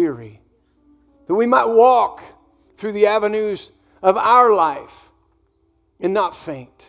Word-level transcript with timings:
weary, 0.00 0.40
that 1.26 1.34
we 1.34 1.46
might 1.46 1.66
walk 1.66 2.22
through 2.78 2.92
the 2.92 3.06
avenues 3.06 3.70
of 4.02 4.16
our 4.16 4.52
life 4.52 5.10
and 6.00 6.14
not 6.14 6.34
faint, 6.34 6.86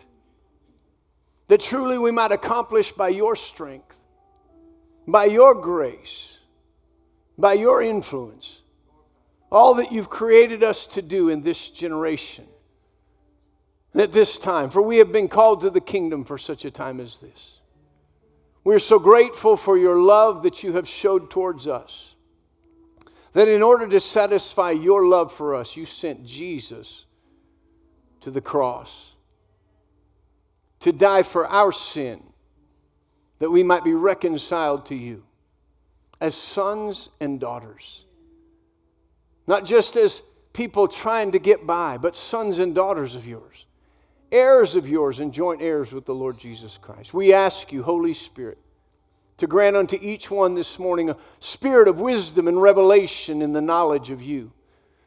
that 1.48 1.60
truly 1.60 1.98
we 1.98 2.10
might 2.10 2.32
accomplish 2.32 2.90
by 2.92 3.08
your 3.08 3.36
strength, 3.36 3.98
by 5.06 5.26
your 5.26 5.54
grace, 5.54 6.38
by 7.36 7.52
your 7.52 7.82
influence, 7.82 8.62
all 9.50 9.74
that 9.74 9.92
you've 9.92 10.08
created 10.08 10.62
us 10.62 10.86
to 10.86 11.02
do 11.02 11.28
in 11.28 11.42
this 11.42 11.68
generation 11.68 12.46
at 13.94 14.12
this 14.12 14.38
time, 14.38 14.70
for 14.70 14.80
we 14.80 14.96
have 14.96 15.12
been 15.12 15.28
called 15.28 15.60
to 15.60 15.68
the 15.68 15.82
kingdom 15.82 16.24
for 16.24 16.38
such 16.38 16.64
a 16.64 16.70
time 16.70 16.98
as 16.98 17.20
this. 17.20 17.58
We're 18.64 18.78
so 18.78 18.98
grateful 18.98 19.58
for 19.58 19.76
your 19.76 20.00
love 20.00 20.44
that 20.44 20.62
you 20.62 20.72
have 20.72 20.88
showed 20.88 21.30
towards 21.30 21.66
us. 21.66 22.11
That 23.32 23.48
in 23.48 23.62
order 23.62 23.86
to 23.88 24.00
satisfy 24.00 24.72
your 24.72 25.06
love 25.06 25.32
for 25.32 25.54
us, 25.54 25.76
you 25.76 25.86
sent 25.86 26.24
Jesus 26.24 27.06
to 28.20 28.30
the 28.30 28.40
cross 28.40 29.14
to 30.80 30.92
die 30.92 31.22
for 31.22 31.46
our 31.46 31.70
sin, 31.70 32.20
that 33.38 33.50
we 33.50 33.62
might 33.62 33.84
be 33.84 33.94
reconciled 33.94 34.86
to 34.86 34.96
you 34.96 35.22
as 36.20 36.34
sons 36.34 37.08
and 37.20 37.38
daughters. 37.38 38.04
Not 39.46 39.64
just 39.64 39.96
as 39.96 40.22
people 40.52 40.88
trying 40.88 41.32
to 41.32 41.38
get 41.38 41.66
by, 41.66 41.98
but 41.98 42.16
sons 42.16 42.58
and 42.58 42.74
daughters 42.74 43.14
of 43.14 43.26
yours 43.26 43.66
heirs 44.32 44.74
of 44.74 44.88
yours 44.88 45.20
and 45.20 45.32
joint 45.32 45.60
heirs 45.60 45.92
with 45.92 46.06
the 46.06 46.14
Lord 46.14 46.38
Jesus 46.38 46.78
Christ. 46.78 47.12
We 47.12 47.34
ask 47.34 47.70
you, 47.70 47.82
Holy 47.82 48.14
Spirit, 48.14 48.58
to 49.38 49.46
grant 49.46 49.76
unto 49.76 49.98
each 50.00 50.30
one 50.30 50.54
this 50.54 50.78
morning 50.78 51.10
a 51.10 51.16
spirit 51.40 51.88
of 51.88 52.00
wisdom 52.00 52.48
and 52.48 52.60
revelation 52.60 53.42
in 53.42 53.52
the 53.52 53.60
knowledge 53.60 54.10
of 54.10 54.22
you. 54.22 54.52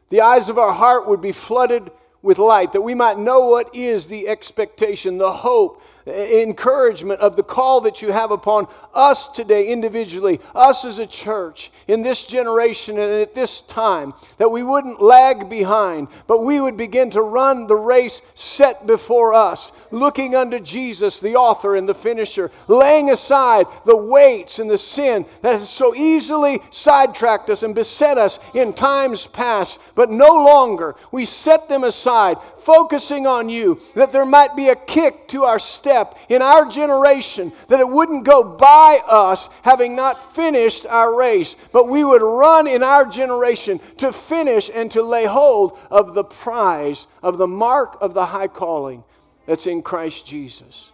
The 0.09 0.21
eyes 0.21 0.49
of 0.49 0.57
our 0.57 0.73
heart 0.73 1.07
would 1.07 1.21
be 1.21 1.31
flooded 1.31 1.91
with 2.21 2.37
light, 2.40 2.73
that 2.73 2.81
we 2.81 2.96
might 2.96 3.20
know 3.20 3.48
what 3.48 3.76
is 3.76 4.07
the 4.07 4.27
expectation, 4.27 5.18
the 5.18 5.31
hope, 5.31 5.81
encouragement 6.07 7.20
of 7.20 7.35
the 7.35 7.43
call 7.43 7.81
that 7.81 8.01
you 8.01 8.11
have 8.11 8.31
upon 8.31 8.67
us 8.93 9.27
today 9.27 9.67
individually, 9.67 10.39
us 10.53 10.85
as 10.85 10.99
a 10.99 11.07
church 11.07 11.71
in 11.87 12.03
this 12.03 12.25
generation 12.25 12.99
and 12.99 13.12
at 13.21 13.34
this 13.34 13.62
time, 13.62 14.13
that 14.37 14.49
we 14.49 14.62
wouldn't 14.62 15.01
lag 15.01 15.49
behind, 15.49 16.07
but 16.27 16.43
we 16.43 16.62
would 16.62 16.77
begin 16.77 17.09
to 17.09 17.21
run 17.21 17.67
the 17.67 17.75
race 17.75 18.21
set 18.35 18.85
before 18.85 19.34
us, 19.34 19.71
looking 19.91 20.35
unto 20.35 20.59
Jesus, 20.59 21.20
the 21.20 21.35
author 21.35 21.75
and 21.75 21.89
the 21.89 21.95
finisher, 21.95 22.51
laying 22.67 23.09
aside 23.09 23.65
the 23.85 23.97
weights 23.97 24.59
and 24.59 24.69
the 24.69 24.77
sin 24.77 25.25
that 25.41 25.53
has 25.53 25.69
so 25.69 25.95
easily 25.95 26.59
sidetracked 26.69 27.49
us 27.49 27.63
and 27.63 27.73
beset 27.73 28.17
us 28.17 28.40
in 28.53 28.73
times 28.73 29.25
past, 29.27 29.81
but 29.95 30.12
no 30.12 30.29
longer. 30.29 30.95
We 31.12 31.25
set 31.25 31.67
them 31.67 31.84
aside, 31.84 32.37
focusing 32.57 33.25
on 33.25 33.49
you, 33.49 33.79
that 33.95 34.12
there 34.12 34.25
might 34.25 34.55
be 34.55 34.69
a 34.69 34.75
kick 34.75 35.27
to 35.29 35.43
our 35.43 35.59
step 35.59 35.95
in 36.29 36.41
our 36.41 36.65
generation, 36.65 37.51
that 37.68 37.79
it 37.79 37.88
wouldn't 37.88 38.24
go 38.26 38.43
by 38.43 38.99
us 39.07 39.49
having 39.63 39.96
not 39.96 40.35
finished 40.35 40.85
our 40.85 41.15
race, 41.15 41.55
but 41.71 41.87
we 41.87 42.04
would 42.04 42.21
run 42.21 42.68
in 42.68 42.84
our 42.84 43.05
generation 43.05 43.79
to 43.98 44.12
finish 44.12 44.70
and 44.74 44.91
to 44.91 45.02
lay 45.02 45.26
hold 45.26 45.77
of 45.90 46.13
the 46.13 46.24
prize, 46.24 47.07
of 47.24 47.37
the 47.37 47.48
mark 47.48 47.98
of 48.02 48.13
the 48.13 48.26
high 48.26 48.48
calling 48.48 49.04
that's 49.46 49.68
in 49.68 49.82
Christ 49.82 50.26
Jesus. 50.26 50.91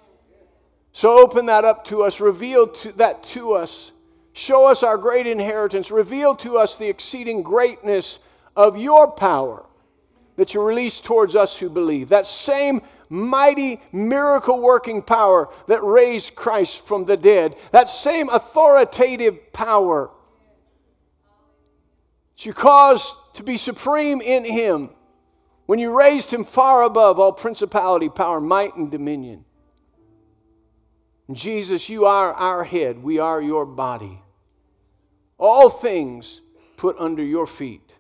So 0.94 1.22
open 1.22 1.46
that 1.46 1.64
up 1.64 1.86
to 1.86 2.04
us, 2.04 2.20
reveal 2.20 2.68
to, 2.68 2.92
that 2.94 3.24
to 3.24 3.54
us. 3.54 3.92
Show 4.34 4.70
us 4.70 4.84
our 4.84 4.98
great 4.98 5.28
inheritance. 5.28 5.92
Reveal 5.92 6.36
to 6.36 6.58
us 6.58 6.78
the 6.78 6.90
exceeding 6.90 7.44
greatness 7.44 8.20
of 8.56 8.78
your 8.78 9.12
power 9.12 9.66
that 10.36 10.54
you 10.54 10.62
release 10.62 11.00
towards 11.00 11.36
us 11.36 11.58
who 11.60 11.70
believe. 11.70 12.10
That 12.10 12.26
same 12.26 12.82
mighty 13.12 13.82
miracle 13.92 14.60
working 14.60 15.02
power 15.02 15.50
that 15.68 15.84
raised 15.84 16.34
Christ 16.34 16.88
from 16.88 17.04
the 17.06 17.18
dead, 17.18 17.58
that 17.72 17.90
same 17.90 18.30
authoritative 18.30 19.52
power 19.52 20.10
that 22.36 22.46
you 22.46 22.54
caused 22.54 23.18
to 23.36 23.44
be 23.44 23.58
supreme 23.58 24.22
in 24.22 24.46
Him 24.46 24.90
when 25.66 25.78
you 25.78 25.96
raised 25.96 26.32
Him 26.32 26.46
far 26.46 26.84
above 26.84 27.20
all 27.20 27.34
principality, 27.34 28.10
power, 28.10 28.40
might, 28.40 28.76
and 28.76 28.90
dominion. 28.90 29.46
Jesus, 31.32 31.90
you 31.90 32.06
are 32.06 32.34
our 32.34 32.64
head, 32.64 33.04
we 33.04 33.20
are 33.20 33.42
your 33.42 33.66
body. 33.66 34.22
All 35.38 35.70
things 35.70 36.42
put 36.78 36.98
under 36.98 37.24
your 37.24 37.48
feet. 37.48 37.98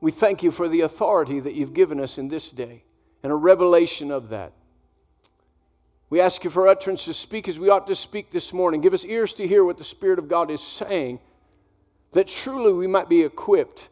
We 0.00 0.10
thank 0.10 0.42
you 0.42 0.50
for 0.50 0.68
the 0.68 0.82
authority 0.82 1.40
that 1.40 1.54
you've 1.54 1.74
given 1.74 1.98
us 1.98 2.18
in 2.18 2.28
this 2.28 2.50
day 2.50 2.85
and 3.26 3.32
a 3.32 3.34
revelation 3.34 4.12
of 4.12 4.28
that. 4.28 4.52
We 6.10 6.20
ask 6.20 6.44
you 6.44 6.50
for 6.50 6.68
utterance 6.68 7.06
to 7.06 7.12
speak 7.12 7.48
as 7.48 7.58
we 7.58 7.68
ought 7.68 7.88
to 7.88 7.96
speak 7.96 8.30
this 8.30 8.52
morning. 8.52 8.80
Give 8.80 8.94
us 8.94 9.04
ears 9.04 9.34
to 9.34 9.48
hear 9.48 9.64
what 9.64 9.78
the 9.78 9.82
Spirit 9.82 10.20
of 10.20 10.28
God 10.28 10.48
is 10.48 10.60
saying, 10.62 11.18
that 12.12 12.28
truly 12.28 12.72
we 12.72 12.86
might 12.86 13.08
be 13.08 13.22
equipped 13.22 13.88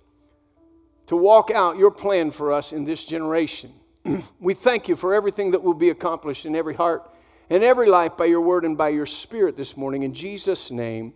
to 1.06 1.16
walk 1.16 1.50
out 1.50 1.76
your 1.76 1.90
plan 1.90 2.30
for 2.30 2.52
us 2.52 2.72
in 2.72 2.84
this 2.84 3.04
generation. 3.04 3.72
we 4.38 4.54
thank 4.54 4.86
you 4.86 4.94
for 4.94 5.12
everything 5.12 5.50
that 5.50 5.64
will 5.64 5.74
be 5.74 5.90
accomplished 5.90 6.46
in 6.46 6.54
every 6.54 6.74
heart 6.74 7.10
and 7.50 7.64
every 7.64 7.88
life 7.88 8.16
by 8.16 8.26
your 8.26 8.40
word 8.40 8.64
and 8.64 8.78
by 8.78 8.90
your 8.90 9.04
Spirit 9.04 9.56
this 9.56 9.76
morning. 9.76 10.04
In 10.04 10.14
Jesus' 10.14 10.70
name, 10.70 11.12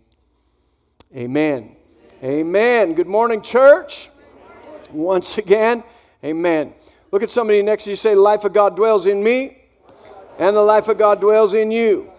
amen. 1.15 1.73
Amen. 2.21 2.39
amen. 2.41 2.93
Good 2.95 3.07
morning, 3.07 3.41
church. 3.41 4.09
Once 4.91 5.37
again, 5.37 5.85
amen. 6.21 6.73
Look 7.11 7.23
at 7.23 7.31
somebody 7.31 7.61
next 7.61 7.85
to 7.85 7.89
you 7.91 7.95
say, 7.95 8.15
life 8.15 8.45
of 8.45 8.53
God 8.53 8.75
dwells 8.75 9.07
in 9.07 9.23
me, 9.23 9.57
and 10.37 10.55
the 10.55 10.61
life 10.61 10.87
of 10.87 10.97
God 10.97 11.19
dwells 11.19 11.53
in 11.53 11.71
you. 11.71 12.11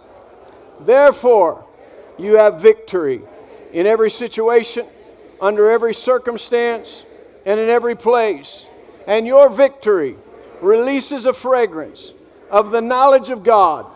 Therefore, 0.81 1.65
you 2.19 2.37
have 2.37 2.61
victory 2.61 3.23
in 3.73 3.87
every 3.87 4.11
situation, 4.11 4.87
under 5.41 5.71
every 5.71 5.95
circumstance, 5.95 7.05
and 7.47 7.61
in 7.61 7.69
every 7.69 7.95
place. 7.95 8.67
And 9.06 9.27
your 9.27 9.49
victory 9.49 10.17
releases 10.61 11.25
a 11.27 11.33
fragrance 11.33 12.12
of 12.51 12.71
the 12.71 12.81
knowledge 12.81 13.31
of 13.31 13.43
God 13.43 13.87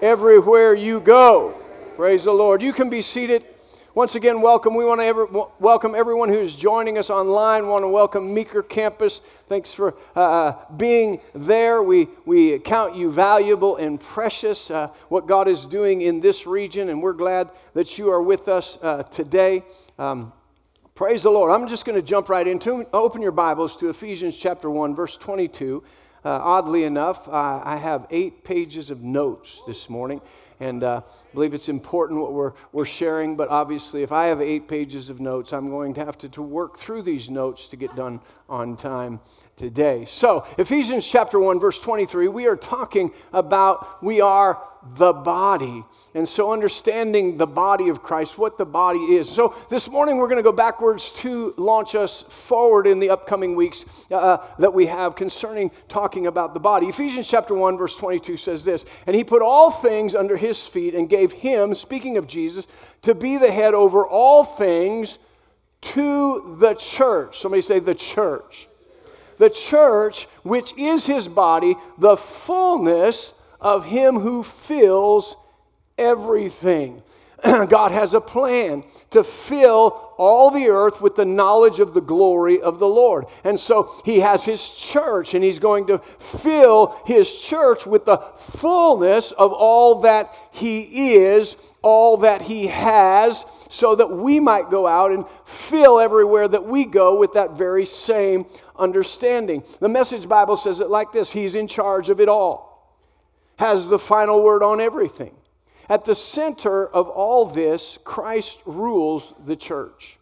everywhere 0.00 0.74
you 0.74 1.00
go. 1.00 1.54
Praise 1.96 2.24
the 2.24 2.32
Lord. 2.32 2.62
You 2.62 2.72
can 2.72 2.88
be 2.88 3.02
seated. 3.02 3.44
Once 3.92 4.14
again, 4.14 4.40
welcome. 4.40 4.76
We 4.76 4.84
want 4.84 5.00
to 5.00 5.04
ever, 5.04 5.26
welcome 5.58 5.96
everyone 5.96 6.28
who's 6.28 6.54
joining 6.54 6.96
us 6.96 7.10
online. 7.10 7.64
We 7.64 7.70
want 7.70 7.82
to 7.82 7.88
welcome 7.88 8.32
Meeker 8.32 8.62
Campus. 8.62 9.20
Thanks 9.48 9.74
for 9.74 9.96
uh, 10.14 10.20
uh, 10.20 10.72
being 10.76 11.20
there. 11.34 11.82
We, 11.82 12.06
we 12.24 12.60
count 12.60 12.94
you 12.94 13.10
valuable 13.10 13.78
and 13.78 14.00
precious, 14.00 14.70
uh, 14.70 14.90
what 15.08 15.26
God 15.26 15.48
is 15.48 15.66
doing 15.66 16.02
in 16.02 16.20
this 16.20 16.46
region, 16.46 16.88
and 16.88 17.02
we're 17.02 17.14
glad 17.14 17.50
that 17.74 17.98
you 17.98 18.10
are 18.12 18.22
with 18.22 18.46
us 18.46 18.78
uh, 18.80 19.02
today. 19.02 19.64
Um, 19.98 20.32
praise 20.94 21.24
the 21.24 21.30
Lord. 21.30 21.50
I'm 21.50 21.66
just 21.66 21.84
going 21.84 22.00
to 22.00 22.06
jump 22.06 22.28
right 22.28 22.46
into 22.46 22.86
Open 22.92 23.20
your 23.20 23.32
Bibles 23.32 23.76
to 23.78 23.88
Ephesians 23.88 24.36
chapter 24.38 24.70
1, 24.70 24.94
verse 24.94 25.16
22. 25.16 25.82
Uh, 26.24 26.28
oddly 26.28 26.84
enough, 26.84 27.26
uh, 27.26 27.60
I 27.64 27.76
have 27.76 28.06
eight 28.10 28.44
pages 28.44 28.92
of 28.92 29.02
notes 29.02 29.62
this 29.66 29.90
morning 29.90 30.20
and 30.60 30.84
uh, 30.84 31.00
I 31.04 31.34
believe 31.34 31.54
it's 31.54 31.68
important 31.68 32.20
what 32.20 32.32
we're, 32.32 32.52
we're 32.72 32.84
sharing. 32.84 33.34
But 33.34 33.48
obviously, 33.48 34.02
if 34.02 34.12
I 34.12 34.26
have 34.26 34.40
eight 34.40 34.68
pages 34.68 35.10
of 35.10 35.18
notes, 35.18 35.52
I'm 35.52 35.70
going 35.70 35.94
to 35.94 36.04
have 36.04 36.18
to, 36.18 36.28
to 36.30 36.42
work 36.42 36.78
through 36.78 37.02
these 37.02 37.30
notes 37.30 37.66
to 37.68 37.76
get 37.76 37.96
done 37.96 38.20
on 38.48 38.76
time 38.76 39.20
today. 39.56 40.04
So, 40.04 40.46
Ephesians 40.58 41.10
chapter 41.10 41.40
1, 41.40 41.58
verse 41.58 41.80
23, 41.80 42.28
we 42.28 42.46
are 42.46 42.56
talking 42.56 43.10
about 43.32 44.02
we 44.02 44.20
are 44.20 44.62
the 44.82 45.12
body. 45.12 45.84
And 46.14 46.26
so, 46.26 46.52
understanding 46.52 47.36
the 47.36 47.46
body 47.46 47.88
of 47.88 48.02
Christ, 48.02 48.36
what 48.38 48.58
the 48.58 48.64
body 48.64 48.98
is. 48.98 49.30
So, 49.30 49.54
this 49.68 49.88
morning 49.88 50.16
we're 50.16 50.28
going 50.28 50.38
to 50.38 50.42
go 50.42 50.52
backwards 50.52 51.12
to 51.12 51.54
launch 51.56 51.94
us 51.94 52.22
forward 52.22 52.86
in 52.86 52.98
the 52.98 53.10
upcoming 53.10 53.54
weeks 53.54 53.84
uh, 54.10 54.38
that 54.58 54.74
we 54.74 54.86
have 54.86 55.14
concerning 55.14 55.70
talking 55.88 56.26
about 56.26 56.54
the 56.54 56.60
body. 56.60 56.86
Ephesians 56.86 57.28
chapter 57.28 57.54
1, 57.54 57.78
verse 57.78 57.94
22 57.96 58.36
says 58.36 58.64
this 58.64 58.84
And 59.06 59.14
he 59.14 59.22
put 59.22 59.42
all 59.42 59.70
things 59.70 60.14
under 60.14 60.36
his 60.36 60.66
feet 60.66 60.94
and 60.94 61.08
gave 61.08 61.32
him, 61.32 61.74
speaking 61.74 62.16
of 62.16 62.26
Jesus, 62.26 62.66
to 63.02 63.14
be 63.14 63.36
the 63.36 63.52
head 63.52 63.74
over 63.74 64.06
all 64.06 64.44
things 64.44 65.18
to 65.80 66.56
the 66.58 66.74
church. 66.74 67.38
Somebody 67.38 67.62
say, 67.62 67.78
the 67.78 67.94
church. 67.94 68.68
The 69.38 69.50
church, 69.50 70.26
which 70.42 70.76
is 70.76 71.06
his 71.06 71.26
body, 71.26 71.76
the 71.96 72.16
fullness 72.16 73.39
of 73.60 73.86
him 73.86 74.18
who 74.18 74.42
fills 74.42 75.36
everything. 75.98 77.02
God 77.44 77.92
has 77.92 78.12
a 78.12 78.20
plan 78.20 78.84
to 79.10 79.24
fill 79.24 80.12
all 80.18 80.50
the 80.50 80.68
earth 80.68 81.00
with 81.00 81.16
the 81.16 81.24
knowledge 81.24 81.80
of 81.80 81.94
the 81.94 82.00
glory 82.00 82.60
of 82.60 82.78
the 82.78 82.86
Lord. 82.86 83.24
And 83.44 83.58
so 83.58 83.90
he 84.04 84.20
has 84.20 84.44
his 84.44 84.74
church, 84.74 85.32
and 85.32 85.42
he's 85.42 85.58
going 85.58 85.86
to 85.86 85.98
fill 85.98 87.00
his 87.06 87.42
church 87.42 87.86
with 87.86 88.04
the 88.04 88.18
fullness 88.36 89.32
of 89.32 89.52
all 89.52 90.00
that 90.02 90.34
he 90.50 91.14
is, 91.14 91.56
all 91.80 92.18
that 92.18 92.42
he 92.42 92.66
has, 92.66 93.46
so 93.70 93.94
that 93.94 94.10
we 94.10 94.40
might 94.40 94.70
go 94.70 94.86
out 94.86 95.10
and 95.10 95.24
fill 95.46 95.98
everywhere 95.98 96.48
that 96.48 96.66
we 96.66 96.84
go 96.84 97.18
with 97.18 97.32
that 97.32 97.52
very 97.52 97.86
same 97.86 98.44
understanding. 98.76 99.64
The 99.80 99.88
Message 99.88 100.28
Bible 100.28 100.56
says 100.56 100.80
it 100.80 100.90
like 100.90 101.12
this 101.12 101.32
He's 101.32 101.54
in 101.54 101.66
charge 101.66 102.10
of 102.10 102.20
it 102.20 102.28
all, 102.28 102.69
has 103.60 103.88
the 103.88 103.98
final 103.98 104.42
word 104.42 104.62
on 104.62 104.80
everything. 104.80 105.36
At 105.86 106.06
the 106.06 106.14
center 106.14 106.86
of 106.86 107.10
all 107.10 107.44
this, 107.44 107.98
Christ 108.04 108.62
rules 108.64 109.34
the 109.44 109.54
church. 109.54 110.18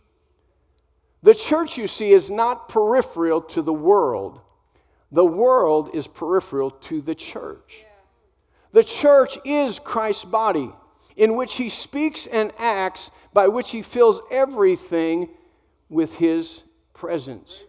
The 1.23 1.35
church, 1.35 1.79
you 1.79 1.87
see, 1.87 2.11
is 2.11 2.33
not 2.33 2.69
peripheral 2.69 3.41
to 3.43 3.63
the 3.63 3.73
world, 3.73 4.41
the 5.13 5.25
world 5.25 5.91
is 5.95 6.09
peripheral 6.09 6.73
to 6.73 7.01
the 7.01 7.15
church. 7.15 7.87
The 8.73 8.83
church 8.83 9.39
is 9.45 9.79
Christ's 9.79 10.25
body, 10.25 10.73
in 11.17 11.37
which 11.37 11.55
he 11.55 11.69
speaks 11.69 12.27
and 12.27 12.51
acts, 12.59 13.13
by 13.33 13.47
which 13.47 13.71
he 13.71 13.83
fills 13.83 14.21
everything 14.33 15.29
with 15.89 16.17
his 16.17 16.65
presence 16.93 17.65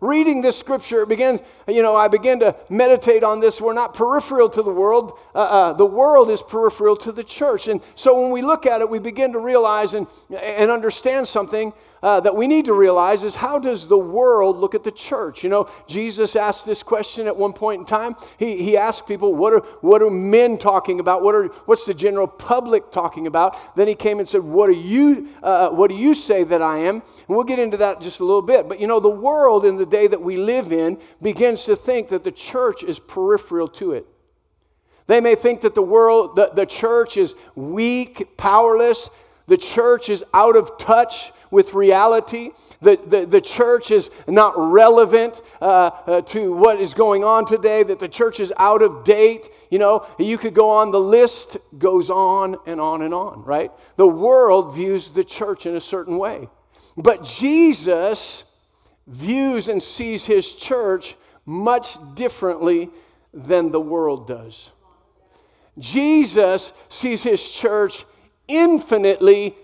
reading 0.00 0.40
this 0.40 0.58
scripture, 0.58 1.02
it 1.02 1.08
begins, 1.08 1.40
you 1.66 1.82
know, 1.82 1.96
I 1.96 2.08
begin 2.08 2.40
to 2.40 2.56
meditate 2.68 3.24
on 3.24 3.40
this. 3.40 3.60
We're 3.60 3.72
not 3.72 3.94
peripheral 3.94 4.48
to 4.50 4.62
the 4.62 4.70
world. 4.70 5.18
Uh, 5.34 5.38
uh, 5.38 5.72
the 5.72 5.86
world 5.86 6.30
is 6.30 6.42
peripheral 6.42 6.96
to 6.98 7.12
the 7.12 7.24
church. 7.24 7.68
And 7.68 7.80
so 7.94 8.20
when 8.20 8.30
we 8.30 8.42
look 8.42 8.66
at 8.66 8.80
it, 8.80 8.88
we 8.88 8.98
begin 8.98 9.32
to 9.32 9.38
realize 9.38 9.94
and, 9.94 10.06
and 10.30 10.70
understand 10.70 11.26
something 11.26 11.72
uh, 12.02 12.20
that 12.20 12.34
we 12.34 12.46
need 12.46 12.64
to 12.66 12.72
realize 12.72 13.24
is 13.24 13.36
how 13.36 13.58
does 13.58 13.88
the 13.88 13.98
world 13.98 14.56
look 14.56 14.74
at 14.74 14.84
the 14.84 14.92
church? 14.92 15.42
You 15.42 15.50
know, 15.50 15.70
Jesus 15.86 16.36
asked 16.36 16.66
this 16.66 16.82
question 16.82 17.26
at 17.26 17.36
one 17.36 17.52
point 17.52 17.80
in 17.80 17.86
time. 17.86 18.16
He, 18.38 18.62
he 18.62 18.76
asked 18.76 19.06
people, 19.06 19.34
what 19.34 19.52
are, 19.52 19.60
what 19.80 20.02
are 20.02 20.10
men 20.10 20.58
talking 20.58 21.00
about? 21.00 21.22
What 21.22 21.34
are, 21.34 21.46
what's 21.66 21.86
the 21.86 21.94
general 21.94 22.26
public 22.26 22.90
talking 22.90 23.26
about? 23.26 23.56
Then 23.76 23.88
he 23.88 23.94
came 23.94 24.18
and 24.18 24.28
said, 24.28 24.42
what 24.42 24.66
do 24.66 24.74
you, 24.74 25.28
uh, 25.42 25.70
what 25.70 25.88
do 25.88 25.96
you 25.96 26.14
say 26.14 26.44
that 26.44 26.62
I 26.62 26.78
am? 26.78 26.96
And 26.96 27.02
we'll 27.28 27.44
get 27.44 27.58
into 27.58 27.76
that 27.78 28.00
just 28.00 28.20
a 28.20 28.24
little 28.24 28.42
bit. 28.42 28.68
But 28.68 28.80
you 28.80 28.86
know, 28.86 29.00
the 29.00 29.08
world 29.08 29.64
in 29.64 29.76
the 29.76 29.86
day 29.86 30.06
that 30.06 30.22
we 30.22 30.36
live 30.36 30.72
in 30.72 30.98
begins 31.20 31.64
to 31.64 31.76
think 31.76 32.08
that 32.08 32.24
the 32.24 32.32
church 32.32 32.82
is 32.82 32.98
peripheral 32.98 33.68
to 33.68 33.92
it. 33.92 34.06
They 35.08 35.20
may 35.20 35.34
think 35.34 35.62
that 35.62 35.74
the 35.74 35.82
world, 35.82 36.36
the, 36.36 36.50
the 36.54 36.66
church 36.66 37.16
is 37.16 37.34
weak, 37.54 38.36
powerless. 38.36 39.10
The 39.48 39.56
church 39.56 40.08
is 40.08 40.24
out 40.32 40.56
of 40.56 40.78
touch 40.78 41.32
with 41.50 41.72
reality. 41.74 42.50
The, 42.82 43.00
the, 43.06 43.26
the 43.26 43.40
church 43.40 43.90
is 43.90 44.10
not 44.28 44.52
relevant 44.56 45.40
uh, 45.60 45.90
uh, 46.06 46.20
to 46.20 46.54
what 46.54 46.78
is 46.78 46.92
going 46.94 47.24
on 47.24 47.46
today, 47.46 47.82
that 47.82 47.98
the 47.98 48.08
church 48.08 48.40
is 48.40 48.52
out 48.58 48.82
of 48.82 49.04
date. 49.04 49.48
You 49.70 49.78
know, 49.78 50.06
you 50.18 50.36
could 50.36 50.54
go 50.54 50.70
on, 50.70 50.90
the 50.90 51.00
list 51.00 51.56
goes 51.78 52.10
on 52.10 52.56
and 52.66 52.78
on 52.80 53.02
and 53.02 53.14
on, 53.14 53.42
right? 53.42 53.72
The 53.96 54.06
world 54.06 54.74
views 54.74 55.10
the 55.10 55.24
church 55.24 55.64
in 55.64 55.74
a 55.74 55.80
certain 55.80 56.18
way. 56.18 56.48
But 56.96 57.24
Jesus 57.24 58.54
views 59.06 59.68
and 59.68 59.82
sees 59.82 60.26
his 60.26 60.54
church 60.54 61.16
much 61.46 61.96
differently 62.14 62.90
than 63.32 63.70
the 63.70 63.80
world 63.80 64.28
does. 64.28 64.70
Jesus 65.78 66.74
sees 66.90 67.22
his 67.22 67.52
church 67.52 68.04
infinitely 68.48 69.54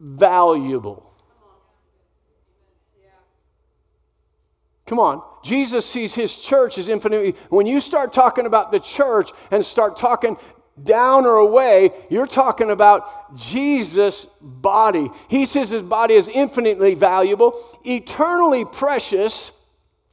valuable. 0.00 1.14
Come 4.86 4.98
on. 4.98 5.22
Jesus 5.42 5.86
sees 5.86 6.14
his 6.14 6.38
church 6.38 6.78
as 6.78 6.88
infinitely. 6.88 7.34
When 7.48 7.66
you 7.66 7.80
start 7.80 8.12
talking 8.12 8.46
about 8.46 8.72
the 8.72 8.80
church 8.80 9.30
and 9.50 9.64
start 9.64 9.96
talking 9.96 10.36
down 10.82 11.24
or 11.24 11.36
away, 11.36 11.90
you're 12.10 12.26
talking 12.26 12.70
about 12.70 13.36
Jesus' 13.36 14.26
body. 14.40 15.10
He 15.28 15.46
says 15.46 15.70
his 15.70 15.82
body 15.82 16.14
is 16.14 16.28
infinitely 16.28 16.94
valuable, 16.94 17.60
eternally 17.84 18.64
precious, 18.64 19.52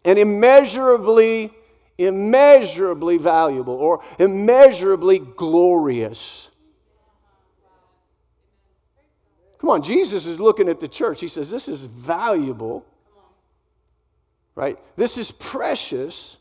and 0.05 0.19
immeasurably, 0.19 1.51
immeasurably 1.97 3.17
valuable 3.17 3.73
or 3.73 4.03
immeasurably 4.19 5.19
glorious. 5.19 6.49
Come 9.61 9.69
on, 9.69 9.83
Jesus 9.83 10.25
is 10.25 10.39
looking 10.39 10.67
at 10.67 10.79
the 10.79 10.87
church. 10.87 11.21
He 11.21 11.27
says, 11.29 11.49
This 11.49 11.67
is 11.69 11.85
valuable 11.85 12.85
right? 14.55 14.77
This 14.95 15.17
is 15.17 15.31
precious. 15.31 16.37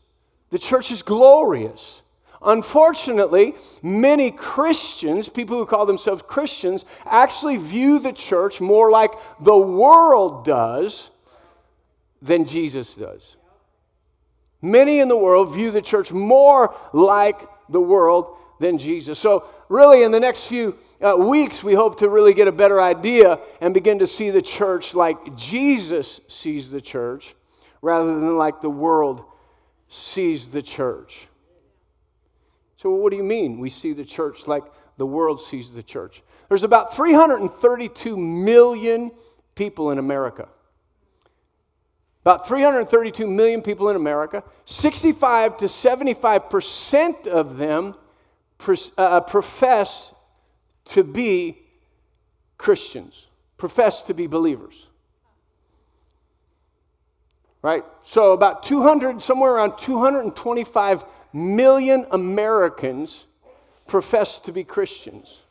The 0.49 0.59
church 0.59 0.91
is 0.91 1.01
glorious. 1.01 2.01
Unfortunately, 2.43 3.55
many 3.83 4.31
Christians, 4.31 5.29
people 5.29 5.57
who 5.57 5.65
call 5.65 5.85
themselves 5.85 6.23
Christians, 6.23 6.85
actually 7.05 7.57
view 7.57 7.99
the 7.99 8.13
church 8.13 8.59
more 8.59 8.89
like 8.89 9.11
the 9.39 9.57
world 9.57 10.45
does 10.45 11.11
than 12.21 12.45
Jesus 12.45 12.95
does. 12.95 13.37
Many 14.61 14.99
in 14.99 15.07
the 15.07 15.17
world 15.17 15.53
view 15.53 15.71
the 15.71 15.81
church 15.81 16.11
more 16.11 16.75
like 16.93 17.39
the 17.69 17.81
world 17.81 18.37
than 18.59 18.77
Jesus. 18.77 19.17
So, 19.17 19.45
really, 19.71 20.03
in 20.03 20.11
the 20.11 20.19
next 20.19 20.47
few 20.47 20.77
uh, 21.01 21.15
weeks, 21.15 21.63
we 21.63 21.73
hope 21.73 21.97
to 21.99 22.09
really 22.09 22.33
get 22.33 22.47
a 22.47 22.51
better 22.51 22.81
idea 22.81 23.39
and 23.61 23.73
begin 23.73 23.99
to 23.99 24.07
see 24.07 24.29
the 24.29 24.41
church 24.41 24.93
like 24.93 25.35
Jesus 25.35 26.21
sees 26.27 26.69
the 26.69 26.81
church 26.81 27.33
rather 27.81 28.13
than 28.13 28.37
like 28.37 28.61
the 28.61 28.69
world 28.69 29.23
sees 29.87 30.49
the 30.49 30.61
church. 30.61 31.27
So, 32.77 32.91
what 32.91 33.11
do 33.11 33.17
you 33.17 33.23
mean 33.23 33.59
we 33.59 33.69
see 33.69 33.93
the 33.93 34.05
church 34.05 34.47
like 34.47 34.63
the 34.97 35.05
world 35.05 35.41
sees 35.41 35.71
the 35.71 35.83
church? 35.83 36.21
There's 36.49 36.63
about 36.63 36.95
332 36.95 38.17
million 38.17 39.11
people 39.55 39.91
in 39.91 39.99
America. 39.99 40.49
About 42.23 42.47
332 42.47 43.25
million 43.25 43.61
people 43.61 43.89
in 43.89 43.95
America. 43.95 44.43
65 44.65 45.57
to 45.57 45.65
75% 45.65 47.27
of 47.27 47.57
them 47.57 47.95
Uh, 48.67 48.75
uh, 48.97 49.19
profess 49.21 50.13
to 50.85 51.03
be 51.03 51.57
Christians, 52.57 53.27
profess 53.57 54.03
to 54.03 54.13
be 54.13 54.27
believers 54.27 54.87
right? 57.61 57.83
So 58.03 58.33
about 58.33 58.63
200, 58.63 59.21
somewhere 59.21 59.53
around 59.53 59.77
225 59.77 61.05
million 61.33 62.05
Americans 62.11 63.25
profess 63.87 64.39
to 64.39 64.51
be 64.51 64.63
Christians. 64.63 65.41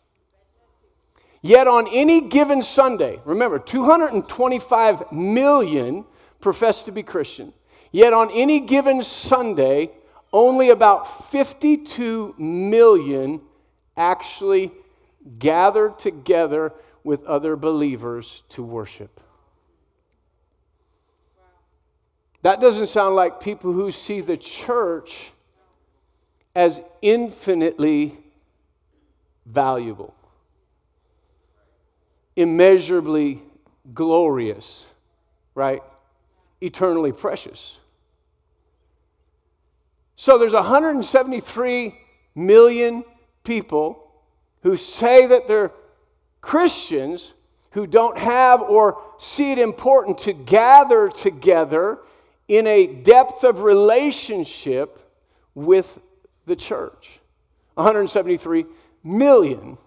Yet 1.42 1.66
on 1.66 1.86
any 1.92 2.28
given 2.28 2.62
Sunday, 2.62 3.20
remember, 3.24 3.58
225 3.58 5.12
million 5.12 6.04
profess 6.40 6.82
to 6.84 6.92
be 6.92 7.02
Christian. 7.02 7.52
Yet 7.92 8.12
on 8.12 8.30
any 8.32 8.60
given 8.60 9.02
Sunday, 9.02 9.90
only 10.32 10.70
about 10.70 11.30
52 11.30 12.34
million 12.38 13.40
actually 13.96 14.72
gather 15.38 15.90
together 15.90 16.72
with 17.04 17.24
other 17.24 17.56
believers 17.56 18.42
to 18.50 18.62
worship. 18.62 19.20
That 22.42 22.60
doesn't 22.60 22.86
sound 22.86 23.16
like 23.16 23.40
people 23.40 23.72
who 23.72 23.90
see 23.90 24.20
the 24.20 24.36
church 24.36 25.32
as 26.54 26.80
infinitely 27.02 28.16
valuable, 29.44 30.14
immeasurably 32.36 33.42
glorious, 33.92 34.86
right? 35.54 35.82
Eternally 36.60 37.12
precious. 37.12 37.78
So 40.20 40.36
there's 40.36 40.52
173 40.52 41.98
million 42.34 43.04
people 43.42 44.12
who 44.62 44.76
say 44.76 45.24
that 45.24 45.48
they're 45.48 45.72
Christians 46.42 47.32
who 47.70 47.86
don't 47.86 48.18
have 48.18 48.60
or 48.60 49.02
see 49.16 49.52
it 49.52 49.58
important 49.58 50.18
to 50.18 50.34
gather 50.34 51.08
together 51.08 52.00
in 52.48 52.66
a 52.66 52.86
depth 52.86 53.44
of 53.44 53.62
relationship 53.62 54.98
with 55.54 55.98
the 56.44 56.54
church. 56.54 57.18
173 57.76 58.66
million 59.02 59.78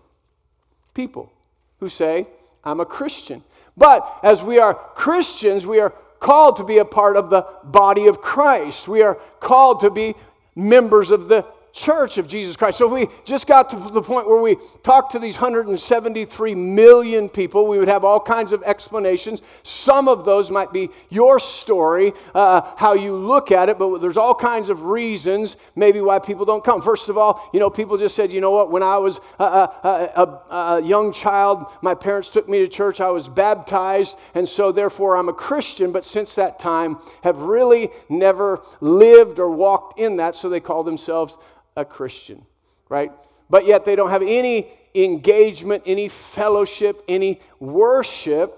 people 0.95 1.31
who 1.79 1.87
say, 1.87 2.25
I'm 2.63 2.79
a 2.79 2.87
Christian. 2.87 3.43
But 3.77 4.19
as 4.23 4.41
we 4.41 4.57
are 4.57 4.73
Christians, 4.73 5.67
we 5.67 5.79
are 5.79 5.93
called 6.23 6.57
to 6.57 6.63
be 6.63 6.79
a 6.79 6.85
part 6.85 7.17
of 7.17 7.29
the 7.29 7.45
body 7.63 8.07
of 8.07 8.21
Christ. 8.21 8.87
We 8.87 9.03
are 9.03 9.15
called 9.39 9.81
to 9.81 9.91
be 9.91 10.15
members 10.55 11.11
of 11.11 11.27
the 11.27 11.45
church 11.73 12.19
of 12.19 12.27
Jesus 12.27 12.55
Christ. 12.55 12.77
So 12.77 12.85
if 12.85 13.09
we 13.09 13.15
just 13.25 13.47
got 13.47 13.71
to 13.71 13.75
the 13.75 14.01
point 14.01 14.27
where 14.27 14.39
we 14.39 14.57
talked 14.83 15.13
to 15.13 15.19
these 15.19 15.35
173 15.35 16.53
million 16.53 17.27
people, 17.27 17.67
we 17.67 17.79
would 17.79 17.87
have 17.87 18.03
all 18.03 18.19
kinds 18.19 18.51
of 18.51 18.61
explanations. 18.61 19.41
Some 19.63 20.07
of 20.07 20.23
those 20.23 20.51
might 20.51 20.71
be 20.71 20.89
your 21.09 21.39
story, 21.39 22.13
uh, 22.35 22.61
how 22.77 22.93
you 22.93 23.15
look 23.15 23.51
at 23.51 23.69
it, 23.69 23.79
but 23.79 23.97
there's 23.97 24.17
all 24.17 24.35
kinds 24.35 24.69
of 24.69 24.83
reasons 24.83 25.57
maybe 25.75 25.99
why 25.99 26.19
people 26.19 26.45
don't 26.45 26.63
come. 26.63 26.79
First 26.79 27.09
of 27.09 27.17
all, 27.17 27.49
you 27.53 27.59
know, 27.59 27.71
people 27.71 27.97
just 27.97 28.15
said, 28.15 28.31
you 28.31 28.39
know 28.39 28.51
what, 28.51 28.69
when 28.69 28.83
I 28.83 28.99
was 28.99 29.19
a, 29.39 29.43
a, 29.43 30.11
a, 30.15 30.55
a 30.55 30.83
young 30.83 31.11
child, 31.11 31.65
my 31.81 31.95
parents 31.95 32.29
took 32.29 32.47
me 32.47 32.59
to 32.59 32.67
church, 32.67 33.01
I 33.01 33.09
was 33.09 33.27
baptized, 33.27 34.15
and 34.35 34.47
so 34.47 34.71
therefore 34.71 35.17
I'm 35.17 35.27
a 35.27 35.33
Christian, 35.33 35.91
but 35.91 36.03
since 36.03 36.35
that 36.35 36.59
time 36.59 36.97
have 37.23 37.39
really 37.39 37.89
never 38.09 38.61
lived 38.79 39.39
or 39.39 39.49
walked 39.49 39.97
in 39.97 40.17
that, 40.17 40.35
so 40.35 40.49
they 40.49 40.59
call 40.59 40.83
themselves 40.83 41.39
a 41.75 41.85
Christian, 41.85 42.45
right? 42.89 43.11
But 43.49 43.65
yet 43.65 43.85
they 43.85 43.95
don't 43.95 44.09
have 44.09 44.23
any 44.23 44.67
engagement, 44.95 45.83
any 45.85 46.09
fellowship, 46.09 47.03
any 47.07 47.41
worship 47.59 48.51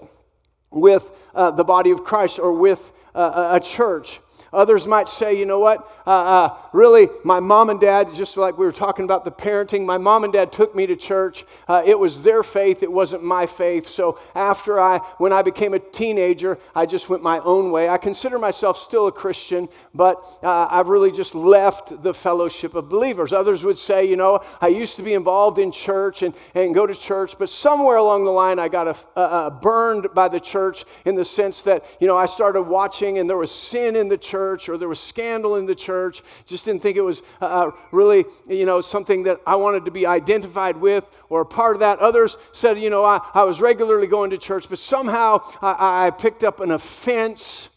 with 0.70 1.10
uh, 1.34 1.50
the 1.50 1.64
body 1.64 1.90
of 1.90 2.04
Christ 2.04 2.38
or 2.38 2.52
with 2.52 2.92
uh, 3.14 3.50
a 3.52 3.60
church. 3.60 4.20
Others 4.56 4.86
might 4.86 5.06
say, 5.06 5.38
you 5.38 5.44
know 5.44 5.60
what, 5.60 5.86
uh, 6.06 6.10
uh, 6.10 6.56
really, 6.72 7.10
my 7.24 7.40
mom 7.40 7.68
and 7.68 7.78
dad, 7.78 8.08
just 8.14 8.38
like 8.38 8.56
we 8.56 8.64
were 8.64 8.72
talking 8.72 9.04
about 9.04 9.26
the 9.26 9.30
parenting, 9.30 9.84
my 9.84 9.98
mom 9.98 10.24
and 10.24 10.32
dad 10.32 10.50
took 10.50 10.74
me 10.74 10.86
to 10.86 10.96
church. 10.96 11.44
Uh, 11.68 11.82
it 11.84 11.98
was 11.98 12.22
their 12.22 12.42
faith, 12.42 12.82
it 12.82 12.90
wasn't 12.90 13.22
my 13.22 13.44
faith. 13.44 13.86
So 13.86 14.18
after 14.34 14.80
I, 14.80 14.98
when 15.18 15.30
I 15.30 15.42
became 15.42 15.74
a 15.74 15.78
teenager, 15.78 16.58
I 16.74 16.86
just 16.86 17.10
went 17.10 17.22
my 17.22 17.38
own 17.40 17.70
way. 17.70 17.90
I 17.90 17.98
consider 17.98 18.38
myself 18.38 18.78
still 18.78 19.08
a 19.08 19.12
Christian, 19.12 19.68
but 19.94 20.24
uh, 20.42 20.68
I've 20.70 20.88
really 20.88 21.12
just 21.12 21.34
left 21.34 22.02
the 22.02 22.14
fellowship 22.14 22.74
of 22.74 22.88
believers. 22.88 23.34
Others 23.34 23.62
would 23.62 23.76
say, 23.76 24.08
you 24.08 24.16
know, 24.16 24.42
I 24.62 24.68
used 24.68 24.96
to 24.96 25.02
be 25.02 25.12
involved 25.12 25.58
in 25.58 25.70
church 25.70 26.22
and, 26.22 26.32
and 26.54 26.74
go 26.74 26.86
to 26.86 26.94
church, 26.94 27.38
but 27.38 27.50
somewhere 27.50 27.96
along 27.96 28.24
the 28.24 28.30
line 28.30 28.58
I 28.58 28.68
got 28.68 28.88
a, 28.88 29.20
a, 29.20 29.46
a 29.48 29.50
burned 29.50 30.08
by 30.14 30.28
the 30.28 30.40
church 30.40 30.86
in 31.04 31.14
the 31.14 31.26
sense 31.26 31.62
that, 31.64 31.84
you 32.00 32.06
know, 32.06 32.16
I 32.16 32.24
started 32.24 32.62
watching 32.62 33.18
and 33.18 33.28
there 33.28 33.36
was 33.36 33.54
sin 33.54 33.96
in 33.96 34.08
the 34.08 34.16
church 34.16 34.45
or 34.68 34.76
there 34.76 34.88
was 34.88 35.00
scandal 35.00 35.56
in 35.56 35.66
the 35.66 35.74
church 35.74 35.96
church. 35.96 36.22
Just 36.46 36.64
didn't 36.64 36.82
think 36.82 36.96
it 36.96 37.02
was 37.02 37.22
uh, 37.40 37.46
uh, 37.46 37.70
really, 37.90 38.24
you 38.48 38.66
know, 38.66 38.80
something 38.80 39.24
that 39.24 39.40
I 39.46 39.56
wanted 39.56 39.84
to 39.86 39.90
be 39.90 40.06
identified 40.06 40.76
with 40.76 41.06
or 41.28 41.40
a 41.40 41.46
part 41.46 41.76
of 41.76 41.80
that. 41.80 41.98
Others 42.00 42.36
said, 42.52 42.78
you 42.78 42.90
know, 42.90 43.04
I, 43.04 43.20
I 43.34 43.44
was 43.44 43.60
regularly 43.60 44.06
going 44.06 44.30
to 44.30 44.38
church, 44.38 44.68
but 44.68 44.78
somehow 44.78 45.40
I, 45.62 46.06
I 46.06 46.10
picked 46.10 46.44
up 46.44 46.60
an 46.60 46.70
offense 46.70 47.70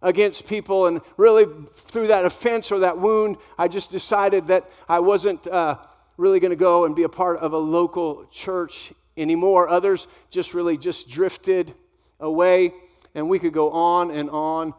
against 0.00 0.48
people. 0.48 0.86
And 0.86 1.00
really, 1.16 1.44
through 1.74 2.08
that 2.08 2.24
offense 2.24 2.72
or 2.72 2.80
that 2.80 2.98
wound, 2.98 3.36
I 3.58 3.68
just 3.68 3.90
decided 3.90 4.46
that 4.48 4.68
I 4.88 5.00
wasn't 5.00 5.46
uh, 5.46 5.76
really 6.16 6.40
going 6.40 6.50
to 6.50 6.56
go 6.56 6.84
and 6.84 6.94
be 6.96 7.04
a 7.04 7.08
part 7.08 7.38
of 7.38 7.52
a 7.52 7.58
local 7.58 8.26
church 8.30 8.92
anymore. 9.16 9.68
Others 9.68 10.08
just 10.30 10.54
really 10.54 10.76
just 10.76 11.08
drifted 11.08 11.74
away. 12.20 12.72
And 13.14 13.28
we 13.28 13.38
could 13.38 13.52
go 13.52 13.70
on 13.70 14.10
and 14.10 14.28
on 14.30 14.74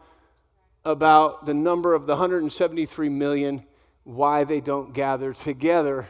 about 0.86 1.46
the 1.46 1.52
number 1.52 1.94
of 1.94 2.06
the 2.06 2.12
173 2.12 3.08
million, 3.08 3.64
why 4.04 4.44
they 4.44 4.60
don't 4.60 4.94
gather 4.94 5.32
together 5.34 6.06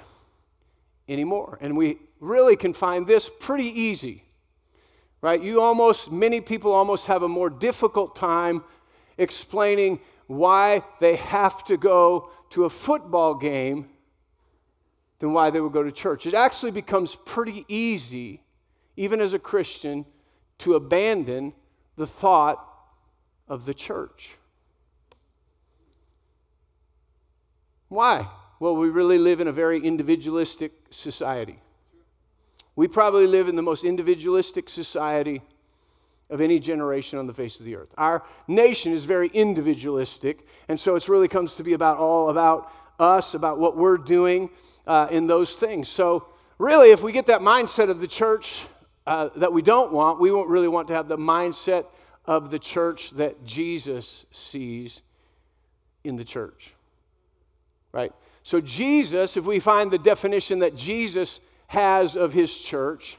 anymore. 1.09 1.59
And 1.63 1.79
we 1.79 1.99
really 2.21 2.57
can 2.57 2.75
find 2.75 3.07
this 3.07 3.31
pretty 3.41 3.65
easy, 3.65 4.23
right? 5.23 5.41
You 5.41 5.63
almost, 5.63 6.13
many 6.13 6.43
people 6.43 6.73
almost 6.73 7.07
have 7.07 7.23
a 7.23 7.29
more 7.29 7.49
difficult 7.49 8.15
time 8.17 8.63
explaining 9.17 9.99
why 10.27 10.83
they 11.01 11.17
have 11.17 11.65
to 11.65 11.79
go 11.79 12.29
to 12.51 12.67
a 12.67 12.71
football 12.71 13.35
game 13.35 13.89
than 15.21 15.33
why 15.33 15.49
they 15.49 15.61
would 15.61 15.73
go 15.73 15.83
to 15.83 15.91
church. 15.91 16.27
It 16.27 16.35
actually 16.35 16.73
becomes 16.73 17.17
pretty 17.17 17.65
easy, 17.67 18.43
even 18.95 19.23
as 19.23 19.33
a 19.33 19.39
Christian, 19.39 20.05
to 20.59 20.75
abandon 20.75 21.55
the 21.97 22.07
thought 22.07 22.63
of 23.49 23.65
the 23.65 23.73
church. 23.73 24.37
Why? 27.89 28.29
Well, 28.59 28.75
we 28.77 28.89
really 28.89 29.19
live 29.19 29.41
in 29.41 29.49
a 29.49 29.53
very 29.53 29.81
individualistic 29.81 30.73
society. 30.91 31.59
We 32.75 32.89
probably 32.89 33.27
live 33.27 33.49
in 33.49 33.57
the 33.57 33.63
most 33.63 33.85
individualistic 33.85 34.69
society 34.69 35.43
of 36.29 36.41
any 36.41 36.59
generation 36.59 37.19
on 37.19 37.27
the 37.27 37.33
face 37.33 37.61
of 37.61 37.67
the 37.67 37.77
earth. 37.77 37.95
Our 37.97 38.25
nation 38.49 38.93
is 38.93 39.05
very 39.05 39.29
individualistic, 39.29 40.47
and 40.69 40.79
so 40.79 40.97
it 40.97 41.09
really 41.09 41.29
comes 41.29 41.55
to 41.57 41.63
be 41.63 41.75
about 41.75 41.99
all 41.99 42.31
about 42.31 42.73
us, 42.99 43.35
about 43.35 43.59
what 43.59 43.77
we're 43.77 43.99
doing 43.99 44.51
uh, 44.87 45.09
in 45.11 45.27
those 45.27 45.55
things. 45.55 45.89
So, 45.89 46.27
really, 46.59 46.91
if 46.91 47.03
we 47.03 47.13
get 47.13 47.27
that 47.27 47.41
mindset 47.41 47.91
of 47.91 48.01
the 48.01 48.09
church 48.09 48.67
uh, 49.07 49.29
that 49.37 49.53
we 49.53 49.63
don't 49.63 49.93
want, 49.93 50.19
we 50.19 50.33
won't 50.33 50.49
really 50.49 50.69
want 50.69 50.89
to 50.89 50.95
have 50.95 51.09
the 51.09 51.19
mindset 51.19 51.87
of 52.25 52.51
the 52.51 52.59
church 52.59 53.11
that 53.13 53.45
Jesus 53.45 54.27
sees 54.33 55.03
in 56.03 56.17
the 56.17 56.25
church 56.25 56.76
right? 57.97 58.13
So, 58.43 58.61
Jesus, 58.61 59.39
if 59.39 59.45
we 59.45 59.59
find 59.59 59.91
the 59.91 59.99
definition 59.99 60.59
that 60.59 60.77
Jesus 60.77 61.41
has 61.69 62.15
of 62.15 62.35
his 62.35 62.57
church, 62.57 63.17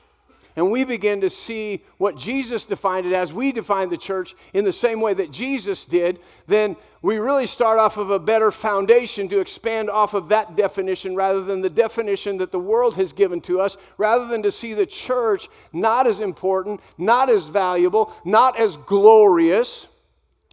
and 0.56 0.72
we 0.72 0.84
begin 0.84 1.22
to 1.22 1.30
see 1.30 1.84
what 1.98 2.16
Jesus 2.16 2.64
defined 2.64 3.08
it 3.08 3.14
as, 3.14 3.34
we 3.34 3.52
define 3.52 3.90
the 3.90 3.98
church 3.98 4.36
in 4.54 4.64
the 4.64 4.72
same 4.72 5.02
way 5.02 5.16
that 5.16 5.32
Jesus 5.32 5.86
did, 5.86 6.20
then 6.46 6.76
we 7.02 7.18
really 7.18 7.48
start 7.48 7.80
off 7.80 7.98
of 7.98 8.12
a 8.12 8.20
better 8.20 8.52
foundation 8.52 9.28
to 9.30 9.40
expand 9.40 9.90
off 9.90 10.14
of 10.14 10.30
that 10.30 10.56
definition 10.56 11.16
rather 11.16 11.44
than 11.44 11.62
the 11.62 11.70
definition 11.70 12.38
that 12.38 12.52
the 12.52 12.60
world 12.60 12.96
has 12.96 13.14
given 13.14 13.42
to 13.42 13.60
us, 13.60 13.78
rather 13.98 14.28
than 14.28 14.44
to 14.44 14.52
see 14.52 14.74
the 14.74 14.86
church 14.86 15.50
not 15.74 16.06
as 16.08 16.22
important, 16.22 16.82
not 16.98 17.30
as 17.30 17.50
valuable, 17.50 18.14
not 18.24 18.60
as 18.60 18.78
glorious 18.78 19.88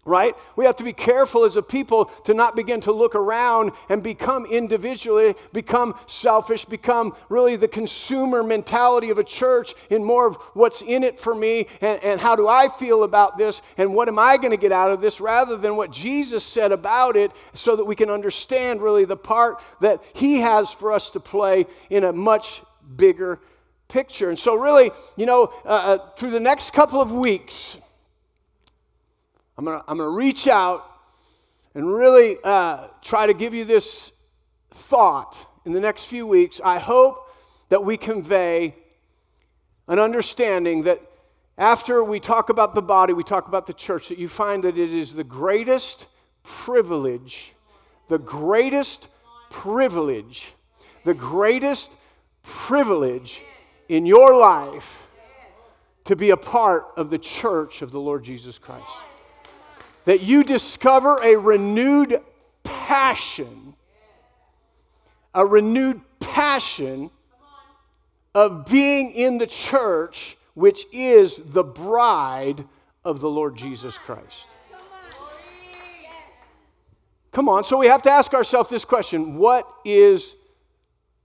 right? 0.05 0.37
We 0.57 0.67
have 0.67 0.77
to 0.77 0.85
be 0.85 0.93
careful 0.93 1.45
as 1.45 1.57
a 1.57 1.63
people 1.63 2.07
to 2.25 2.35
not 2.35 2.57
begin 2.57 2.81
to 2.83 2.93
look 2.93 3.15
around 3.15 3.73
and 3.89 4.03
become 4.03 4.45
individually, 4.47 5.35
become 5.53 5.95
selfish, 6.07 6.65
become 6.65 7.17
really 7.29 7.57
the 7.57 7.69
consumer 7.69 8.43
mentality 8.43 9.11
of 9.11 9.19
a 9.19 9.25
church 9.25 9.75
in 9.91 10.05
more 10.05 10.27
of 10.27 10.37
what's 10.53 10.83
in 10.83 11.05
it 11.05 11.19
for 11.19 11.35
me 11.35 11.67
and, 11.81 12.03
and 12.05 12.21
how 12.21 12.37
do 12.37 12.49
I 12.49 12.69
feel 12.69 13.03
about 13.03 13.39
this 13.39 13.63
and 13.79 13.95
what 13.95 14.09
am 14.09 14.19
I 14.19 14.37
going 14.37 14.51
to 14.51 14.57
get 14.57 14.73
out 14.73 14.91
of 14.91 15.01
this 15.01 15.21
rather 15.21 15.57
than 15.57 15.77
what 15.77 15.91
Jesus 15.91 16.45
said 16.45 16.73
about 16.73 17.17
it 17.17 17.31
so 17.55 17.77
that 17.77 17.85
we 17.85 17.97
can 17.97 18.11
understand 18.11 18.83
really 18.83 19.05
the 19.05 19.17
part 19.17 19.63
that 19.81 20.03
He 20.15 20.41
has 20.41 20.73
for 20.73 20.93
us 20.93 21.11
to 21.11 21.21
play 21.21 21.67
in 21.89 22.05
a 22.05 22.13
much 22.13 22.63
bigger 22.97 23.41
picture. 23.89 24.29
And 24.29 24.39
so, 24.39 24.55
really, 24.57 24.91
you 25.17 25.25
know, 25.25 25.53
uh, 25.65 25.69
uh 25.69 25.99
through 26.17 26.31
the 26.31 26.41
next 26.41 26.73
couple 26.73 27.01
of 27.01 27.13
weeks, 27.13 27.79
I'm 29.57 29.65
going 29.65 29.79
to 29.79 29.85
I'm 29.87 29.99
going 29.99 30.11
to 30.11 30.17
reach 30.17 30.49
out 30.49 30.91
and 31.75 31.93
really 31.93 32.39
uh, 32.43 32.89
try 33.03 33.27
to 33.27 33.35
give 33.35 33.55
you 33.55 33.65
this 33.65 34.13
thought 34.71 35.37
in 35.65 35.73
the 35.73 35.81
next 35.81 36.07
few 36.07 36.27
weeks. 36.27 36.61
I 36.65 36.79
hope 36.79 37.31
that 37.69 37.85
we 37.85 37.97
convey 37.97 38.75
an 39.87 39.99
understanding 39.99 40.83
that 40.85 41.01
after 41.57 42.03
we 42.03 42.19
talk 42.19 42.49
about 42.49 42.75
the 42.75 42.83
body, 42.83 43.13
we 43.13 43.23
talk 43.23 43.47
about 43.47 43.67
the 43.67 43.73
church, 43.73 44.09
that 44.09 44.19
you 44.19 44.29
find 44.29 44.65
that 44.65 44.77
it 44.77 44.93
is 44.93 45.15
the 45.15 45.25
greatest 45.25 46.09
privilege, 46.43 47.53
the 48.09 48.19
greatest 48.19 49.09
privilege, 49.51 50.53
the 51.05 51.15
greatest 51.15 51.97
privilege 52.43 53.43
in 53.89 54.05
your 54.05 54.37
life 54.37 55.07
to 56.05 56.17
be 56.17 56.31
a 56.31 56.37
part 56.37 56.87
of 56.97 57.09
the 57.09 57.19
church 57.19 57.83
of 57.83 57.93
the 57.93 58.01
Lord 58.01 58.25
Jesus 58.25 58.59
Christ 58.59 58.93
that 60.05 60.23
you 60.23 60.45
discover 60.45 61.19
a 61.23 61.37
renewed 61.37 62.21
passion, 62.63 63.75
a 65.35 65.45
renewed 65.45 66.01
passion 66.21 67.11
of 68.35 68.67
being 68.67 69.13
in 69.13 69.39
the 69.39 69.47
church, 69.47 70.37
which 70.55 70.85
is 70.93 71.53
the 71.53 71.65
bride 71.65 72.65
of 73.05 73.21
the 73.21 73.29
Lord 73.29 73.57
Jesus 73.57 73.99
Christ. 73.99 74.47
Come 77.33 77.49
on, 77.49 77.65
so 77.65 77.79
we 77.79 77.89
have 77.89 78.03
to 78.03 78.11
ask 78.11 78.33
ourselves 78.33 78.71
this 78.71 78.85
question 78.85 79.37
What 79.37 79.69
is 79.85 80.37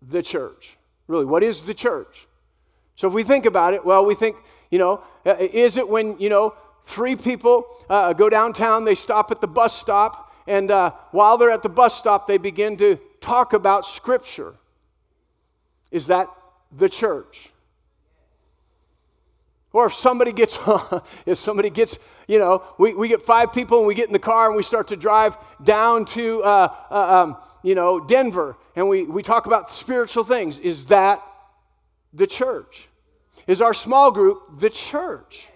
the 0.02 0.24
church? 0.24 0.78
Really, 1.08 1.26
what 1.26 1.44
is 1.44 1.64
the 1.64 1.74
church? 1.74 2.28
So 2.96 3.08
if 3.08 3.14
we 3.14 3.24
think 3.24 3.46
about 3.46 3.74
it, 3.74 3.86
well, 3.86 4.06
we 4.06 4.16
think, 4.16 4.36
you 4.70 4.78
know, 4.78 5.02
uh, 5.26 5.36
is 5.40 5.78
it 5.78 5.88
when, 5.88 6.20
you 6.20 6.30
know, 6.30 6.54
Three 6.90 7.16
people 7.16 7.68
uh, 7.88 8.14
go 8.14 8.32
downtown, 8.32 8.84
they 8.84 8.96
stop 8.96 9.30
at 9.30 9.42
the 9.42 9.48
bus 9.48 9.78
stop, 9.78 10.34
and 10.48 10.72
uh, 10.72 10.92
while 11.12 11.38
they're 11.38 11.52
at 11.52 11.62
the 11.62 11.70
bus 11.70 11.96
stop, 11.96 12.26
they 12.26 12.40
begin 12.40 12.78
to 12.78 12.96
talk 13.22 13.54
about 13.54 13.86
Scripture. 13.86 14.56
Is 15.92 16.08
that 16.08 16.28
the 16.76 16.90
church? 16.90 17.52
Or 19.72 19.86
if 19.86 19.94
somebody 19.94 20.32
gets, 20.32 20.58
if 21.28 21.38
somebody 21.38 21.70
gets, 21.70 22.00
you 22.28 22.40
know, 22.40 22.64
we, 22.80 22.96
we 22.96 23.08
get 23.08 23.22
five 23.22 23.54
people 23.54 23.78
and 23.78 23.86
we 23.88 23.94
get 23.94 24.08
in 24.08 24.14
the 24.14 24.18
car 24.18 24.48
and 24.48 24.56
we 24.56 24.64
start 24.64 24.88
to 24.88 24.98
drive 24.98 25.38
down 25.64 26.06
to, 26.06 26.42
uh, 26.42 26.76
uh, 26.90 27.22
um, 27.22 27.38
you 27.62 27.76
know, 27.76 28.04
Denver 28.04 28.58
and 28.76 28.90
we, 28.90 29.04
we 29.04 29.22
talk 29.22 29.46
about 29.46 29.70
spiritual 29.70 30.24
things. 30.24 30.58
Is 30.58 30.86
that 30.86 31.22
the 32.14 32.26
church? 32.26 32.90
Is 33.46 33.62
our 33.62 33.76
small 33.76 34.10
group 34.10 34.60
the 34.60 34.72
church? 34.72 35.50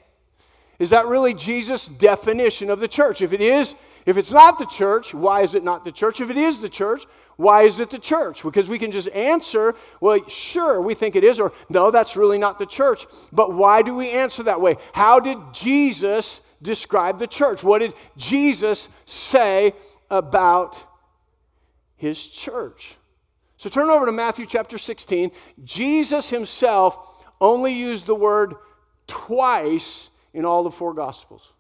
Is 0.84 0.90
that 0.90 1.06
really 1.06 1.34
Jesus' 1.34 1.88
definition 1.88 2.70
of 2.70 2.82
the 2.82 2.90
church? 2.90 3.22
If 3.22 3.32
it 3.32 3.40
is, 3.40 3.74
if 4.06 4.18
it's 4.18 4.34
not 4.34 4.60
the 4.60 4.66
church, 4.66 5.14
why 5.14 5.40
is 5.40 5.56
it 5.56 5.64
not 5.64 5.86
the 5.86 5.94
church? 5.94 6.20
If 6.20 6.30
it 6.30 6.36
is 6.36 6.60
the 6.60 6.68
church, 6.68 7.06
why 7.38 7.62
is 7.62 7.80
it 7.80 7.90
the 7.90 7.98
church? 7.98 8.44
Because 8.44 8.68
we 8.68 8.78
can 8.78 8.92
just 8.92 9.08
answer, 9.12 9.76
well, 10.02 10.28
sure, 10.28 10.82
we 10.82 10.94
think 10.94 11.16
it 11.16 11.24
is, 11.24 11.40
or 11.40 11.54
no, 11.70 11.90
that's 11.90 12.18
really 12.18 12.38
not 12.38 12.60
the 12.60 12.66
church. 12.66 13.06
But 13.32 13.54
why 13.54 13.82
do 13.82 13.96
we 13.96 14.10
answer 14.10 14.44
that 14.44 14.60
way? 14.60 14.76
How 14.92 15.22
did 15.22 15.38
Jesus 15.54 16.42
describe 16.62 17.18
the 17.18 17.28
church? 17.28 17.64
What 17.64 17.80
did 17.80 17.94
Jesus 18.18 18.90
say 19.06 19.72
about 20.12 20.86
his 21.96 22.28
church? 22.28 22.98
So 23.56 23.70
turn 23.70 23.90
over 23.90 24.06
to 24.06 24.12
Matthew 24.12 24.46
chapter 24.46 24.78
16. 24.78 25.32
Jesus 25.64 26.30
himself 26.30 27.24
only 27.40 27.72
used 27.72 28.06
the 28.06 28.16
word 28.16 28.56
twice 29.08 30.10
in 30.34 30.46
all 30.46 30.64
the 30.64 30.72
four 30.72 30.94
gospels. 30.94 31.54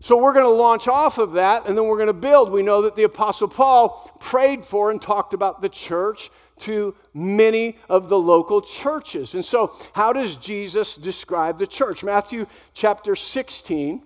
So 0.00 0.18
we're 0.18 0.34
going 0.34 0.44
to 0.44 0.50
launch 0.50 0.88
off 0.88 1.18
of 1.18 1.32
that 1.32 1.66
and 1.66 1.76
then 1.76 1.86
we're 1.86 1.96
going 1.96 2.08
to 2.08 2.12
build. 2.12 2.50
We 2.50 2.62
know 2.62 2.82
that 2.82 2.96
the 2.96 3.04
Apostle 3.04 3.48
Paul 3.48 4.16
prayed 4.20 4.64
for 4.64 4.90
and 4.90 5.00
talked 5.00 5.34
about 5.34 5.62
the 5.62 5.68
church 5.68 6.30
to 6.58 6.94
many 7.14 7.78
of 7.88 8.08
the 8.08 8.18
local 8.18 8.60
churches. 8.60 9.34
And 9.34 9.44
so, 9.44 9.74
how 9.92 10.12
does 10.12 10.36
Jesus 10.36 10.96
describe 10.96 11.58
the 11.58 11.66
church? 11.66 12.02
Matthew 12.02 12.46
chapter 12.72 13.14
16. 13.14 14.02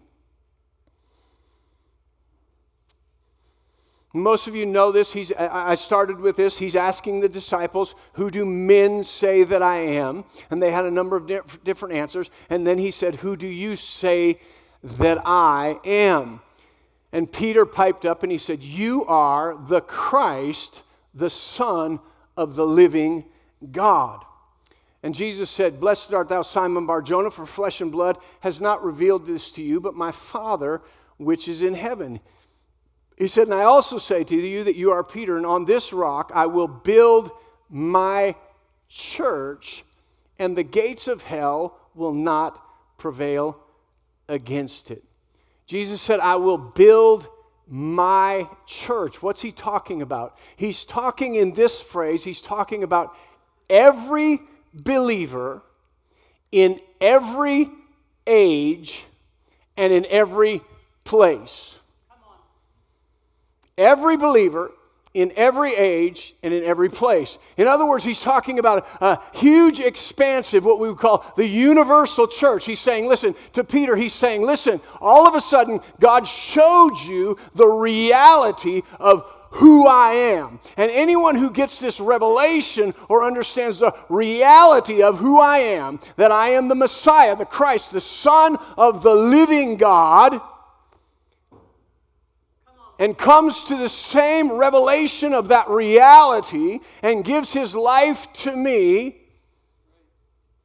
Most 4.13 4.49
of 4.49 4.57
you 4.57 4.67
know 4.67 4.91
this. 4.91 5.13
He's, 5.13 5.33
I 5.33 5.77
started 5.77 6.19
with 6.19 6.37
this. 6.37 6.59
He's 6.59 6.75
asking 6.75 7.21
the 7.21 7.29
disciples, 7.29 7.95
Who 8.15 8.31
do 8.31 8.45
men 8.45 9.05
say 9.05 9.45
that 9.45 9.63
I 9.63 9.79
am? 9.79 10.25
And 10.51 10.61
they 10.61 10.73
had 10.73 10.85
a 10.85 10.91
number 10.91 11.17
of 11.17 11.63
different 11.63 11.95
answers. 11.95 12.31
And 12.49 12.67
then 12.67 12.79
he 12.79 12.91
said, 12.91 13.17
Who 13.17 13.37
do 13.37 13.47
you 13.47 13.77
say 13.77 14.41
that 14.83 15.19
I 15.25 15.79
am? 15.85 16.41
And 17.13 17.31
Peter 17.31 17.65
piped 17.65 18.05
up 18.05 18.23
and 18.23 18.33
he 18.33 18.39
said, 18.39 18.63
You 18.63 19.05
are 19.07 19.57
the 19.57 19.81
Christ, 19.81 20.83
the 21.15 21.31
Son 21.31 22.01
of 22.37 22.57
the 22.57 22.67
living 22.67 23.25
God. 23.71 24.25
And 25.03 25.15
Jesus 25.15 25.51
said, 25.51 25.81
Blessed 25.81 26.13
art 26.13 26.29
thou, 26.29 26.43
Simon 26.43 26.85
Barjona, 26.85 27.31
for 27.31 27.47
flesh 27.47 27.81
and 27.81 27.93
blood 27.93 28.19
has 28.41 28.61
not 28.61 28.85
revealed 28.85 29.27
this 29.27 29.51
to 29.53 29.63
you, 29.63 29.81
but 29.81 29.95
my 29.95 30.11
Father 30.11 30.83
which 31.17 31.49
is 31.49 31.63
in 31.63 31.75
heaven. 31.75 32.21
He 33.21 33.29
said, 33.29 33.49
And 33.49 33.55
I 33.55 33.65
also 33.65 33.99
say 33.99 34.25
to 34.25 34.35
you 34.35 34.65
that 34.65 34.77
you 34.77 34.93
are 34.93 35.05
Peter, 35.05 35.37
and 35.37 35.45
on 35.45 35.67
this 35.67 35.93
rock 35.93 36.33
I 36.35 36.47
will 36.47 36.67
build 36.67 37.31
my 37.69 38.35
church, 38.89 39.85
and 40.39 40.57
the 40.57 40.63
gates 40.63 41.07
of 41.07 41.23
hell 41.23 41.79
will 41.95 42.15
not 42.15 42.59
prevail 42.97 43.61
against 44.27 44.91
it. 44.91 45.05
Jesus 45.67 46.01
said, 46.01 46.19
I 46.21 46.37
will 46.37 46.57
build 46.57 47.29
my 47.69 48.49
church. 48.67 49.23
What's 49.23 49.43
he 49.43 49.53
talking 49.53 50.01
about? 50.01 50.39
He's 50.57 50.87
talking 50.87 51.35
in 51.35 51.53
this 51.53 51.79
phrase, 51.79 52.25
he's 52.25 52.41
talking 52.41 52.83
about 52.83 53.15
every 53.69 54.39
believer 54.73 55.63
in 56.51 56.81
every 57.03 57.69
age 58.27 59.05
and 59.77 59.93
in 59.93 60.07
every 60.07 60.63
place. 61.05 61.80
Every 63.81 64.19
believer 64.19 64.73
in 65.13 65.33
every 65.37 65.75
age 65.75 66.35
and 66.43 66.55
in 66.55 66.63
every 66.63 66.89
place. 66.89 67.39
In 67.57 67.67
other 67.67 67.87
words, 67.87 68.05
he's 68.05 68.21
talking 68.21 68.59
about 68.59 68.87
a, 69.01 69.19
huge, 69.35 69.81
expansive, 69.81 70.65
what 70.65 70.79
we 70.79 70.89
would 70.89 70.99
call 70.99 71.25
the 71.37 71.47
universal 71.47 72.29
church. 72.29 72.67
He's 72.67 72.79
saying, 72.79 73.09
listen, 73.09 73.35
to 73.55 73.65
Peter, 73.65 73.97
he's 73.97 74.13
saying, 74.13 74.43
listen, 74.43 74.81
all 75.01 75.27
of 75.27 75.35
a 75.35 75.41
sudden, 75.41 75.81
God 75.99 76.27
showed 76.27 76.97
you 77.09 77.39
the 77.55 77.67
reality 77.67 78.83
of 79.01 79.25
who 79.53 79.87
I 79.87 80.13
am. 80.13 80.61
And 80.77 80.93
anyone 80.93 81.35
who 81.35 81.51
gets 81.51 81.81
this 81.81 81.99
revelation 81.99 82.95
or 83.09 83.25
understands 83.25 83.81
the 83.81 83.93
reality 84.09 85.03
of 85.03 85.19
who 85.19 85.41
I 85.41 85.59
am, 85.59 85.99
that 86.17 86.31
I 86.31 86.51
am 86.51 86.69
the 86.69 86.77
Messiah, 86.77 87.35
the 87.35 87.45
Christ, 87.47 87.91
the 87.91 88.01
Son 88.01 88.59
of 88.77 89.03
the 89.03 89.15
living 89.15 89.77
God 89.77 90.41
and 93.01 93.17
comes 93.17 93.65
to 93.65 93.77
the 93.77 93.89
same 93.89 94.53
revelation 94.53 95.33
of 95.33 95.49
that 95.49 95.69
reality 95.71 96.81
and 97.03 97.25
gives 97.25 97.53
his 97.53 97.75
life 97.75 98.31
to 98.35 98.55
me, 98.55 99.17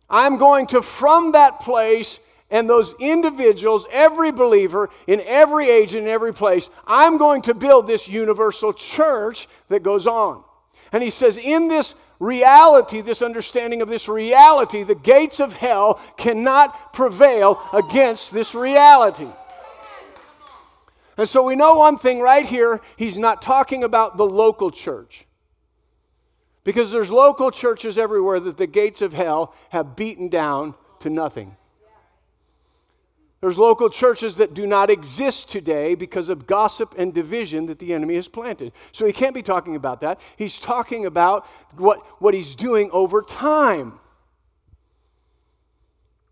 I'm 0.09 0.37
going 0.37 0.67
to, 0.67 0.81
from 0.81 1.31
that 1.31 1.61
place, 1.61 2.19
and 2.51 2.69
those 2.69 2.93
individuals, 2.99 3.87
every 3.91 4.31
believer 4.31 4.89
in 5.07 5.21
every 5.25 5.69
age 5.69 5.95
and 5.95 6.07
every 6.07 6.33
place, 6.33 6.69
I'm 6.85 7.17
going 7.17 7.41
to 7.43 7.53
build 7.53 7.87
this 7.87 8.07
universal 8.07 8.73
church 8.73 9.47
that 9.69 9.81
goes 9.81 10.05
on. 10.05 10.43
And 10.91 11.01
he 11.01 11.09
says, 11.09 11.37
in 11.37 11.69
this 11.69 11.95
reality, 12.19 12.99
this 12.99 13.21
understanding 13.21 13.81
of 13.81 13.87
this 13.87 14.09
reality, 14.09 14.83
the 14.83 14.93
gates 14.93 15.39
of 15.39 15.53
hell 15.53 16.01
cannot 16.17 16.93
prevail 16.93 17.61
against 17.73 18.33
this 18.33 18.53
reality. 18.53 19.27
And 21.17 21.27
so 21.29 21.43
we 21.43 21.55
know 21.55 21.77
one 21.77 21.97
thing 21.97 22.19
right 22.19 22.45
here 22.45 22.81
he's 22.97 23.17
not 23.17 23.41
talking 23.41 23.83
about 23.83 24.17
the 24.17 24.25
local 24.25 24.71
church. 24.71 25.25
Because 26.63 26.91
there's 26.91 27.11
local 27.11 27.51
churches 27.51 27.97
everywhere 27.97 28.39
that 28.39 28.57
the 28.57 28.67
gates 28.67 29.01
of 29.01 29.13
hell 29.13 29.53
have 29.69 29.95
beaten 29.95 30.29
down 30.29 30.73
to 30.99 31.09
nothing. 31.09 31.55
There's 33.39 33.59
local 33.59 33.91
churches 33.91 34.37
that 34.37 34.55
do 34.55 34.65
not 34.65 34.89
exist 34.89 35.51
today 35.51 35.93
because 35.93 36.29
of 36.29 36.47
gossip 36.47 36.95
and 36.97 37.13
division 37.13 37.67
that 37.67 37.77
the 37.77 37.93
enemy 37.93 38.15
has 38.15 38.27
planted. 38.27 38.73
So 38.91 39.05
he 39.05 39.13
can't 39.13 39.35
be 39.35 39.43
talking 39.43 39.75
about 39.75 40.01
that. 40.01 40.19
He's 40.35 40.59
talking 40.59 41.05
about 41.05 41.45
what, 41.75 42.01
what 42.19 42.33
he's 42.33 42.55
doing 42.55 42.89
over 42.91 43.21
time. 43.21 43.99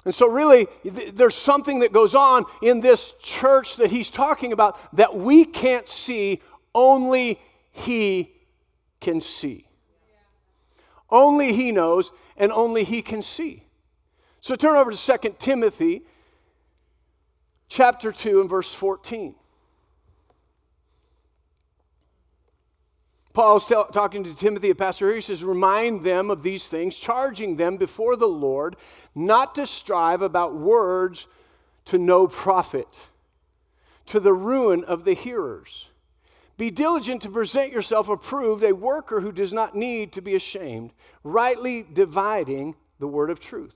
And 0.05 0.13
so, 0.13 0.27
really, 0.27 0.67
there's 0.83 1.35
something 1.35 1.79
that 1.79 1.93
goes 1.93 2.13
on 2.13 2.45
in 2.61 2.81
this 2.81 3.13
church 3.21 3.77
that 3.77 3.89
he's 3.89 4.09
talking 4.11 4.51
about 4.51 4.77
that 4.95 5.15
we 5.15 5.45
can't 5.45 5.87
see, 5.87 6.41
only 6.75 7.39
he 7.71 8.33
can 8.99 9.21
see. 9.21 9.65
Only 11.09 11.53
he 11.53 11.71
knows, 11.71 12.11
and 12.35 12.51
only 12.51 12.83
he 12.83 13.01
can 13.01 13.21
see. 13.21 13.63
So, 14.41 14.55
turn 14.55 14.75
over 14.75 14.91
to 14.91 15.17
2 15.19 15.35
Timothy 15.39 16.03
chapter 17.69 18.11
2 18.11 18.41
and 18.41 18.49
verse 18.49 18.73
14. 18.73 19.35
Paul's 23.33 23.65
t- 23.65 23.75
talking 23.91 24.23
to 24.23 24.35
Timothy, 24.35 24.69
a 24.69 24.75
pastor 24.75 25.07
here. 25.07 25.15
He 25.15 25.21
says, 25.21 25.43
Remind 25.43 26.03
them 26.03 26.29
of 26.29 26.43
these 26.43 26.67
things, 26.67 26.95
charging 26.95 27.55
them 27.55 27.77
before 27.77 28.15
the 28.15 28.27
Lord 28.27 28.75
not 29.15 29.55
to 29.55 29.65
strive 29.65 30.21
about 30.21 30.55
words 30.55 31.27
to 31.85 31.97
no 31.97 32.27
profit, 32.27 33.09
to 34.05 34.19
the 34.19 34.33
ruin 34.33 34.83
of 34.83 35.03
the 35.03 35.13
hearers. 35.13 35.89
Be 36.57 36.69
diligent 36.69 37.23
to 37.23 37.29
present 37.29 37.73
yourself 37.73 38.07
approved, 38.07 38.63
a 38.63 38.73
worker 38.73 39.21
who 39.21 39.31
does 39.31 39.51
not 39.51 39.75
need 39.75 40.13
to 40.13 40.21
be 40.21 40.35
ashamed, 40.35 40.93
rightly 41.23 41.83
dividing 41.91 42.75
the 42.99 43.07
word 43.07 43.31
of 43.31 43.39
truth. 43.39 43.75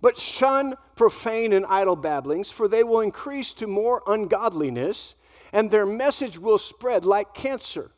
But 0.00 0.18
shun 0.18 0.76
profane 0.94 1.52
and 1.52 1.66
idle 1.66 1.96
babblings, 1.96 2.50
for 2.50 2.68
they 2.68 2.84
will 2.84 3.00
increase 3.00 3.52
to 3.54 3.66
more 3.66 4.02
ungodliness, 4.06 5.16
and 5.52 5.70
their 5.70 5.84
message 5.84 6.38
will 6.38 6.58
spread 6.58 7.04
like 7.04 7.34
cancer. 7.34 7.90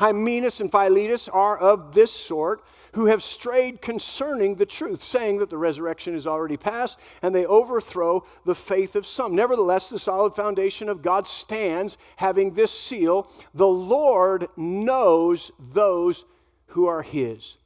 Hymenaeus 0.00 0.62
and 0.62 0.72
Philetus 0.72 1.28
are 1.28 1.58
of 1.58 1.94
this 1.94 2.10
sort, 2.10 2.64
who 2.94 3.06
have 3.06 3.22
strayed 3.22 3.82
concerning 3.82 4.54
the 4.54 4.66
truth, 4.66 5.02
saying 5.02 5.36
that 5.38 5.50
the 5.50 5.58
resurrection 5.58 6.14
is 6.14 6.26
already 6.26 6.56
past, 6.56 6.98
and 7.20 7.34
they 7.34 7.44
overthrow 7.44 8.24
the 8.46 8.54
faith 8.54 8.96
of 8.96 9.04
some. 9.06 9.34
Nevertheless, 9.34 9.90
the 9.90 9.98
solid 9.98 10.34
foundation 10.34 10.88
of 10.88 11.02
God 11.02 11.26
stands, 11.26 11.98
having 12.16 12.54
this 12.54 12.72
seal 12.72 13.30
The 13.54 13.68
Lord 13.68 14.48
knows 14.56 15.52
those 15.58 16.24
who 16.68 16.86
are 16.86 17.02
his. 17.02 17.58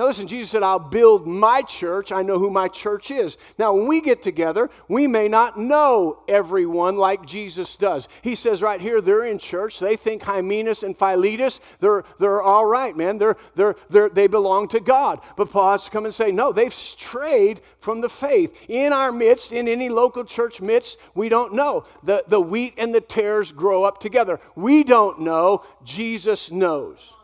Now, 0.00 0.06
listen, 0.06 0.26
Jesus 0.26 0.48
said, 0.48 0.62
I'll 0.62 0.78
build 0.78 1.26
my 1.26 1.60
church. 1.60 2.10
I 2.10 2.22
know 2.22 2.38
who 2.38 2.48
my 2.48 2.68
church 2.68 3.10
is. 3.10 3.36
Now, 3.58 3.74
when 3.74 3.86
we 3.86 4.00
get 4.00 4.22
together, 4.22 4.70
we 4.88 5.06
may 5.06 5.28
not 5.28 5.58
know 5.58 6.22
everyone 6.26 6.96
like 6.96 7.26
Jesus 7.26 7.76
does. 7.76 8.08
He 8.22 8.34
says 8.34 8.62
right 8.62 8.80
here, 8.80 9.02
they're 9.02 9.26
in 9.26 9.38
church. 9.38 9.78
They 9.78 9.96
think 9.96 10.22
Hymenaeus 10.22 10.84
and 10.84 10.96
Philetus, 10.96 11.60
they're, 11.80 12.04
they're 12.18 12.40
all 12.40 12.64
right, 12.64 12.96
man. 12.96 13.18
They're, 13.18 13.36
they're, 13.56 13.76
they're, 13.90 14.08
they 14.08 14.26
belong 14.26 14.68
to 14.68 14.80
God. 14.80 15.20
But 15.36 15.50
Paul 15.50 15.72
has 15.72 15.84
to 15.84 15.90
come 15.90 16.06
and 16.06 16.14
say, 16.14 16.32
no, 16.32 16.50
they've 16.50 16.72
strayed 16.72 17.60
from 17.80 18.00
the 18.00 18.08
faith. 18.08 18.56
In 18.70 18.94
our 18.94 19.12
midst, 19.12 19.52
in 19.52 19.68
any 19.68 19.90
local 19.90 20.24
church 20.24 20.62
midst, 20.62 20.98
we 21.14 21.28
don't 21.28 21.52
know. 21.52 21.84
The, 22.04 22.24
the 22.26 22.40
wheat 22.40 22.72
and 22.78 22.94
the 22.94 23.02
tares 23.02 23.52
grow 23.52 23.84
up 23.84 24.00
together. 24.00 24.40
We 24.56 24.82
don't 24.82 25.20
know. 25.20 25.62
Jesus 25.84 26.50
knows. 26.50 27.16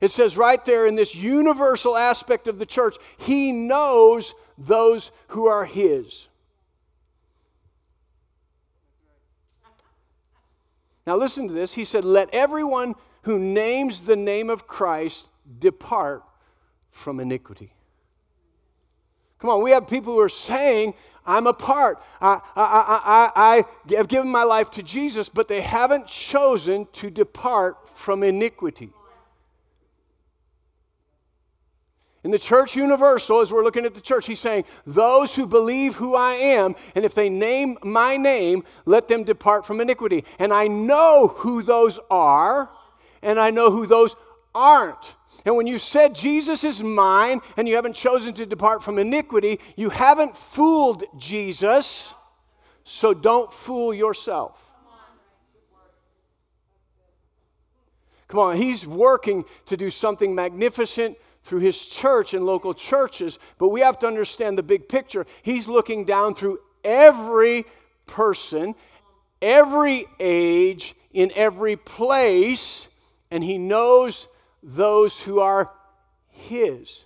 It 0.00 0.10
says 0.10 0.36
right 0.36 0.64
there 0.64 0.86
in 0.86 0.94
this 0.94 1.14
universal 1.14 1.96
aspect 1.96 2.46
of 2.46 2.58
the 2.58 2.66
church, 2.66 2.96
He 3.16 3.52
knows 3.52 4.34
those 4.56 5.10
who 5.28 5.46
are 5.46 5.64
His. 5.64 6.28
Now, 11.06 11.16
listen 11.16 11.48
to 11.48 11.54
this. 11.54 11.74
He 11.74 11.84
said, 11.84 12.04
Let 12.04 12.28
everyone 12.34 12.94
who 13.22 13.38
names 13.38 14.04
the 14.04 14.16
name 14.16 14.50
of 14.50 14.66
Christ 14.66 15.28
depart 15.58 16.22
from 16.90 17.18
iniquity. 17.18 17.72
Come 19.38 19.50
on, 19.50 19.62
we 19.62 19.70
have 19.70 19.88
people 19.88 20.12
who 20.12 20.20
are 20.20 20.28
saying, 20.28 20.94
I'm 21.24 21.46
a 21.46 21.52
part. 21.52 22.02
I, 22.20 22.40
I, 22.56 23.30
I, 23.36 23.64
I, 23.90 23.94
have 23.96 24.08
given 24.08 24.30
my 24.30 24.42
life 24.42 24.70
to 24.72 24.82
Jesus, 24.82 25.28
but 25.28 25.46
they 25.46 25.60
haven't 25.60 26.06
chosen 26.06 26.86
to 26.94 27.10
depart 27.10 27.76
from 27.98 28.22
iniquity. 28.22 28.90
In 32.24 32.32
the 32.32 32.38
church 32.38 32.74
universal, 32.74 33.40
as 33.40 33.52
we're 33.52 33.62
looking 33.62 33.84
at 33.84 33.94
the 33.94 34.00
church, 34.00 34.26
he's 34.26 34.40
saying, 34.40 34.64
Those 34.84 35.36
who 35.36 35.46
believe 35.46 35.94
who 35.94 36.16
I 36.16 36.32
am, 36.32 36.74
and 36.96 37.04
if 37.04 37.14
they 37.14 37.28
name 37.28 37.78
my 37.82 38.16
name, 38.16 38.64
let 38.86 39.06
them 39.06 39.22
depart 39.22 39.64
from 39.64 39.80
iniquity. 39.80 40.24
And 40.38 40.52
I 40.52 40.66
know 40.66 41.28
who 41.28 41.62
those 41.62 42.00
are, 42.10 42.70
and 43.22 43.38
I 43.38 43.50
know 43.50 43.70
who 43.70 43.86
those 43.86 44.16
aren't. 44.52 45.14
And 45.44 45.56
when 45.56 45.68
you 45.68 45.78
said 45.78 46.14
Jesus 46.14 46.64
is 46.64 46.82
mine 46.82 47.40
and 47.56 47.68
you 47.68 47.76
haven't 47.76 47.94
chosen 47.94 48.34
to 48.34 48.46
depart 48.46 48.82
from 48.82 48.98
iniquity, 48.98 49.60
you 49.76 49.88
haven't 49.88 50.36
fooled 50.36 51.04
Jesus, 51.16 52.12
so 52.82 53.14
don't 53.14 53.52
fool 53.52 53.94
yourself. 53.94 54.60
Come 58.26 58.40
on, 58.40 58.56
he's 58.56 58.86
working 58.86 59.44
to 59.66 59.76
do 59.76 59.88
something 59.88 60.34
magnificent 60.34 61.16
through 61.42 61.60
his 61.60 61.88
church 61.88 62.34
and 62.34 62.44
local 62.44 62.74
churches, 62.74 63.38
but 63.58 63.68
we 63.68 63.80
have 63.80 63.98
to 64.00 64.06
understand 64.06 64.58
the 64.58 64.62
big 64.62 64.88
picture. 64.88 65.26
He's 65.42 65.68
looking 65.68 66.04
down 66.04 66.34
through 66.34 66.60
every 66.84 67.64
person, 68.06 68.74
every 69.40 70.06
age, 70.20 70.94
in 71.12 71.32
every 71.34 71.76
place, 71.76 72.88
and 73.30 73.42
he 73.42 73.58
knows 73.58 74.28
those 74.62 75.22
who 75.22 75.40
are 75.40 75.70
his. 76.28 77.04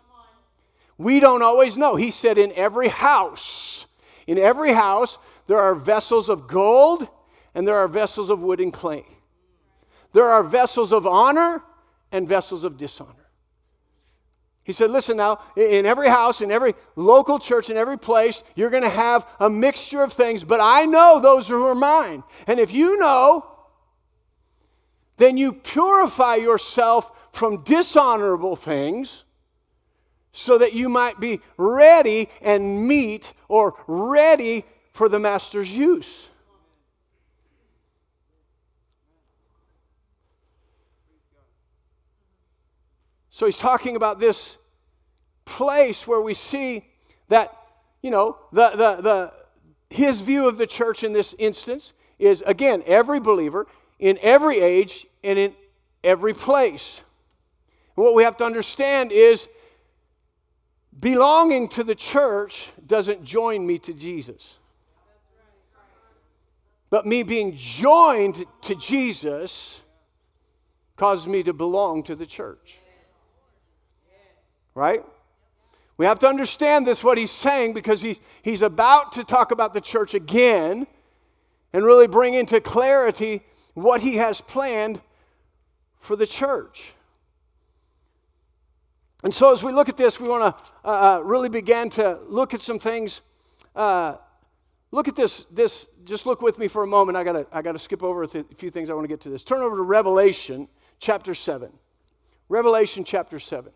We 0.99 1.21
don't 1.21 1.43
always 1.43 1.79
know. 1.79 1.97
He 1.97 2.11
said, 2.11 2.39
in 2.39 2.53
every 2.53 2.89
house, 2.89 3.87
in 4.27 4.39
every 4.39 4.73
house, 4.73 5.19
there 5.47 5.59
are 5.59 5.75
vessels 5.75 6.29
of 6.29 6.47
gold 6.47 7.09
and 7.55 7.67
there 7.67 7.77
are 7.77 7.89
vessels 7.89 8.31
of 8.31 8.43
wood 8.43 8.61
and 8.61 8.73
clay. 8.73 9.05
There 10.13 10.27
are 10.27 10.43
vessels 10.43 10.93
of 10.93 11.07
honor 11.07 11.63
and 12.11 12.29
vessels 12.29 12.65
of 12.65 12.77
dishonor. 12.77 13.22
He 14.65 14.73
said, 14.73 14.91
Listen 14.91 15.17
now, 15.17 15.41
in 15.57 15.87
every 15.87 16.09
house, 16.09 16.41
in 16.41 16.53
every 16.53 16.75
local 16.95 17.39
church, 17.39 17.69
in 17.69 17.77
every 17.77 17.99
place, 17.99 18.45
you're 18.55 18.71
going 18.71 18.85
to 18.85 18.89
have 18.89 19.27
a 19.41 19.51
mixture 19.51 20.03
of 20.03 20.13
things, 20.13 20.45
but 20.45 20.61
I 20.61 20.85
know 20.85 21.21
those 21.21 21.49
who 21.49 21.65
are 21.67 21.75
mine. 21.75 22.23
And 22.47 22.61
if 22.61 22.73
you 22.73 22.99
know, 22.99 23.47
then 25.17 25.37
you 25.37 25.53
purify 25.53 26.37
yourself 26.37 27.11
from 27.33 27.63
dishonorable 27.65 28.57
things 28.57 29.25
so 30.33 30.59
that 30.59 30.73
you 30.73 30.89
might 30.89 31.21
be 31.21 31.41
ready 31.57 32.29
and 32.41 32.87
meet 32.87 33.33
or 33.49 33.75
ready 33.87 34.65
for 34.93 35.09
the 35.09 35.19
master's 35.19 35.75
use. 35.75 36.29
So 43.43 43.47
he's 43.47 43.59
talking 43.59 43.97
about 43.97 44.21
this 44.21 44.57
place 45.45 46.07
where 46.07 46.21
we 46.21 46.33
see 46.33 46.85
that, 47.27 47.53
you 48.01 48.09
know, 48.09 48.37
the, 48.53 48.71
the, 48.71 49.03
the, 49.03 49.33
his 49.91 50.21
view 50.21 50.47
of 50.47 50.59
the 50.59 50.67
church 50.69 51.03
in 51.03 51.13
this 51.13 51.35
instance 51.41 51.93
is, 52.21 52.45
again, 52.47 52.85
every 52.87 53.19
believer 53.19 53.67
in 53.99 54.17
every 54.23 54.61
age 54.61 55.09
and 55.25 55.41
in 55.41 55.57
every 56.05 56.33
place. 56.35 57.03
And 57.97 58.05
what 58.05 58.15
we 58.15 58.23
have 58.23 58.37
to 58.37 58.45
understand 58.45 59.11
is 59.11 59.49
belonging 61.01 61.67
to 61.71 61.83
the 61.83 61.97
church 61.97 62.71
doesn't 62.87 63.25
join 63.25 63.67
me 63.67 63.77
to 63.79 63.93
Jesus. 63.93 64.57
But 66.91 67.07
me 67.07 67.25
being 67.25 67.55
joined 67.57 68.45
to 68.61 68.77
Jesus 68.77 69.81
causes 70.95 71.27
me 71.27 71.43
to 71.43 71.53
belong 71.53 72.05
to 72.05 72.15
the 72.15 72.25
church. 72.25 72.79
Right? 74.75 75.05
We 75.97 76.07
have 76.07 76.19
to 76.21 76.27
understand 76.27 76.87
this, 76.87 77.05
what 77.05 77.19
he's 77.19 77.31
saying, 77.31 77.75
because 77.75 78.03
he's, 78.03 78.21
he's 78.43 78.63
about 78.63 79.13
to 79.13 79.25
talk 79.25 79.53
about 79.53 79.75
the 79.75 79.81
church 79.81 80.15
again 80.15 80.87
and 81.73 81.85
really 81.85 82.07
bring 82.07 82.35
into 82.35 82.61
clarity 82.61 83.43
what 83.75 84.01
he 84.01 84.17
has 84.17 84.41
planned 84.41 85.01
for 86.01 86.17
the 86.17 86.27
church. 86.27 86.95
And 89.23 89.33
so, 89.33 89.53
as 89.53 89.63
we 89.63 89.73
look 89.73 89.89
at 89.89 89.97
this, 89.97 90.19
we 90.19 90.29
want 90.29 90.57
to 90.57 90.65
uh, 90.85 90.89
uh, 90.89 91.23
really 91.23 91.49
begin 91.49 91.89
to 91.91 92.19
look 92.27 92.55
at 92.55 92.61
some 92.61 92.79
things. 92.79 93.21
Uh, 93.75 94.17
look 94.91 95.07
at 95.07 95.15
this. 95.15 95.45
This 95.45 95.89
just 96.05 96.27
look 96.27 96.43
with 96.43 96.59
me 96.59 96.67
for 96.67 96.83
a 96.83 96.87
moment. 96.87 97.17
I 97.17 97.23
gotta 97.23 97.47
I 97.53 97.63
gotta 97.63 97.79
skip 97.79 98.03
over 98.03 98.25
a, 98.25 98.27
th- 98.27 98.47
a 98.51 98.55
few 98.57 98.71
things. 98.71 98.91
I 98.91 98.95
want 98.95 99.05
to 99.05 99.09
get 99.09 99.21
to 99.21 99.31
this. 99.31 99.45
Turn 99.45 99.63
over 99.63 99.77
to 99.77 99.83
Revelation 99.83 100.69
chapter 100.99 101.35
seven. 101.35 101.73
Revelation 102.49 103.05
chapter 103.05 103.39
seven. 103.39 103.71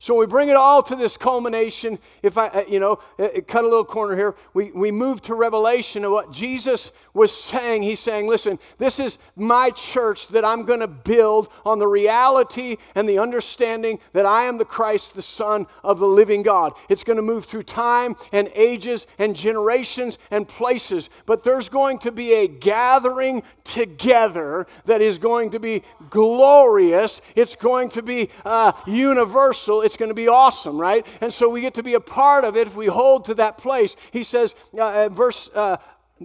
So 0.00 0.14
we 0.14 0.26
bring 0.26 0.48
it 0.48 0.54
all 0.54 0.80
to 0.84 0.94
this 0.94 1.16
culmination. 1.16 1.98
If 2.22 2.38
I, 2.38 2.46
uh, 2.48 2.64
you 2.68 2.78
know, 2.78 3.00
uh, 3.18 3.24
uh, 3.24 3.40
cut 3.40 3.64
a 3.64 3.68
little 3.68 3.84
corner 3.84 4.14
here, 4.14 4.36
we, 4.54 4.70
we 4.70 4.92
move 4.92 5.20
to 5.22 5.34
Revelation 5.34 6.04
of 6.04 6.12
what 6.12 6.30
Jesus 6.32 6.92
was 7.14 7.34
saying. 7.34 7.82
He's 7.82 7.98
saying, 7.98 8.28
listen, 8.28 8.60
this 8.78 9.00
is 9.00 9.18
my 9.34 9.70
church 9.70 10.28
that 10.28 10.44
I'm 10.44 10.64
going 10.64 10.78
to 10.80 10.86
build 10.86 11.48
on 11.66 11.80
the 11.80 11.88
reality 11.88 12.76
and 12.94 13.08
the 13.08 13.18
understanding 13.18 13.98
that 14.12 14.24
I 14.24 14.44
am 14.44 14.58
the 14.58 14.64
Christ, 14.64 15.14
the 15.16 15.22
Son 15.22 15.66
of 15.82 15.98
the 15.98 16.06
living 16.06 16.44
God. 16.44 16.74
It's 16.88 17.02
going 17.02 17.16
to 17.16 17.22
move 17.22 17.44
through 17.44 17.64
time 17.64 18.14
and 18.32 18.48
ages 18.54 19.08
and 19.18 19.34
generations 19.34 20.18
and 20.30 20.46
places, 20.46 21.10
but 21.26 21.42
there's 21.42 21.68
going 21.68 21.98
to 22.00 22.12
be 22.12 22.34
a 22.34 22.46
gathering 22.46 23.42
together 23.64 24.68
that 24.84 25.00
is 25.00 25.18
going 25.18 25.50
to 25.50 25.58
be 25.58 25.82
glorious. 26.08 27.20
It's 27.34 27.56
going 27.56 27.88
to 27.90 28.02
be 28.02 28.30
uh, 28.44 28.72
universal 28.86 29.87
it's 29.88 29.96
going 29.96 30.10
to 30.10 30.14
be 30.14 30.28
awesome, 30.28 30.78
right? 30.78 31.06
And 31.22 31.32
so 31.32 31.48
we 31.48 31.62
get 31.62 31.72
to 31.74 31.82
be 31.82 31.94
a 31.94 32.00
part 32.00 32.44
of 32.44 32.58
it 32.58 32.66
if 32.66 32.76
we 32.76 32.88
hold 32.88 33.24
to 33.24 33.34
that 33.36 33.56
place. 33.56 33.96
He 34.12 34.22
says, 34.22 34.54
uh, 34.78 35.08
verse 35.08 35.48
uh, 35.54 35.78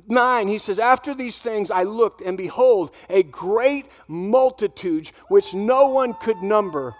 9, 0.09 0.47
he 0.49 0.57
says, 0.57 0.79
After 0.79 1.15
these 1.15 1.39
things 1.39 1.71
I 1.71 1.83
looked, 1.83 2.19
and 2.19 2.37
behold, 2.37 2.93
a 3.09 3.23
great 3.23 3.85
multitude 4.09 5.07
which 5.29 5.53
no 5.53 5.87
one 5.87 6.13
could 6.13 6.43
number, 6.43 6.93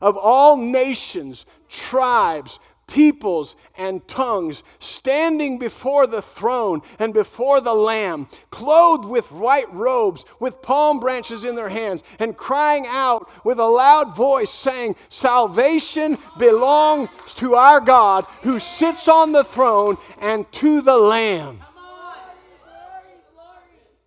of 0.00 0.16
all 0.16 0.56
nations, 0.56 1.44
tribes, 1.68 2.58
peoples 2.88 3.54
and 3.76 4.06
tongues 4.08 4.64
standing 4.80 5.58
before 5.58 6.06
the 6.06 6.22
throne 6.22 6.80
and 6.98 7.14
before 7.14 7.60
the 7.60 7.74
Lamb, 7.74 8.26
clothed 8.50 9.04
with 9.04 9.30
white 9.30 9.72
robes, 9.72 10.24
with 10.40 10.60
palm 10.62 10.98
branches 10.98 11.44
in 11.44 11.54
their 11.54 11.68
hands, 11.68 12.02
and 12.18 12.36
crying 12.36 12.86
out 12.88 13.30
with 13.44 13.58
a 13.58 13.64
loud 13.64 14.16
voice, 14.16 14.50
saying, 14.50 14.96
Salvation 15.08 16.18
belongs 16.38 17.08
to 17.34 17.54
our 17.54 17.80
God 17.80 18.24
who 18.42 18.58
sits 18.58 19.06
on 19.06 19.32
the 19.32 19.44
throne 19.44 19.96
and 20.20 20.50
to 20.52 20.80
the 20.80 20.96
Lamb. 20.96 21.60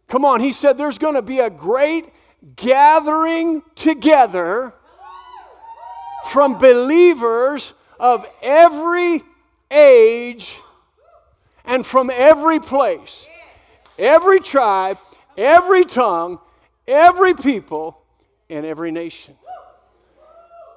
Come 0.10 0.26
on, 0.26 0.42
he 0.42 0.52
said 0.52 0.78
there's 0.78 0.98
going 0.98 1.16
to 1.16 1.22
be 1.22 1.40
a 1.40 1.50
great 1.50 2.10
gathering 2.58 3.62
together 3.76 4.74
from 6.26 6.58
believers 6.58 7.74
of 8.02 8.26
every 8.42 9.22
age 9.70 10.60
and 11.64 11.86
from 11.86 12.10
every 12.10 12.60
place, 12.60 13.30
every 13.98 14.40
tribe, 14.40 14.98
every 15.38 15.86
tongue, 15.86 16.40
every 16.88 17.36
people, 17.36 18.02
and 18.50 18.66
every 18.66 18.92
nation. 18.92 19.36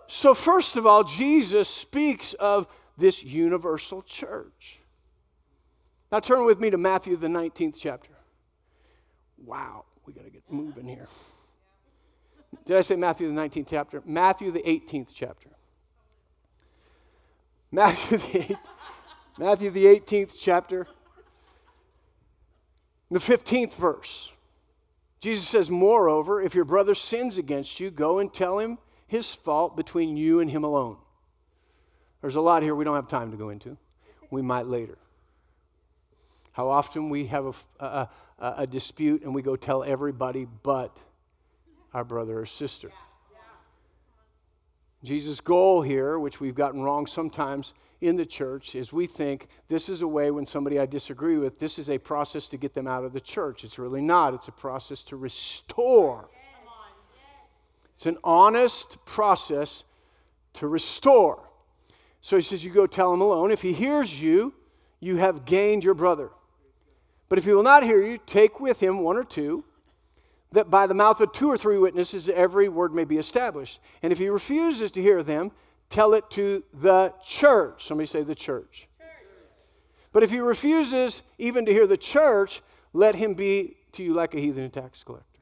So, 0.07 0.35
first 0.35 0.77
of 0.77 0.87
all, 0.87 1.03
Jesus 1.03 1.67
speaks 1.67 2.35
of 2.35 2.67
this 2.99 3.25
universal 3.25 4.03
church. 4.03 4.81
Now, 6.13 6.21
turn 6.21 6.45
with 6.45 6.61
me 6.61 6.71
to 6.71 6.79
Matthew, 6.79 7.17
the 7.17 7.27
19th 7.27 7.77
chapter. 7.81 8.13
Wow, 9.39 9.87
we 10.05 10.13
got 10.13 10.25
to 10.25 10.31
get 10.31 10.43
moving 10.51 10.87
here. 10.87 11.09
Did 12.67 12.77
I 12.77 12.83
say 12.83 12.97
Matthew, 12.97 13.29
the 13.29 13.41
19th 13.41 13.67
chapter? 13.71 14.03
Matthew, 14.05 14.51
the 14.51 14.63
18th 14.63 15.11
chapter. 15.13 15.49
Matthew, 17.75 18.19
the 18.19 18.39
18th, 18.39 18.59
Matthew, 19.37 19.71
the 19.71 19.85
18th 19.87 20.37
chapter, 20.39 20.87
the 23.11 23.19
15th 23.19 23.75
verse. 23.75 24.33
Jesus 25.19 25.49
says, 25.49 25.71
Moreover, 25.71 26.41
if 26.41 26.55
your 26.55 26.65
brother 26.65 26.95
sins 26.95 27.37
against 27.37 27.81
you, 27.81 27.91
go 27.91 28.21
and 28.21 28.33
tell 28.33 28.61
him 28.61 28.79
his 29.09 29.35
fault 29.35 29.77
between 29.77 30.17
you 30.17 30.39
and 30.39 30.53
him 30.53 30.63
alone. 30.63 30.99
There's 32.21 32.37
a 32.37 32.41
lot 32.41 32.63
here 32.63 32.77
we 32.77 32.85
don't 32.85 32.95
have 32.95 33.09
time 33.09 33.33
to 33.33 33.37
go 33.37 33.49
into. 33.49 33.77
We 34.31 34.41
might 34.41 34.67
later. 34.67 34.97
How 36.53 36.69
often 36.69 37.11
we 37.11 37.27
have 37.27 37.67
a, 37.81 37.85
a, 37.85 38.09
a 38.39 38.67
dispute 38.69 39.23
and 39.25 39.35
we 39.35 39.43
go 39.43 39.57
tell 39.57 39.83
everybody 39.83 40.47
but 40.63 40.97
our 41.93 42.05
brother 42.05 42.39
or 42.39 42.47
sister. 42.47 42.93
Jesus' 45.05 45.41
goal 45.41 45.83
here, 45.83 46.19
which 46.19 46.41
we've 46.41 46.55
gotten 46.55 46.83
wrong 46.83 47.07
sometimes 47.07 47.75
in 48.01 48.17
the 48.17 48.27
church, 48.27 48.75
is 48.75 48.93
we 48.93 49.07
think 49.07 49.49
this 49.69 49.89
is 49.89 50.03
a 50.03 50.09
way 50.09 50.31
when 50.31 50.47
somebody 50.47 50.79
I 50.79 50.87
disagree 50.87 51.37
with, 51.37 51.59
this 51.59 51.79
is 51.79 51.91
a 51.91 51.99
process 51.99 52.49
to 52.49 52.57
get 52.57 52.75
them 52.75 52.87
out 52.87 53.05
of 53.05 53.13
the 53.13 53.21
church. 53.21 53.65
It's 53.65 53.79
really 53.79 54.03
not, 54.03 54.35
it's 54.35 54.49
a 54.49 54.53
process 54.53 55.05
to 55.05 55.17
restore. 55.17 56.29
It's 57.95 58.07
an 58.07 58.19
honest 58.25 59.05
process 59.07 59.85
to 60.55 60.67
restore. 60.67 61.49
So 62.21 62.37
he 62.37 62.43
says, 62.43 62.65
You 62.65 62.73
go 62.73 62.87
tell 62.87 63.13
him 63.13 63.21
alone. 63.21 63.51
If 63.51 63.63
he 63.63 63.73
hears 63.73 64.21
you, 64.23 64.55
you 65.01 65.17
have 65.17 65.45
gained 65.45 65.85
your 65.85 65.95
brother. 65.95 66.31
But 67.29 67.39
if 67.39 67.45
he 67.45 67.53
will 67.53 67.63
not 67.63 67.83
hear 67.83 68.01
you, 68.01 68.19
take 68.27 68.61
with 68.61 68.81
him 68.83 68.99
one 68.99 69.17
or 69.17 69.25
two, 69.25 69.65
that 70.55 70.71
by 70.71 70.87
the 70.87 70.95
mouth 70.95 71.21
of 71.21 71.33
two 71.33 71.49
or 71.49 71.59
three 71.59 71.79
witnesses 71.79 72.29
every 72.29 72.69
word 72.69 72.95
may 72.95 73.05
be 73.05 73.19
established. 73.19 73.81
And 74.03 74.13
if 74.13 74.19
he 74.19 74.29
refuses 74.29 74.91
to 74.93 75.03
hear 75.03 75.23
them, 75.23 75.51
tell 75.89 76.15
it 76.15 76.31
to 76.31 76.63
the 76.73 77.13
church. 77.23 77.85
Somebody 77.85 78.07
say 78.07 78.23
the 78.23 78.35
church. 78.35 78.89
But 80.13 80.23
if 80.23 80.31
he 80.31 80.39
refuses 80.39 81.23
even 81.39 81.67
to 81.67 81.73
hear 81.73 81.89
the 81.89 81.97
church, 81.97 82.63
let 82.93 83.17
him 83.17 83.35
be 83.35 83.77
to 83.93 84.05
you 84.05 84.15
like 84.15 84.35
a 84.35 84.41
heathen 84.41 84.71
tax 84.71 85.03
collector. 85.03 85.41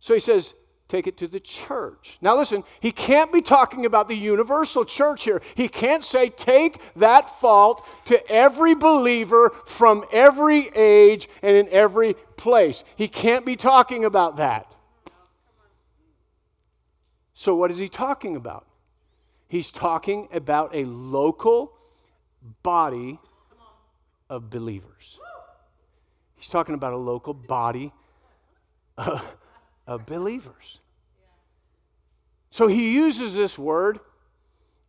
So 0.00 0.12
he 0.12 0.20
says, 0.20 0.54
take 0.88 1.06
it 1.06 1.18
to 1.18 1.28
the 1.28 1.38
church. 1.38 2.18
Now, 2.22 2.36
listen, 2.36 2.64
he 2.80 2.92
can't 2.92 3.30
be 3.32 3.42
talking 3.42 3.84
about 3.84 4.08
the 4.08 4.16
universal 4.16 4.84
church 4.84 5.24
here. 5.24 5.42
He 5.54 5.68
can't 5.68 6.02
say, 6.02 6.30
take 6.30 6.80
that 6.96 7.28
fault 7.38 7.86
to 8.06 8.26
every 8.30 8.74
believer 8.74 9.50
from 9.66 10.04
every 10.12 10.68
age 10.74 11.28
and 11.42 11.56
in 11.56 11.68
every 11.70 12.14
place. 12.36 12.84
He 12.96 13.06
can't 13.06 13.44
be 13.44 13.54
talking 13.54 14.04
about 14.06 14.38
that. 14.38 14.66
So, 17.34 17.54
what 17.54 17.70
is 17.70 17.78
he 17.78 17.86
talking 17.86 18.34
about? 18.34 18.66
He's 19.46 19.70
talking 19.70 20.28
about 20.32 20.74
a 20.74 20.84
local 20.84 21.72
body 22.62 23.20
of 24.28 24.50
believers. 24.50 25.20
He's 26.36 26.48
talking 26.48 26.74
about 26.74 26.92
a 26.94 26.96
local 26.96 27.34
body 27.34 27.92
of 28.96 29.36
of 29.88 30.04
believers. 30.06 30.78
So 32.50 32.68
he 32.68 32.94
uses 32.94 33.34
this 33.34 33.58
word, 33.58 33.98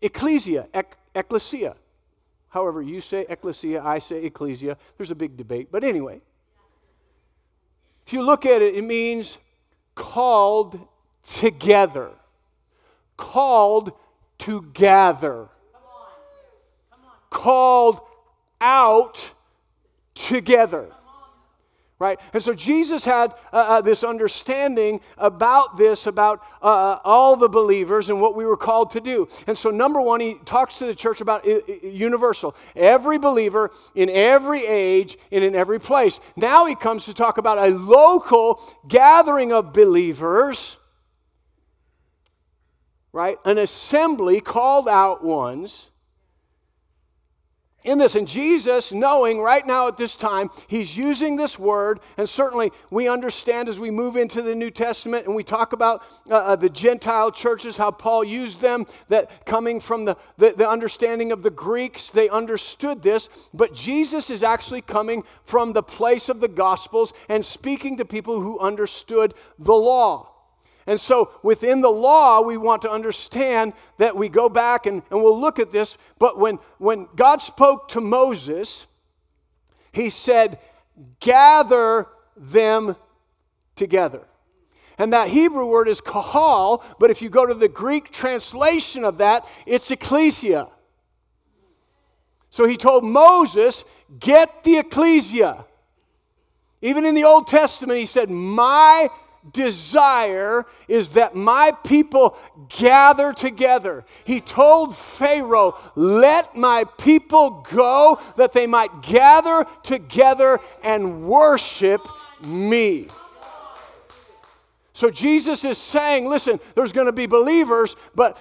ecclesia, 0.02 0.68
ecclesia. 1.16 1.76
However, 2.50 2.82
you 2.82 3.00
say 3.00 3.26
ecclesia, 3.30 3.82
I 3.84 4.00
say 4.00 4.26
ecclesia. 4.26 4.78
There's 4.98 5.12
a 5.12 5.16
big 5.16 5.38
debate. 5.38 5.70
But 5.72 5.84
anyway, 5.84 6.22
if 8.06 8.14
you 8.14 8.22
look 8.22 8.46
at 8.46 8.62
it, 8.62 8.76
it 8.76 8.84
means 8.84 9.38
called 9.96 10.80
together. 11.24 12.10
Called 13.16 13.94
to 14.40 14.62
gather. 14.74 15.48
Called 17.30 18.02
out 18.60 19.34
together 20.14 20.90
right? 22.00 22.18
And 22.32 22.42
so 22.42 22.54
Jesus 22.54 23.04
had 23.04 23.34
uh, 23.52 23.58
uh, 23.58 23.82
this 23.82 24.06
understanding 24.06 25.02
about 25.18 25.78
this, 25.78 26.08
about 26.08 26.42
uh, 26.62 26.66
uh, 26.66 27.00
all 27.04 27.36
the 27.36 27.50
believers 27.50 28.10
and 28.10 28.22
what 28.22 28.36
we 28.36 28.46
were 28.46 28.56
called 28.56 28.92
to 28.92 29.02
do. 29.02 29.28
And 29.48 29.58
so, 29.58 29.70
number 29.70 30.00
one, 30.00 30.22
he 30.22 30.36
talks 30.46 30.80
to 30.80 30.86
the 30.86 30.96
church 30.96 31.20
about 31.20 31.46
universal, 31.84 32.56
every 32.74 33.18
believer 33.18 33.72
in 33.96 34.10
every 34.10 34.66
age 34.66 35.18
and 35.30 35.44
in 35.44 35.54
every 35.56 35.80
place. 35.80 36.22
Now 36.38 36.66
he 36.66 36.76
comes 36.76 37.06
to 37.06 37.14
talk 37.14 37.38
about 37.38 37.58
a 37.58 37.76
local 37.76 38.62
gathering 38.88 39.52
of 39.52 39.74
believers, 39.74 40.78
right? 43.12 43.38
An 43.44 43.58
assembly 43.58 44.40
called 44.40 44.88
out 44.88 45.22
ones 45.22 45.89
in 47.84 47.98
this. 47.98 48.16
And 48.16 48.28
Jesus, 48.28 48.92
knowing 48.92 49.40
right 49.40 49.66
now 49.66 49.88
at 49.88 49.98
this 49.98 50.16
time, 50.16 50.50
he's 50.68 50.98
using 50.98 51.36
this 51.36 51.58
word, 51.58 52.00
and 52.18 52.28
certainly 52.28 52.72
we 52.90 53.08
understand 53.08 53.70
as 53.70 53.80
we 53.80 53.92
move 53.92 54.18
into 54.18 54.42
the 54.42 54.56
New 54.56 54.72
Testament 54.72 55.26
and 55.26 55.36
we 55.36 55.44
talk 55.44 55.74
about 55.74 56.04
uh, 56.30 56.36
uh, 56.36 56.56
the 56.56 56.70
Gentile 56.70 57.32
churches, 57.32 57.78
how 57.78 57.92
Paul 57.92 58.24
used 58.24 58.62
them, 58.62 58.86
that 59.08 59.46
coming 59.46 59.80
from 59.80 60.06
the, 60.06 60.18
the, 60.38 60.52
the 60.52 60.70
understanding 60.70 61.32
of 61.32 61.44
the 61.44 61.50
Greeks, 61.50 62.12
they 62.12 62.30
understood 62.30 63.02
this. 63.02 63.30
But 63.54 63.74
Jesus 63.74 64.30
is 64.30 64.44
actually 64.44 64.82
coming 64.82 65.24
from 65.46 65.74
the 65.74 65.84
place 65.84 66.30
of 66.30 66.40
the 66.40 66.48
Gospels 66.48 67.14
and 67.30 67.44
speaking 67.44 67.98
to 67.98 68.06
people 68.06 68.42
who 68.42 68.60
understood 68.60 69.34
the 69.58 69.74
law. 69.74 70.29
And 70.90 71.00
so 71.00 71.32
within 71.44 71.82
the 71.82 71.92
law, 71.92 72.42
we 72.42 72.58
want 72.58 72.82
to 72.82 72.90
understand 72.90 73.74
that 74.00 74.16
we 74.16 74.28
go 74.28 74.50
back 74.50 74.88
and, 74.88 75.04
and 75.12 75.22
we'll 75.22 75.40
look 75.40 75.60
at 75.60 75.72
this. 75.72 76.00
But 76.18 76.40
when, 76.40 76.56
when 76.80 77.08
God 77.16 77.44
spoke 77.44 77.90
to 77.90 78.02
Moses, 78.02 78.88
he 79.92 80.10
said, 80.10 80.58
Gather 81.20 82.08
them 82.36 82.96
together. 83.76 84.26
And 84.98 85.14
that 85.14 85.30
Hebrew 85.30 85.68
word 85.68 85.88
is 85.88 86.02
kahal, 86.02 86.84
but 86.98 87.12
if 87.12 87.22
you 87.22 87.30
go 87.30 87.46
to 87.46 87.54
the 87.54 87.70
Greek 87.70 88.10
translation 88.10 89.06
of 89.06 89.20
that, 89.20 89.48
it's 89.68 89.92
ecclesia. 89.92 90.70
So 92.50 92.66
he 92.66 92.78
told 92.78 93.04
Moses, 93.04 93.86
Get 94.20 94.64
the 94.64 94.80
ecclesia. 94.80 95.66
Even 96.82 97.06
in 97.06 97.14
the 97.14 97.26
Old 97.26 97.46
Testament, 97.46 98.00
he 98.00 98.08
said, 98.08 98.32
My 98.32 99.12
desire 99.52 100.66
is 100.88 101.12
that 101.12 101.36
my 101.36 101.72
people 101.84 102.38
gather 102.78 103.34
together. 103.34 104.06
He 104.26 104.42
told 104.42 104.96
Pharaoh, 104.96 105.78
Let 105.96 106.56
my 106.56 106.86
people 106.98 107.66
go 107.72 108.20
that 108.38 108.54
they 108.54 108.68
might 108.68 109.02
gather 109.02 109.66
together 109.84 110.60
and 110.84 111.24
worship 111.24 112.06
me. 112.46 113.08
So 114.94 115.10
Jesus 115.10 115.64
is 115.64 115.78
saying, 115.78 116.28
Listen, 116.28 116.60
there's 116.76 116.92
going 116.92 117.08
to 117.08 117.14
be 117.14 117.26
believers, 117.26 117.96
but 118.16 118.38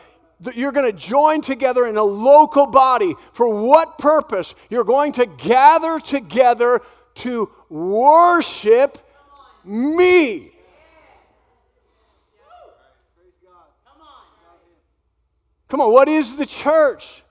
you're 0.54 0.72
going 0.72 0.90
to 0.90 0.96
join 0.96 1.40
together 1.40 1.86
in 1.86 1.96
a 1.96 2.02
local 2.02 2.66
body. 2.66 3.14
For 3.32 3.48
what 3.48 3.98
purpose? 3.98 4.54
You're 4.68 4.84
going 4.84 5.12
to 5.12 5.26
gather 5.26 5.98
together 5.98 6.80
to 7.16 7.50
worship 7.68 8.98
me. 9.64 10.52
Come 15.68 15.80
on, 15.82 15.92
what 15.92 16.08
is 16.08 16.36
the 16.36 16.46
church? 16.46 17.22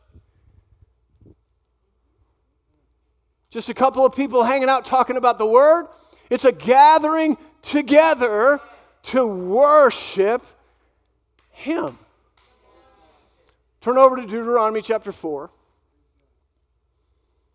Just 3.50 3.70
a 3.70 3.74
couple 3.74 4.06
of 4.06 4.16
people 4.16 4.44
hanging 4.44 4.70
out 4.70 4.86
talking 4.86 5.18
about 5.18 5.38
the 5.38 5.46
word? 5.46 5.88
It's 6.30 6.46
a 6.46 6.52
gathering 6.52 7.38
together 7.62 8.60
to 9.04 9.26
worship 9.26 10.46
Him. 11.52 11.98
Turn 13.82 13.98
over 13.98 14.18
to 14.18 14.24
Deuteronomy 14.24 14.82
chapter 14.82 15.12
4. 15.12 15.50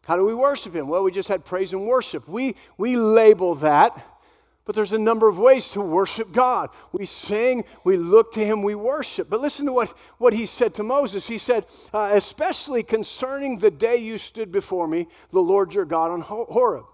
How 0.07 0.17
do 0.17 0.25
we 0.25 0.35
worship 0.35 0.75
Him? 0.75 0.89
Well, 0.89 1.05
we 1.05 1.13
just 1.13 1.29
had 1.29 1.45
praise 1.45 1.73
and 1.73 1.87
worship. 1.87 2.27
We, 2.27 2.57
we 2.77 2.97
label 2.97 3.55
that 3.57 4.05
but 4.65 4.75
there's 4.75 4.93
a 4.93 4.99
number 4.99 5.29
of 5.29 5.39
ways 5.39 5.71
to 5.71 5.81
worship 5.81 6.33
God. 6.33 6.71
We 6.93 7.07
sing, 7.07 7.65
we 7.85 7.97
look 7.97 8.33
to 8.33 8.45
Him, 8.45 8.63
we 8.63 8.75
worship. 8.75 9.29
But 9.29 9.41
listen 9.41 9.67
to 9.67 9.73
what, 9.73 9.93
what 10.19 10.33
He 10.33 10.47
said 10.47 10.75
to 10.75 10.83
Moses. 10.83 11.27
He 11.27 11.39
said, 11.39 11.67
uh, 11.93 12.11
especially 12.13 12.83
concerning 12.83 13.59
the 13.59 13.71
day 13.71 13.97
you 13.97 14.19
stood 14.19 14.53
before 14.53 14.87
me, 14.87 15.09
the 15.31 15.41
Lord 15.41 15.75
your 15.75 15.85
God 15.85 16.11
on 16.11 16.21
Horeb. 16.21 16.85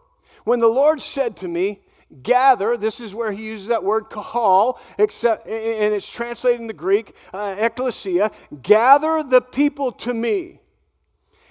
When 0.44 0.60
the 0.60 0.68
Lord 0.68 1.00
said 1.00 1.36
to 1.38 1.48
me, 1.48 1.80
gather. 2.22 2.76
This 2.76 3.00
is 3.00 3.14
where 3.14 3.32
he 3.32 3.46
uses 3.46 3.68
that 3.68 3.84
word 3.84 4.10
kahal, 4.10 4.80
except, 4.98 5.46
and 5.46 5.94
it's 5.94 6.10
translated 6.10 6.60
in 6.60 6.66
the 6.66 6.72
Greek, 6.72 7.14
uh, 7.32 7.56
ecclesia. 7.58 8.30
Gather 8.62 9.22
the 9.22 9.40
people 9.40 9.92
to 9.92 10.14
me, 10.14 10.60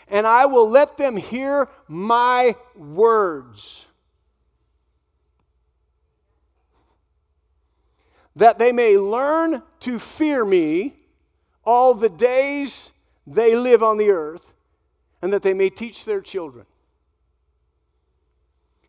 and 0.07 0.25
I 0.25 0.45
will 0.45 0.69
let 0.69 0.97
them 0.97 1.15
hear 1.15 1.69
my 1.87 2.55
words. 2.75 3.86
That 8.37 8.59
they 8.59 8.71
may 8.71 8.97
learn 8.97 9.63
to 9.81 9.99
fear 9.99 10.45
me 10.45 10.93
all 11.63 11.95
the 11.95 12.09
days 12.09 12.91
they 13.25 13.55
live 13.55 13.81
on 13.81 13.97
the 13.97 14.09
earth, 14.09 14.53
and 15.21 15.33
that 15.33 15.41
they 15.41 15.55
may 15.55 15.69
teach 15.69 16.05
their 16.05 16.21
children. 16.21 16.65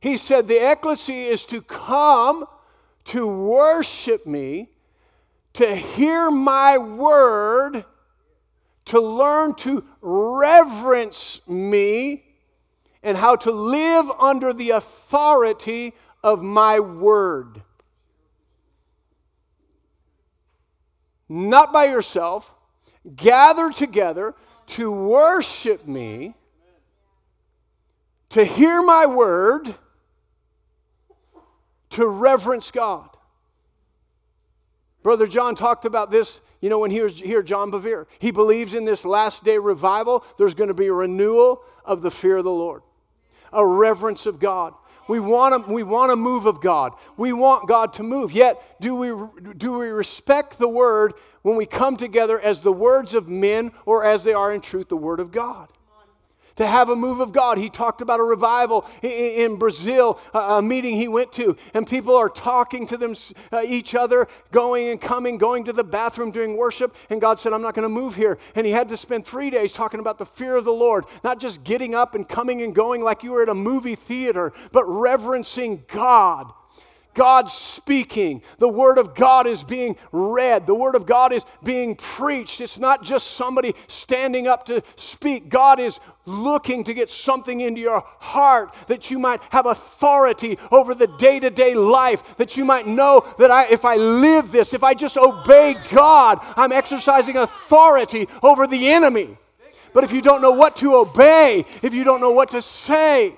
He 0.01 0.19
said, 0.19 0.47
The 0.47 0.71
ecclesia 0.71 1.33
is 1.33 1.47
to 1.47 1.63
come 1.63 2.47
to 3.05 3.27
worship 3.27 4.27
me, 4.27 4.69
to 5.55 5.75
hear 5.75 6.31
my 6.31 6.77
word, 6.77 7.87
to 8.85 9.01
learn 9.01 9.55
to 9.55 9.83
reverence 10.03 11.41
me, 11.49 12.25
and 13.03 13.17
how 13.17 13.35
to 13.37 13.51
live 13.51 14.11
under 14.19 14.53
the 14.53 14.71
authority 14.71 15.95
of 16.23 16.43
my 16.43 16.79
word. 16.79 17.63
Not 21.29 21.73
by 21.73 21.87
yourself, 21.87 22.55
gather 23.17 23.71
together 23.71 24.35
to 24.67 24.91
worship 24.91 25.87
me, 25.87 26.35
to 28.31 28.45
hear 28.45 28.83
my 28.83 29.07
word, 29.07 29.75
to 31.91 32.07
reverence 32.07 32.71
God. 32.71 33.09
Brother 35.03 35.27
John 35.27 35.55
talked 35.55 35.85
about 35.85 36.11
this, 36.11 36.41
you 36.61 36.69
know, 36.69 36.81
when 36.81 36.91
he 36.91 37.01
was 37.01 37.19
here, 37.19 37.43
John 37.43 37.71
Bevere. 37.71 38.07
He 38.19 38.31
believes 38.31 38.75
in 38.75 38.85
this 38.85 39.05
last 39.05 39.45
day 39.45 39.59
revival, 39.59 40.25
there's 40.37 40.55
going 40.55 40.69
to 40.69 40.75
be 40.75 40.89
a 40.89 40.93
renewal 40.93 41.63
of 41.85 42.03
the 42.03 42.11
fear 42.11 42.39
of 42.39 42.45
the 42.45 42.51
Lord, 42.51 42.83
a 43.53 43.65
reverence 43.65 44.27
of 44.27 44.39
God. 44.39 44.75
We 45.09 45.21
want, 45.21 45.55
a, 45.55 45.73
we 45.73 45.83
want 45.83 46.13
a 46.13 46.17
move 46.17 46.47
of 46.47 46.61
God. 46.61 46.93
We 47.17 47.33
want 47.33 47.67
God 47.67 47.95
to 47.95 48.03
move. 48.03 48.31
Yet, 48.31 48.81
do 48.81 48.95
we, 48.95 49.09
do 49.57 49.79
we 49.79 49.89
respect 49.89 50.59
the 50.59 50.69
word 50.69 51.15
when 51.43 51.57
we 51.57 51.67
come 51.67 51.97
together 51.97 52.39
as 52.39 52.61
the 52.61 52.73
words 52.73 53.15
of 53.15 53.29
men 53.29 53.73
or 53.87 54.05
as 54.05 54.23
they 54.25 54.35
are 54.35 54.53
in 54.53 54.61
truth 54.61 54.89
the 54.89 54.97
word 54.97 55.19
of 55.19 55.33
God? 55.33 55.69
To 56.59 56.67
have 56.67 56.89
a 56.89 56.97
move 56.97 57.21
of 57.21 57.33
God. 57.33 57.57
He 57.57 57.71
talked 57.71 58.03
about 58.03 58.19
a 58.19 58.25
revival 58.25 58.85
in 59.01 59.57
Brazil, 59.57 60.21
a 60.35 60.61
meeting 60.61 60.97
he 60.97 61.07
went 61.07 61.33
to, 61.35 61.57
and 61.73 61.87
people 61.87 62.17
are 62.17 62.29
talking 62.29 62.85
to 62.87 62.97
them, 62.97 63.15
uh, 63.53 63.63
each 63.65 63.95
other, 63.95 64.27
going 64.51 64.89
and 64.89 65.01
coming, 65.01 65.39
going 65.39 65.63
to 65.65 65.73
the 65.73 65.85
bathroom 65.85 66.33
during 66.33 66.57
worship. 66.57 66.97
And 67.11 67.21
God 67.21 67.39
said, 67.39 67.53
I'm 67.53 67.63
not 67.63 67.75
going 67.75 67.85
to 67.85 67.89
move 67.89 68.17
here. 68.17 68.39
And 68.57 68.67
he 68.67 68.73
had 68.73 68.89
to 68.89 68.97
spend 68.97 69.25
three 69.25 69.51
days 69.51 69.73
talking 69.73 70.01
about 70.01 70.19
the 70.19 70.27
fear 70.27 70.57
of 70.57 70.65
the 70.65 70.73
Lord, 70.73 71.05
not 71.23 71.39
just 71.39 71.63
getting 71.63 71.95
up 71.95 72.17
and 72.17 72.29
coming 72.29 72.63
and 72.63 72.75
going 72.75 73.03
like 73.03 73.23
you 73.23 73.31
were 73.31 73.43
at 73.43 73.49
a 73.49 73.55
movie 73.55 73.95
theater, 73.95 74.53
but 74.73 74.85
reverencing 74.85 75.85
God 75.87 76.53
God's 77.15 77.53
speaking. 77.53 78.43
The 78.59 78.69
Word 78.69 78.99
of 78.99 79.15
God 79.15 79.47
is 79.47 79.63
being 79.63 79.97
read. 80.13 80.67
The 80.67 80.75
Word 80.75 80.95
of 80.95 81.07
God 81.07 81.33
is 81.33 81.45
being 81.65 81.97
preached. 81.97 82.61
It's 82.61 82.79
not 82.79 83.03
just 83.03 83.33
somebody 83.33 83.75
standing 83.87 84.47
up 84.47 84.67
to 84.67 84.83
speak. 84.97 85.49
God 85.49 85.81
is 85.81 86.01
looking 86.27 86.85
to 86.85 86.95
get 86.95 87.09
something 87.09 87.61
into 87.61 87.81
your 87.81 88.05
heart 88.19 88.75
that 88.87 89.11
you 89.11 89.19
might 89.19 89.41
have 89.51 89.67
authority 89.67 90.59
over 90.71 90.95
the 90.95 91.07
day 91.07 91.41
to 91.41 91.51
day 91.51 91.75
life, 91.75 92.37
that 92.37 92.57
you 92.57 92.65
might 92.65 92.87
know 92.87 93.27
that 93.39 93.51
I, 93.51 93.67
if 93.69 93.85
I 93.85 93.97
live 93.97 94.53
this, 94.53 94.75
if 94.75 94.85
I 94.85 94.95
just 94.95 95.17
obey 95.17 95.75
God, 95.91 96.39
I'm 96.57 96.73
exercising 96.73 97.37
authority 97.37 98.29
over 98.43 98.67
the 98.67 98.89
enemy. 98.89 99.37
But 99.93 100.05
if 100.05 100.13
you 100.13 100.23
don't 100.23 100.43
know 100.43 100.53
what 100.53 100.77
to 100.77 100.95
obey, 100.95 101.65
if 101.83 101.95
you 101.95 102.05
don't 102.05 102.21
know 102.21 102.31
what 102.31 102.51
to 102.51 102.63
say, 102.63 103.35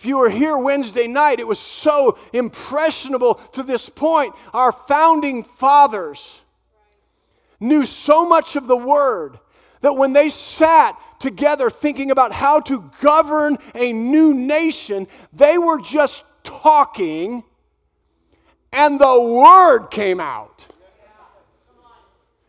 if 0.00 0.06
you 0.06 0.16
were 0.16 0.30
here 0.30 0.56
Wednesday 0.56 1.06
night, 1.06 1.40
it 1.40 1.46
was 1.46 1.58
so 1.58 2.18
impressionable 2.32 3.34
to 3.52 3.62
this 3.62 3.90
point. 3.90 4.34
Our 4.54 4.72
founding 4.72 5.42
fathers 5.42 6.40
knew 7.60 7.84
so 7.84 8.26
much 8.26 8.56
of 8.56 8.66
the 8.66 8.78
Word 8.78 9.38
that 9.82 9.92
when 9.92 10.14
they 10.14 10.30
sat 10.30 10.98
together 11.18 11.68
thinking 11.68 12.10
about 12.10 12.32
how 12.32 12.60
to 12.60 12.90
govern 13.02 13.58
a 13.74 13.92
new 13.92 14.32
nation, 14.32 15.06
they 15.34 15.58
were 15.58 15.78
just 15.78 16.24
talking 16.44 17.44
and 18.72 18.98
the 18.98 19.20
Word 19.20 19.88
came 19.90 20.18
out. 20.18 20.66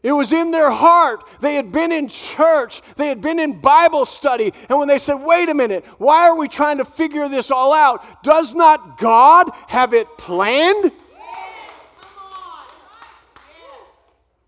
It 0.03 0.11
was 0.13 0.31
in 0.31 0.51
their 0.51 0.71
heart. 0.71 1.23
They 1.41 1.55
had 1.55 1.71
been 1.71 1.91
in 1.91 2.07
church, 2.07 2.81
they 2.95 3.07
had 3.07 3.21
been 3.21 3.39
in 3.39 3.59
Bible 3.59 4.05
study. 4.05 4.53
And 4.69 4.79
when 4.79 4.87
they 4.87 4.97
said, 4.97 5.15
wait 5.15 5.49
a 5.49 5.53
minute, 5.53 5.85
why 5.97 6.27
are 6.27 6.37
we 6.37 6.47
trying 6.47 6.79
to 6.79 6.85
figure 6.85 7.29
this 7.29 7.51
all 7.51 7.73
out? 7.73 8.23
Does 8.23 8.55
not 8.55 8.97
God 8.97 9.51
have 9.67 9.93
it 9.93 10.07
planned? 10.17 10.91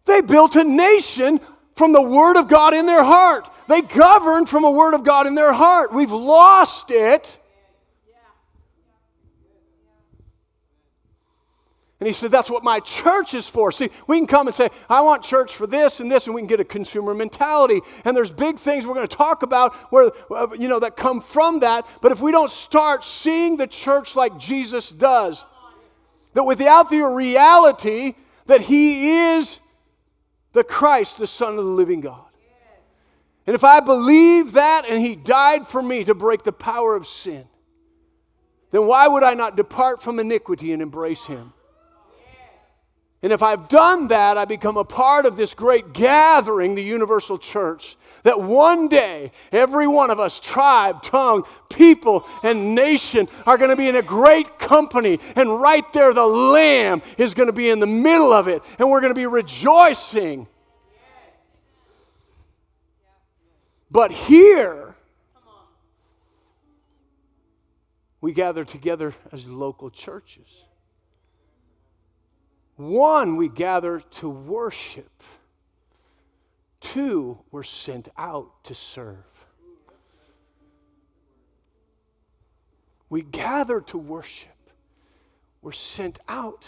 They 0.06 0.22
built 0.22 0.56
a 0.56 0.64
nation 0.64 1.40
from 1.76 1.92
the 1.94 2.02
Word 2.02 2.38
of 2.38 2.48
God 2.48 2.74
in 2.74 2.86
their 2.86 3.04
heart. 3.04 3.50
They 3.68 3.82
governed 3.82 4.50
from 4.50 4.64
a 4.64 4.72
Word 4.72 4.94
of 4.94 5.04
God 5.04 5.28
in 5.28 5.36
their 5.36 5.54
heart. 5.54 5.94
We've 5.94 6.12
lost 6.12 6.92
it 6.92 7.40
And 12.04 12.08
he 12.10 12.12
said, 12.12 12.32
That's 12.32 12.50
what 12.50 12.66
my 12.66 12.82
church 12.82 13.34
is 13.34 13.50
for. 13.50 13.72
See, 13.72 13.90
we 14.08 14.18
can 14.18 14.28
come 14.28 14.48
and 14.48 14.54
say, 14.54 14.68
I 14.90 15.00
want 15.00 15.24
church 15.24 15.56
for 15.56 15.66
this 15.66 16.02
and 16.02 16.12
this, 16.12 16.26
and 16.26 16.36
we 16.36 16.42
can 16.42 16.50
get 16.50 16.60
a 16.60 16.66
consumer 16.66 17.14
mentality. 17.14 17.80
And 18.04 18.14
there's 18.14 18.30
big 18.30 18.58
things 18.58 18.86
we're 18.86 18.94
going 18.94 19.08
to 19.08 19.16
talk 19.16 19.42
about 19.42 19.74
where, 19.90 20.12
uh, 20.30 20.48
you 20.60 20.68
know, 20.68 20.82
that 20.82 20.98
come 20.98 21.22
from 21.22 21.62
that. 21.62 21.88
But 22.02 22.12
if 22.12 22.20
we 22.20 22.34
don't 22.34 22.50
start 22.50 23.06
seeing 23.06 23.56
the 23.56 23.68
church 23.68 24.18
like 24.18 24.38
Jesus 24.38 24.90
does, 24.90 25.46
that 26.34 26.44
without 26.44 26.90
the 26.90 27.06
reality 27.06 28.16
that 28.48 28.60
he 28.60 29.30
is 29.30 29.62
the 30.52 30.66
Christ, 30.66 31.20
the 31.20 31.26
Son 31.26 31.58
of 31.58 31.64
the 31.64 31.72
living 31.72 32.02
God. 32.02 32.26
And 33.48 33.56
if 33.56 33.64
I 33.64 33.80
believe 33.80 34.52
that 34.52 34.84
and 34.90 35.00
he 35.00 35.16
died 35.16 35.66
for 35.66 35.82
me 35.82 36.04
to 36.04 36.14
break 36.14 36.44
the 36.44 36.52
power 36.52 36.98
of 36.98 37.08
sin, 37.08 37.48
then 38.72 38.88
why 38.88 39.08
would 39.08 39.24
I 39.24 39.36
not 39.36 39.56
depart 39.56 40.04
from 40.04 40.20
iniquity 40.20 40.74
and 40.74 40.82
embrace 40.82 41.28
him? 41.28 41.54
And 43.24 43.32
if 43.32 43.42
I've 43.42 43.70
done 43.70 44.10
that, 44.10 44.38
I 44.38 44.44
become 44.44 44.76
a 44.76 44.84
part 44.84 45.26
of 45.26 45.38
this 45.38 45.54
great 45.54 45.94
gathering, 45.94 46.76
the 46.76 46.84
universal 46.84 47.38
church. 47.38 47.96
That 48.24 48.42
one 48.42 48.90
day, 48.90 49.32
every 49.52 49.88
one 49.88 50.12
of 50.12 50.20
us, 50.20 50.42
tribe, 50.42 51.02
tongue, 51.02 51.44
people, 51.70 52.26
and 52.44 52.76
nation, 52.76 53.28
are 53.46 53.58
going 53.58 53.70
to 53.70 53.78
be 53.78 53.88
in 53.88 53.96
a 53.96 54.02
great 54.02 54.60
company. 54.60 55.20
And 55.38 55.62
right 55.62 55.86
there, 55.94 56.14
the 56.14 56.26
Lamb 56.26 57.02
is 57.18 57.34
going 57.34 57.48
to 57.48 57.54
be 57.54 57.70
in 57.70 57.80
the 57.80 57.88
middle 57.88 58.34
of 58.34 58.50
it. 58.50 58.62
And 58.78 58.92
we're 58.92 59.02
going 59.02 59.14
to 59.14 59.20
be 59.20 59.26
rejoicing. 59.26 60.48
But 63.90 64.12
here, 64.12 64.96
we 68.20 68.34
gather 68.34 68.66
together 68.66 69.14
as 69.32 69.48
local 69.48 69.90
churches. 69.90 70.66
One, 72.76 73.36
we 73.36 73.50
gather 73.50 74.00
to 74.00 74.30
worship. 74.30 75.24
Two, 76.80 77.40
we're 77.52 77.64
sent 77.64 78.10
out 78.18 78.64
to 78.66 78.74
serve. 78.74 79.18
We 83.10 83.22
gather 83.22 83.80
to 83.82 83.98
worship. 83.98 84.50
We're 85.62 85.72
sent 85.72 86.20
out 86.28 86.68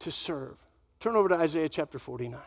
to 0.00 0.10
serve. 0.10 0.56
Turn 1.00 1.16
over 1.16 1.30
to 1.30 1.36
Isaiah 1.36 1.68
chapter 1.68 1.98
49. 1.98 2.38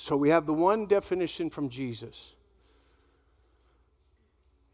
So 0.00 0.16
we 0.16 0.30
have 0.30 0.46
the 0.46 0.54
one 0.54 0.86
definition 0.86 1.50
from 1.50 1.68
Jesus. 1.68 2.34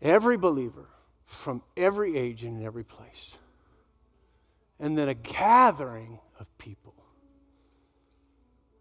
Every 0.00 0.36
believer 0.36 0.86
from 1.24 1.64
every 1.76 2.16
age 2.16 2.44
and 2.44 2.60
in 2.60 2.64
every 2.64 2.84
place. 2.84 3.36
And 4.78 4.96
then 4.96 5.08
a 5.08 5.14
gathering 5.14 6.20
of 6.38 6.46
people. 6.58 6.94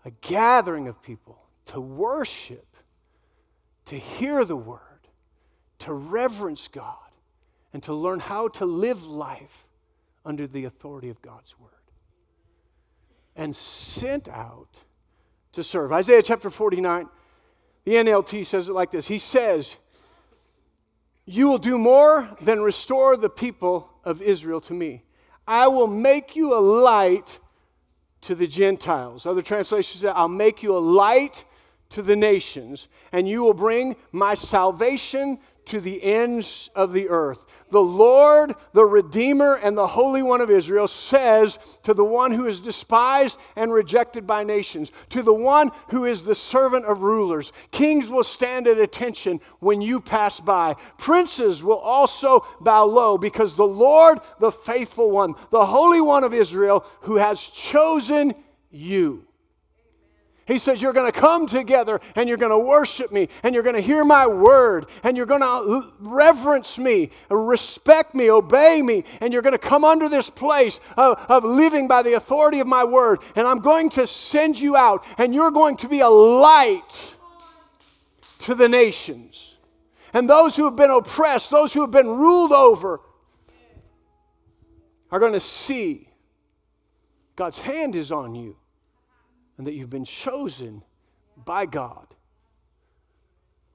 A 0.06 0.12
gathering 0.22 0.88
of 0.88 1.02
people 1.02 1.40
to 1.66 1.82
worship, 1.82 2.78
to 3.86 3.96
hear 3.96 4.46
the 4.46 4.56
word, 4.56 5.08
to 5.80 5.94
reverence 5.94 6.68
God, 6.68 7.10
and 7.74 7.82
to 7.82 7.94
learn 7.96 8.20
how 8.20 8.50
to 8.50 8.68
live 8.68 9.04
life 9.04 9.66
under 10.24 10.46
the 10.46 10.66
authority 10.66 11.10
of 11.10 11.24
God's 11.24 11.58
word. 11.58 11.72
and 13.36 13.56
sent 13.56 14.30
out 14.30 14.86
to 15.56 15.64
serve. 15.64 15.92
Isaiah 15.92 16.22
chapter 16.22 16.50
49, 16.50 17.10
the 17.84 17.94
NLT 17.94 18.46
says 18.46 18.70
it 18.70 18.74
like 18.74 18.92
this 18.92 19.08
He 19.08 19.20
says, 19.20 19.78
You 21.26 21.50
will 21.50 21.58
do 21.58 21.78
more 21.78 22.30
than 22.42 22.62
restore 22.62 23.18
the 23.18 23.30
people 23.30 23.90
of 24.04 24.22
Israel 24.22 24.62
to 24.62 24.74
me. 24.74 25.04
I 25.48 25.68
will 25.68 25.88
make 25.88 26.36
you 26.36 26.58
a 26.58 26.60
light 26.60 27.40
to 28.22 28.36
the 28.36 28.48
Gentiles. 28.48 29.26
Other 29.26 29.42
translations 29.42 30.02
say, 30.02 30.08
I'll 30.10 30.28
make 30.28 30.64
you 30.64 30.76
a 30.76 30.80
light 30.80 31.46
to 31.90 32.02
the 32.02 32.16
nations, 32.16 32.88
and 33.12 33.28
you 33.30 33.44
will 33.44 33.54
bring 33.54 33.96
my 34.12 34.34
salvation 34.34 35.40
to 35.66 35.80
the 35.80 36.02
ends 36.04 36.70
of 36.76 36.94
the 36.94 37.10
earth. 37.10 37.46
The 37.72 37.82
Lord, 37.82 38.54
the 38.74 38.86
Redeemer, 38.86 39.56
and 39.56 39.78
the 39.78 39.88
Holy 39.88 40.22
One 40.22 40.42
of 40.42 40.50
Israel 40.50 40.88
says 40.88 41.58
to 41.84 41.94
the 41.94 42.04
one 42.04 42.32
who 42.32 42.46
is 42.46 42.62
despised 42.62 43.40
and 43.56 43.74
rejected 43.74 44.28
by 44.28 44.44
nations, 44.44 44.92
to 45.10 45.24
the 45.24 45.34
one 45.34 45.72
who 45.90 46.06
is 46.06 46.24
the 46.24 46.36
servant 46.36 46.86
of 46.86 47.02
rulers, 47.02 47.52
kings 47.72 48.10
will 48.10 48.24
stand 48.24 48.68
at 48.68 48.78
attention 48.78 49.42
when 49.60 49.82
you 49.82 50.00
pass 50.00 50.40
by. 50.40 50.76
Princes 50.98 51.64
will 51.64 51.80
also 51.80 52.46
bow 52.62 52.86
low 52.86 53.18
because 53.18 53.56
the 53.56 53.68
Lord, 53.68 54.20
the 54.40 54.52
faithful 54.52 55.12
one, 55.12 55.34
the 55.52 55.66
Holy 55.66 56.02
One 56.02 56.24
of 56.24 56.34
Israel, 56.34 56.86
who 57.02 57.18
has 57.18 57.50
chosen 57.50 58.36
you 58.70 59.26
he 60.46 60.60
says, 60.60 60.82
You're 60.82 60.94
going 60.94 61.12
to 61.12 61.20
come 61.20 61.48
together 61.48 62.00
and 62.16 62.30
you're 62.30 62.38
going 62.38 62.52
to 62.52 62.60
worship 62.60 63.12
me 63.12 63.30
and 63.42 63.56
you're 63.56 63.64
going 63.64 63.76
to 63.76 63.82
hear 63.82 64.06
my 64.06 64.28
word 64.28 64.86
and 65.04 65.18
you're 65.18 65.26
going 65.26 65.42
to 65.42 65.92
reverence 66.00 66.78
me, 66.78 67.10
respect 67.30 68.14
me, 68.14 68.30
obey 68.30 68.82
me, 68.84 69.06
and 69.22 69.34
you're 69.34 69.42
going 69.42 69.54
to 69.54 69.58
come 69.58 69.84
under 69.84 70.08
this 70.08 70.30
place 70.30 70.80
of, 70.98 71.18
of 71.30 71.44
living 71.44 71.88
by 71.88 72.04
the 72.04 72.14
authority 72.14 72.60
of 72.60 72.68
my 72.68 72.84
word. 72.84 73.20
And 73.36 73.48
I'm 73.48 73.60
going 73.60 73.90
to 73.92 74.06
send 74.06 74.60
you 74.60 74.76
out 74.76 75.04
and 75.18 75.34
you're 75.34 75.52
going 75.52 75.78
to 75.78 75.90
be 75.90 76.02
a 76.02 76.10
light 76.10 77.16
to 78.40 78.54
the 78.54 78.70
nations. 78.70 79.58
And 80.14 80.30
those 80.30 80.56
who 80.56 80.66
have 80.66 80.76
been 80.76 80.92
oppressed, 80.92 81.50
those 81.50 81.74
who 81.74 81.82
have 81.82 81.92
been 81.92 82.08
ruled 82.08 82.54
over, 82.54 83.02
are 85.12 85.20
going 85.20 85.34
to 85.34 85.40
see 85.40 86.08
God's 87.36 87.60
hand 87.60 87.96
is 87.96 88.12
on 88.12 88.36
you 88.36 88.58
and 89.58 89.66
that 89.66 89.74
you've 89.74 89.90
been 89.90 90.06
chosen 90.06 90.84
by 91.44 91.66
God 91.66 92.08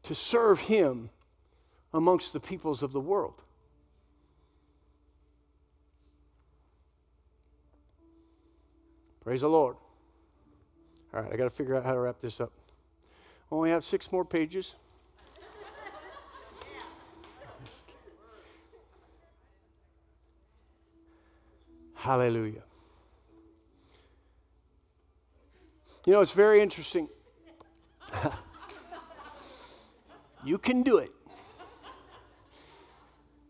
to 0.02 0.14
serve 0.14 0.60
Him 0.60 1.10
amongst 1.92 2.32
the 2.32 2.40
peoples 2.40 2.82
of 2.82 2.92
the 2.92 3.00
world. 3.00 3.42
Praise 9.22 9.42
the 9.42 9.48
Lord. 9.48 9.76
All 11.12 11.22
right, 11.22 11.32
I 11.32 11.36
got 11.36 11.44
to 11.44 11.50
figure 11.50 11.76
out 11.76 11.84
how 11.84 11.92
to 11.92 12.00
wrap 12.00 12.20
this 12.20 12.40
up. 12.40 12.52
Only 13.50 13.70
have 13.70 13.84
six 13.84 14.10
more 14.12 14.24
pages. 14.24 14.76
Hallelujah. 21.94 22.62
You 26.06 26.14
know, 26.14 26.22
it's 26.22 26.32
very 26.32 26.62
interesting. 26.62 27.08
you 30.44 30.56
can 30.56 30.82
do 30.82 30.96
it. 30.96 31.10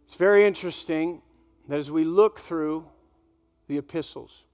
It's 0.02 0.16
very 0.16 0.44
interesting 0.44 1.22
that 1.68 1.78
as 1.78 1.90
we 1.90 2.02
look 2.02 2.40
through 2.40 2.86
the 3.68 3.78
epistles, 3.78 4.46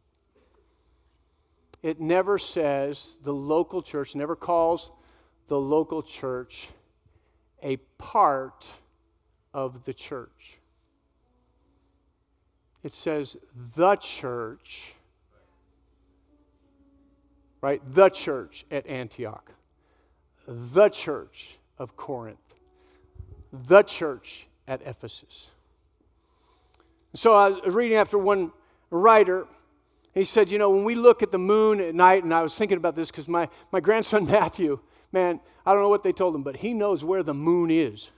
it 1.82 1.98
never 1.98 2.38
says 2.38 3.16
the 3.22 3.32
local 3.32 3.80
church, 3.80 4.14
never 4.14 4.36
calls 4.36 4.90
the 5.48 5.58
local 5.58 6.02
church 6.02 6.68
a 7.62 7.76
part 7.96 8.66
of 9.54 9.84
the 9.84 9.94
church. 9.94 10.58
It 12.82 12.92
says 12.92 13.38
the 13.74 13.96
church 13.96 14.95
right? 17.66 17.82
The 17.94 18.10
church 18.10 18.64
at 18.70 18.86
Antioch, 18.86 19.50
the 20.46 20.88
church 20.88 21.58
of 21.80 21.96
Corinth, 21.96 22.38
the 23.52 23.82
church 23.82 24.46
at 24.68 24.82
Ephesus. 24.86 25.50
So 27.14 27.34
I 27.34 27.48
was 27.48 27.74
reading 27.74 27.98
after 27.98 28.18
one 28.18 28.52
writer. 28.92 29.48
He 30.14 30.22
said, 30.22 30.48
You 30.48 30.58
know, 30.58 30.70
when 30.70 30.84
we 30.84 30.94
look 30.94 31.24
at 31.24 31.32
the 31.32 31.40
moon 31.40 31.80
at 31.80 31.92
night, 31.92 32.22
and 32.22 32.32
I 32.32 32.40
was 32.40 32.56
thinking 32.56 32.76
about 32.76 32.94
this 32.94 33.10
because 33.10 33.26
my, 33.26 33.48
my 33.72 33.80
grandson 33.80 34.26
Matthew, 34.36 34.78
man, 35.10 35.40
I 35.66 35.72
don't 35.72 35.82
know 35.82 35.88
what 35.88 36.04
they 36.04 36.12
told 36.12 36.36
him, 36.36 36.44
but 36.44 36.58
he 36.58 36.72
knows 36.72 37.02
where 37.02 37.24
the 37.24 37.34
moon 37.34 37.72
is. 37.72 38.12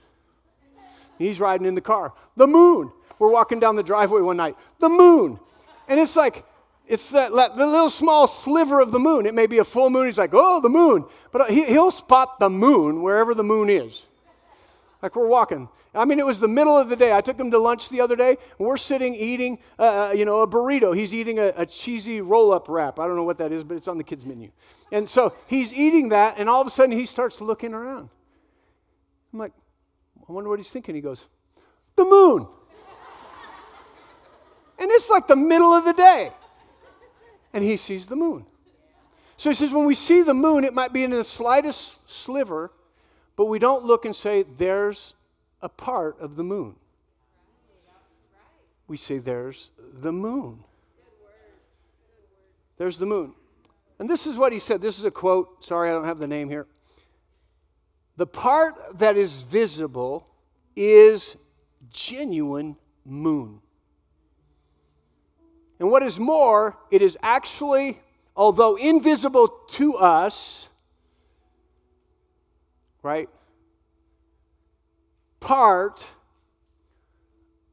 He's 1.17 1.39
riding 1.39 1.65
in 1.65 1.73
the 1.73 1.81
car. 1.81 2.13
The 2.37 2.45
moon. 2.45 2.91
We're 3.17 3.31
walking 3.31 3.59
down 3.59 3.77
the 3.77 3.83
driveway 3.83 4.21
one 4.21 4.37
night. 4.37 4.55
The 4.77 4.89
moon. 4.89 5.39
And 5.87 5.99
it's 5.99 6.15
like, 6.15 6.45
it's 6.89 7.09
that, 7.09 7.31
that, 7.33 7.55
the 7.55 7.67
little 7.67 7.91
small 7.91 8.27
sliver 8.27 8.79
of 8.79 8.91
the 8.91 8.97
moon. 8.97 9.27
It 9.27 9.35
may 9.35 9.45
be 9.45 9.59
a 9.59 9.63
full 9.63 9.91
moon. 9.91 10.07
He's 10.07 10.17
like, 10.17 10.31
oh, 10.33 10.59
the 10.59 10.69
moon. 10.69 11.05
But 11.31 11.51
he, 11.51 11.63
he'll 11.65 11.91
spot 11.91 12.39
the 12.39 12.49
moon 12.49 13.03
wherever 13.03 13.35
the 13.35 13.43
moon 13.43 13.69
is. 13.69 14.07
Like 15.03 15.15
we're 15.15 15.27
walking. 15.27 15.69
I 15.93 16.05
mean, 16.05 16.17
it 16.19 16.25
was 16.25 16.39
the 16.39 16.47
middle 16.47 16.75
of 16.75 16.89
the 16.89 16.95
day. 16.95 17.13
I 17.13 17.21
took 17.21 17.39
him 17.39 17.51
to 17.51 17.59
lunch 17.59 17.89
the 17.89 18.01
other 18.01 18.15
day, 18.15 18.37
and 18.57 18.67
we're 18.67 18.77
sitting 18.77 19.13
eating, 19.13 19.59
uh, 19.77 20.09
uh 20.09 20.13
you 20.15 20.25
know, 20.25 20.41
a 20.41 20.47
burrito. 20.47 20.95
He's 20.95 21.13
eating 21.13 21.37
a, 21.37 21.53
a 21.55 21.65
cheesy 21.65 22.21
roll-up 22.21 22.67
wrap. 22.67 22.99
I 22.99 23.05
don't 23.05 23.15
know 23.15 23.23
what 23.23 23.37
that 23.37 23.51
is, 23.51 23.63
but 23.63 23.77
it's 23.77 23.87
on 23.87 23.99
the 23.99 24.03
kids' 24.03 24.25
menu. 24.25 24.51
And 24.91 25.07
so 25.07 25.35
he's 25.45 25.73
eating 25.73 26.09
that, 26.09 26.39
and 26.39 26.49
all 26.49 26.59
of 26.59 26.67
a 26.67 26.71
sudden 26.71 26.91
he 26.91 27.05
starts 27.05 27.39
looking 27.39 27.75
around. 27.75 28.09
I'm 29.31 29.39
like, 29.39 29.53
I 30.27 30.31
wonder 30.31 30.49
what 30.49 30.57
he's 30.57 30.71
thinking. 30.71 30.95
He 30.95 31.01
goes, 31.01 31.27
the 31.95 32.05
moon. 32.05 32.47
and 34.79 34.89
it's 34.91 35.09
like 35.09 35.27
the 35.27 35.35
middle 35.35 35.71
of 35.71 35.85
the 35.85 35.93
day 35.93 36.31
and 37.53 37.63
he 37.63 37.77
sees 37.77 38.07
the 38.07 38.15
moon. 38.15 38.45
So 39.37 39.49
he 39.49 39.53
says, 39.53 39.71
when 39.71 39.85
we 39.85 39.95
see 39.95 40.21
the 40.21 40.33
moon, 40.33 40.63
it 40.63 40.73
might 40.73 40.91
be 40.91 41.03
in 41.03 41.11
the 41.11 41.23
slightest 41.23 42.09
sliver, 42.09 42.71
but 43.35 43.45
we 43.45 43.57
don't 43.57 43.85
look 43.85 44.03
and 44.05 44.15
say, 44.15 44.43
there's 44.43 45.13
a 45.61 45.69
part 45.69 46.19
of 46.19 46.35
the 46.35 46.43
moon. 46.43 46.75
We 48.87 48.97
say, 48.97 49.17
there's 49.17 49.71
the 50.01 50.11
moon. 50.11 50.63
There's 52.77 52.97
the 52.97 53.05
moon. 53.05 53.33
And 53.99 54.09
this 54.09 54.27
is 54.27 54.35
what 54.37 54.51
he 54.51 54.59
said. 54.59 54.81
This 54.81 54.97
is 54.97 55.05
a 55.05 55.11
quote. 55.11 55.63
Sorry, 55.63 55.89
I 55.89 55.93
don't 55.93 56.05
have 56.05 56.19
the 56.19 56.27
name 56.27 56.49
here. 56.49 56.65
The 58.17 58.27
part 58.27 58.99
that 58.99 59.15
is 59.15 59.43
visible 59.43 60.27
is 60.75 61.37
genuine 61.91 62.75
moon. 63.05 63.61
And 65.79 65.89
what 65.89 66.03
is 66.03 66.19
more, 66.19 66.77
it 66.91 67.01
is 67.01 67.17
actually, 67.21 67.99
although 68.35 68.75
invisible 68.75 69.47
to 69.69 69.95
us, 69.95 70.67
right, 73.01 73.29
part 75.39 76.09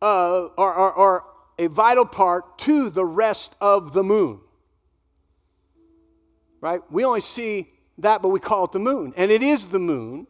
of, 0.01 0.53
or, 0.57 0.75
or, 0.75 0.93
or 0.93 1.25
a 1.59 1.67
vital 1.69 2.05
part 2.05 2.59
to 2.59 2.91
the 2.91 3.05
rest 3.05 3.57
of 3.61 3.93
the 3.93 4.05
moon. 4.05 4.41
Right? 6.61 6.81
We 6.91 7.05
only 7.05 7.21
see 7.21 7.71
that, 7.99 8.23
but 8.23 8.29
we 8.29 8.41
call 8.41 8.65
it 8.65 8.73
the 8.73 8.79
moon. 8.79 9.15
And 9.17 9.31
it 9.31 9.43
is 9.43 9.69
the 9.69 9.79
moon. 9.79 10.27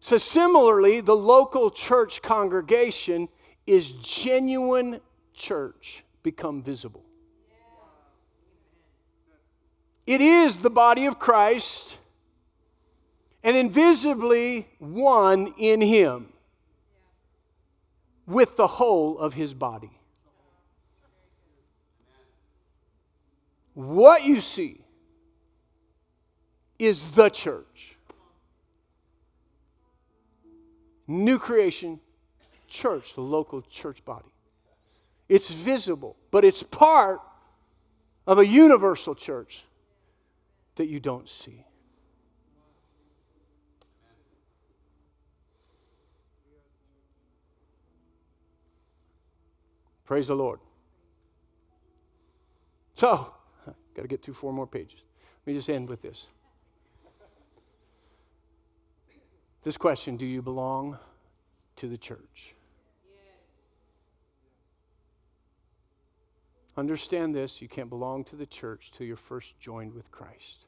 So, 0.00 0.16
similarly, 0.16 1.00
the 1.00 1.16
local 1.16 1.70
church 1.70 2.22
congregation 2.22 3.28
is 3.66 3.92
genuine 3.92 5.00
church 5.34 6.04
become 6.22 6.62
visible. 6.62 7.04
It 10.06 10.20
is 10.20 10.58
the 10.58 10.70
body 10.70 11.06
of 11.06 11.18
Christ 11.18 11.98
and 13.42 13.56
invisibly 13.56 14.68
one 14.78 15.54
in 15.58 15.80
Him 15.80 16.28
with 18.26 18.56
the 18.56 18.66
whole 18.66 19.18
of 19.18 19.34
His 19.34 19.54
body. 19.54 19.90
What 23.74 24.24
you 24.24 24.40
see 24.40 24.80
is 26.78 27.12
the 27.12 27.28
church. 27.28 27.96
New 31.06 31.38
creation 31.38 32.00
church, 32.68 33.14
the 33.14 33.20
local 33.20 33.62
church 33.62 34.04
body. 34.04 34.33
It's 35.28 35.50
visible, 35.50 36.16
but 36.30 36.44
it's 36.44 36.62
part 36.62 37.20
of 38.26 38.38
a 38.38 38.46
universal 38.46 39.14
church 39.14 39.64
that 40.76 40.86
you 40.86 41.00
don't 41.00 41.28
see. 41.28 41.64
Praise 50.04 50.26
the 50.26 50.36
Lord. 50.36 50.60
So, 52.92 53.32
got 53.66 54.02
to 54.02 54.08
get 54.08 54.22
through 54.22 54.34
four 54.34 54.52
more 54.52 54.66
pages. 54.66 55.04
Let 55.46 55.52
me 55.52 55.58
just 55.58 55.70
end 55.70 55.88
with 55.88 56.02
this. 56.02 56.28
This 59.62 59.78
question 59.78 60.16
Do 60.16 60.26
you 60.26 60.42
belong 60.42 60.98
to 61.76 61.88
the 61.88 61.96
church? 61.96 62.54
Understand 66.76 67.34
this 67.34 67.62
you 67.62 67.68
can't 67.68 67.88
belong 67.88 68.24
to 68.24 68.36
the 68.36 68.46
church 68.46 68.90
till 68.90 69.06
you're 69.06 69.16
first 69.16 69.58
joined 69.60 69.94
with 69.94 70.10
Christ. 70.10 70.66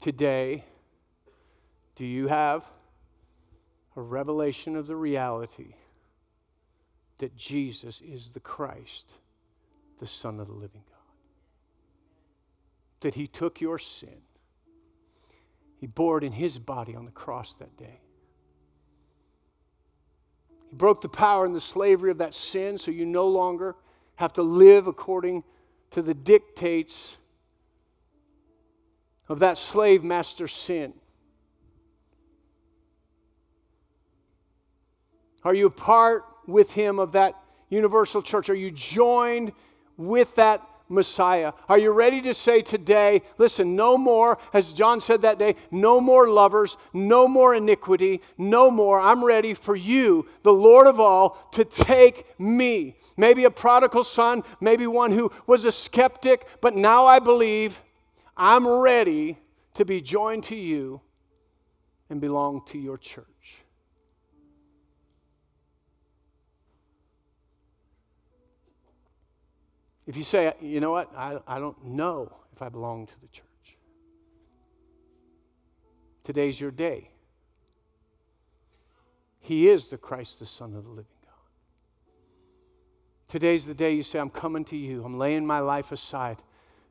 Today, 0.00 0.64
do 1.94 2.04
you 2.04 2.28
have 2.28 2.66
a 3.96 4.00
revelation 4.00 4.76
of 4.76 4.86
the 4.86 4.96
reality 4.96 5.74
that 7.18 7.36
Jesus 7.36 8.00
is 8.00 8.32
the 8.32 8.40
Christ, 8.40 9.16
the 9.98 10.06
Son 10.06 10.40
of 10.40 10.46
the 10.46 10.54
living 10.54 10.82
God? 10.88 10.96
That 13.00 13.14
He 13.14 13.26
took 13.26 13.60
your 13.60 13.78
sin, 13.78 14.22
He 15.76 15.86
bore 15.86 16.18
it 16.18 16.24
in 16.24 16.32
His 16.32 16.58
body 16.58 16.94
on 16.94 17.06
the 17.06 17.10
cross 17.10 17.54
that 17.54 17.76
day 17.76 18.00
he 20.70 20.76
broke 20.76 21.00
the 21.00 21.08
power 21.08 21.44
and 21.44 21.54
the 21.54 21.60
slavery 21.60 22.10
of 22.10 22.18
that 22.18 22.32
sin 22.32 22.78
so 22.78 22.90
you 22.90 23.04
no 23.04 23.26
longer 23.26 23.76
have 24.16 24.32
to 24.34 24.42
live 24.42 24.86
according 24.86 25.42
to 25.90 26.02
the 26.02 26.14
dictates 26.14 27.18
of 29.28 29.40
that 29.40 29.56
slave 29.56 30.04
master 30.04 30.48
sin. 30.48 30.92
Are 35.42 35.54
you 35.54 35.66
a 35.66 35.70
part 35.70 36.24
with 36.46 36.72
him 36.74 36.98
of 36.98 37.12
that 37.12 37.34
universal 37.68 38.22
church? 38.22 38.50
Are 38.50 38.54
you 38.54 38.70
joined 38.70 39.52
with 39.96 40.34
that 40.36 40.62
Messiah. 40.90 41.52
Are 41.68 41.78
you 41.78 41.92
ready 41.92 42.20
to 42.22 42.34
say 42.34 42.60
today, 42.60 43.22
listen, 43.38 43.76
no 43.76 43.96
more, 43.96 44.38
as 44.52 44.74
John 44.74 45.00
said 45.00 45.22
that 45.22 45.38
day, 45.38 45.54
no 45.70 46.00
more 46.00 46.28
lovers, 46.28 46.76
no 46.92 47.26
more 47.26 47.54
iniquity, 47.54 48.20
no 48.36 48.70
more. 48.70 49.00
I'm 49.00 49.24
ready 49.24 49.54
for 49.54 49.76
you, 49.76 50.26
the 50.42 50.52
Lord 50.52 50.86
of 50.86 51.00
all, 51.00 51.48
to 51.52 51.64
take 51.64 52.38
me. 52.38 52.96
Maybe 53.16 53.44
a 53.44 53.50
prodigal 53.50 54.04
son, 54.04 54.42
maybe 54.60 54.86
one 54.86 55.12
who 55.12 55.30
was 55.46 55.64
a 55.64 55.72
skeptic, 55.72 56.46
but 56.60 56.74
now 56.74 57.06
I 57.06 57.20
believe 57.20 57.80
I'm 58.36 58.66
ready 58.66 59.38
to 59.74 59.84
be 59.84 60.00
joined 60.00 60.44
to 60.44 60.56
you 60.56 61.00
and 62.08 62.20
belong 62.20 62.62
to 62.66 62.78
your 62.78 62.98
church. 62.98 63.29
If 70.10 70.16
you 70.16 70.24
say, 70.24 70.52
you 70.60 70.80
know 70.80 70.90
what, 70.90 71.08
I, 71.16 71.38
I 71.46 71.60
don't 71.60 71.84
know 71.84 72.32
if 72.52 72.60
I 72.60 72.68
belong 72.68 73.06
to 73.06 73.20
the 73.20 73.28
church, 73.28 73.76
today's 76.24 76.60
your 76.60 76.72
day. 76.72 77.10
He 79.38 79.68
is 79.68 79.84
the 79.84 79.96
Christ, 79.96 80.40
the 80.40 80.46
Son 80.46 80.74
of 80.74 80.82
the 80.82 80.90
living 80.90 81.04
God. 81.24 81.34
Today's 83.28 83.66
the 83.66 83.72
day 83.72 83.92
you 83.92 84.02
say, 84.02 84.18
I'm 84.18 84.30
coming 84.30 84.64
to 84.64 84.76
you. 84.76 85.04
I'm 85.04 85.16
laying 85.16 85.46
my 85.46 85.60
life 85.60 85.92
aside. 85.92 86.38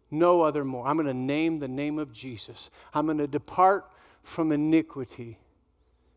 No 0.09 0.41
other 0.41 0.63
more. 0.63 0.87
I'm 0.87 0.95
going 0.95 1.05
to 1.07 1.13
name 1.13 1.59
the 1.59 1.67
name 1.67 1.99
of 1.99 2.13
Jesus. 2.13 2.71
I'm 2.93 3.05
going 3.05 3.17
to 3.17 3.27
depart 3.27 3.91
from 4.23 4.53
iniquity, 4.53 5.39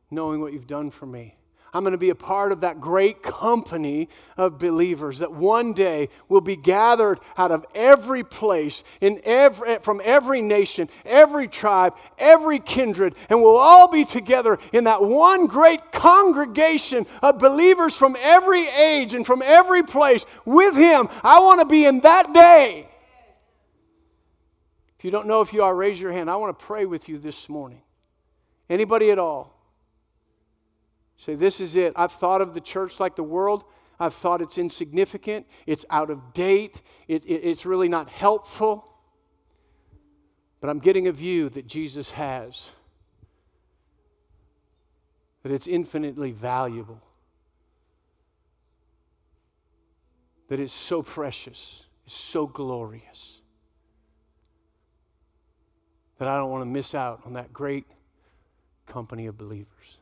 knowing 0.09 0.41
what 0.41 0.53
you've 0.53 0.69
done 0.69 0.93
for 0.93 1.07
me. 1.07 1.35
I'm 1.75 1.85
going 1.85 1.93
to 1.93 1.99
be 1.99 2.11
a 2.11 2.15
part 2.15 2.53
of 2.53 2.61
that 2.61 2.83
great 2.83 3.23
company 3.23 4.11
of 4.37 4.59
believers 4.59 5.21
that 5.21 5.33
one 5.33 5.73
day 5.73 6.11
will 6.29 6.43
be 6.43 6.55
gathered 6.55 7.19
out 7.39 7.51
of 7.51 7.65
every 7.75 8.23
place, 8.25 8.85
in 9.01 9.23
every, 9.25 9.69
eh, 9.69 9.79
from 9.79 10.03
every 10.05 10.43
nation, 10.43 10.91
every 11.07 11.49
tribe, 11.49 11.95
every 12.19 12.59
kindred, 12.59 13.15
and 13.31 13.41
we'll 13.41 13.57
all 13.57 13.89
be 13.91 14.05
together 14.05 14.59
in 14.75 14.85
that 14.85 15.03
one 15.03 15.47
great 15.47 15.93
congregation 15.93 17.07
of 17.23 17.39
believers 17.39 17.97
from 17.97 18.17
every 18.21 18.69
age 18.69 19.15
and 19.15 19.25
from 19.25 19.41
every 19.43 19.83
place 19.83 20.27
with 20.45 20.77
Him. 20.77 21.09
I 21.25 21.41
want 21.41 21.61
to 21.61 21.67
be 21.67 21.87
in 21.87 22.01
that 22.01 22.35
day. 22.35 22.87
If 24.99 25.07
you 25.07 25.11
don't 25.11 25.27
know 25.27 25.41
if 25.41 25.55
you 25.55 25.63
are, 25.63 25.75
raise 25.75 25.99
your 25.99 26.13
hand. 26.13 26.29
I 26.29 26.37
want 26.37 26.57
to 26.57 26.65
pray 26.67 26.85
with 26.85 27.09
you 27.09 27.17
this 27.17 27.49
morning. 27.49 27.81
Anybody 28.69 29.11
at 29.11 29.19
all? 29.19 29.62
Say, 31.23 31.37
this 31.37 31.61
is 31.61 31.77
it. 31.77 31.93
I've 31.95 32.11
thought 32.11 32.41
of 32.41 32.53
the 32.53 32.61
church 32.61 32.99
like 32.99 33.15
the 33.15 33.23
world. 33.23 33.63
I've 34.01 34.13
thought 34.13 34.43
it's 34.43 34.59
insignificant, 34.59 35.47
it's 35.65 35.85
out 35.89 36.11
of 36.11 36.33
date, 36.33 36.83
it, 37.07 37.25
it, 37.25 37.45
it's 37.45 37.65
really 37.65 37.89
not 37.89 38.09
helpful. 38.09 38.85
But 40.61 40.69
I'm 40.69 40.81
getting 40.81 41.07
a 41.07 41.13
view 41.13 41.49
that 41.51 41.69
Jesus 41.69 42.11
has, 42.11 42.73
that 45.45 45.53
it's 45.53 45.69
infinitely 45.69 46.33
valuable, 46.33 47.01
that 50.49 50.59
it's 50.59 50.73
so 50.73 51.05
precious, 51.05 51.87
it's 52.05 52.15
so 52.15 52.49
glorious, 52.49 53.41
that 56.19 56.27
I 56.27 56.37
don't 56.37 56.51
want 56.51 56.63
to 56.63 56.67
miss 56.69 56.97
out 56.97 57.21
on 57.25 57.35
that 57.35 57.53
great 57.53 57.87
company 58.87 59.29
of 59.29 59.39
believers. 59.39 59.99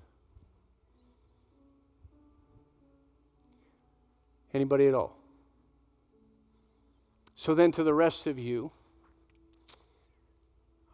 Anybody 4.52 4.88
at 4.88 4.94
all? 4.94 5.16
So 7.34 7.54
then, 7.54 7.72
to 7.72 7.84
the 7.84 7.94
rest 7.94 8.26
of 8.26 8.38
you, 8.38 8.72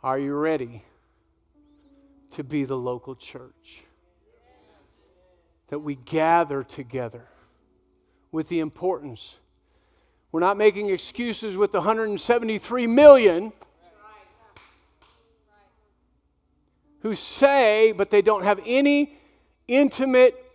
are 0.03 0.19
you 0.19 0.35
ready 0.35 0.85
to 2.31 2.45
be 2.45 2.65
the 2.65 2.77
local 2.77 3.17
church? 3.17 3.85
That 5.69 5.81
we 5.81 5.97
gather 5.97 6.63
together 6.63 7.27
with 8.31 8.49
the 8.49 8.61
importance. 8.61 9.39
We're 10.31 10.41
not 10.41 10.57
making 10.57 10.91
excuses 10.91 11.57
with 11.57 11.73
the 11.73 11.79
173 11.79 12.87
million 12.87 13.53
who 17.01 17.15
say, 17.15 17.93
but 17.93 18.11
they 18.11 18.23
don't 18.23 18.45
have 18.45 18.61
any 18.65 19.19
intimate 19.67 20.46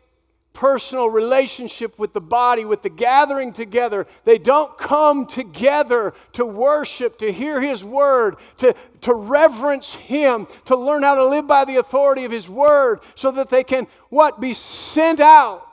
personal 0.54 1.10
relationship 1.10 1.98
with 1.98 2.14
the 2.14 2.22
body, 2.22 2.66
with 2.66 2.82
the 2.82 2.90
gathering 2.90 3.54
together. 3.54 4.06
They 4.26 4.38
don't 4.38 4.78
come 4.78 5.26
together 5.26 6.14
to 6.34 6.46
worship, 6.46 7.18
to 7.20 7.32
hear 7.32 7.62
His 7.62 7.84
word, 7.84 8.36
to, 8.58 8.76
to 9.02 9.14
reverence 9.14 9.94
Him, 9.94 10.48
to 10.66 10.76
learn 10.76 11.04
how 11.04 11.16
to 11.16 11.26
live 11.26 11.48
by 11.48 11.66
the 11.66 11.78
authority 11.78 12.26
of 12.26 12.32
His 12.32 12.50
word, 12.50 13.00
so 13.16 13.32
that 13.32 13.50
they 13.50 13.64
can, 13.64 13.88
what, 14.10 14.42
be 14.42 14.54
sent 14.54 15.20
out 15.20 15.68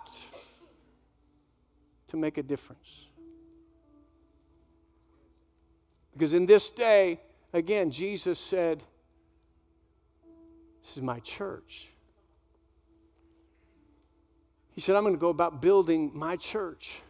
to 2.08 2.16
make 2.16 2.38
a 2.38 2.42
difference. 2.42 3.06
Because 6.12 6.34
in 6.34 6.46
this 6.46 6.70
day, 6.70 7.20
again, 7.52 7.90
Jesus 7.90 8.38
said, 8.38 8.82
This 10.82 10.96
is 10.96 11.02
my 11.02 11.20
church. 11.20 11.92
He 14.78 14.80
said, 14.80 14.94
I'm 14.94 15.02
going 15.02 15.12
to 15.12 15.18
go 15.18 15.30
about 15.30 15.60
building 15.60 16.12
my 16.14 16.36
church. 16.36 17.02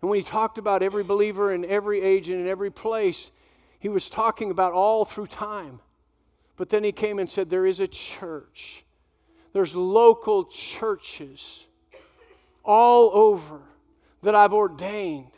And 0.00 0.08
when 0.08 0.20
he 0.20 0.22
talked 0.22 0.58
about 0.58 0.80
every 0.80 1.02
believer 1.02 1.52
in 1.52 1.64
every 1.64 2.00
age 2.00 2.28
and 2.28 2.40
in 2.40 2.46
every 2.46 2.70
place, 2.70 3.32
he 3.80 3.88
was 3.88 4.08
talking 4.08 4.52
about 4.52 4.72
all 4.72 5.04
through 5.04 5.26
time. 5.26 5.80
But 6.54 6.68
then 6.68 6.84
he 6.84 6.92
came 6.92 7.18
and 7.18 7.28
said, 7.28 7.50
There 7.50 7.66
is 7.66 7.80
a 7.80 7.88
church. 7.88 8.84
There's 9.52 9.74
local 9.74 10.44
churches 10.44 11.66
all 12.64 13.10
over 13.12 13.62
that 14.22 14.36
I've 14.36 14.52
ordained 14.52 15.32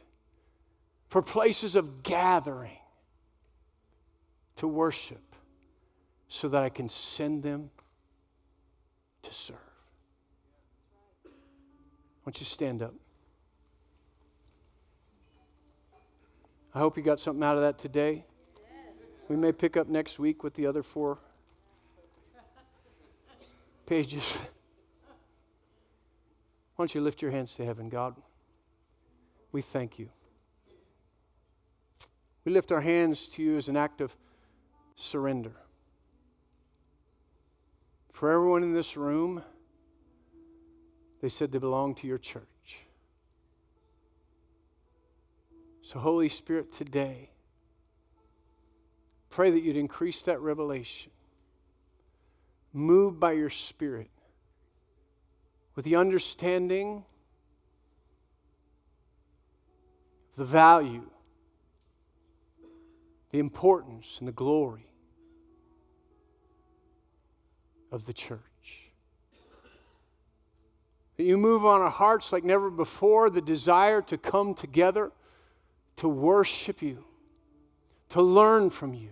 for 1.09 1.23
places 1.23 1.75
of 1.75 2.03
gathering 2.03 2.77
to 4.57 4.69
worship 4.69 5.25
so 6.29 6.49
that 6.49 6.63
I 6.63 6.69
can 6.69 6.91
send 6.91 7.43
them 7.43 7.71
to 9.23 9.33
serve. 9.33 9.74
Why 12.25 12.31
don't 12.31 12.41
you 12.41 12.47
stand 12.47 12.81
up? 12.81 12.95
I 16.75 16.79
hope 16.79 16.97
you 16.97 17.03
got 17.03 17.21
something 17.21 17.45
out 17.45 17.57
of 17.57 17.61
that 17.61 17.79
today. 17.79 18.25
We 19.29 19.37
may 19.37 19.53
pick 19.53 19.77
up 19.77 19.89
next 19.89 20.19
week 20.19 20.43
with 20.43 20.55
the 20.55 20.67
other 20.67 20.83
four 20.83 21.19
pages. 23.85 24.41
Why 26.77 26.85
don't 26.85 26.95
you 26.95 27.03
lift 27.03 27.21
your 27.21 27.31
hands 27.31 27.55
to 27.57 27.65
heaven, 27.67 27.91
God? 27.91 28.17
We 29.53 29.61
thank 29.61 29.99
you. 29.99 30.09
We 32.47 32.53
lift 32.53 32.73
our 32.73 32.81
hands 32.81 33.29
to 33.29 33.43
you 33.43 33.59
as 33.59 33.69
an 33.69 33.77
act 33.77 34.01
of 34.01 34.17
surrender. 34.97 35.53
For 38.13 38.31
everyone 38.31 38.63
in 38.63 38.73
this 38.73 38.97
room, 38.97 39.43
they 41.25 41.31
said 41.31 41.51
they 41.51 41.59
belong 41.59 41.95
to 41.95 42.07
your 42.07 42.19
church. 42.19 42.81
So, 45.81 45.99
Holy 45.99 46.29
Spirit, 46.29 46.71
today, 46.71 47.31
pray 49.31 49.51
that 49.51 49.61
you'd 49.63 49.79
increase 49.79 50.21
that 50.25 50.39
revelation. 50.43 51.11
Move 52.75 53.19
by 53.19 53.33
your 53.33 53.49
Spirit 53.49 54.11
with 55.75 55.87
the 55.87 55.97
understanding, 55.97 57.07
the 60.37 60.45
value, 60.45 61.09
the 63.31 63.39
importance, 63.39 64.19
and 64.19 64.29
the 64.29 64.33
glory 64.33 64.91
of 67.91 68.05
the 68.05 68.13
church. 68.13 68.54
That 71.17 71.25
you 71.25 71.39
move 71.39 71.65
on 71.65 71.81
our 71.81 71.91
hearts 71.91 72.33
like 72.33 72.45
never 72.45 72.71
before, 72.71 73.31
the 73.31 73.41
desire 73.41 74.03
to 74.03 74.19
come 74.19 74.55
together, 74.55 75.13
to 75.97 76.09
worship 76.09 76.83
you, 76.83 77.05
to 78.11 78.21
learn 78.21 78.71
from 78.71 78.95
you, 78.95 79.11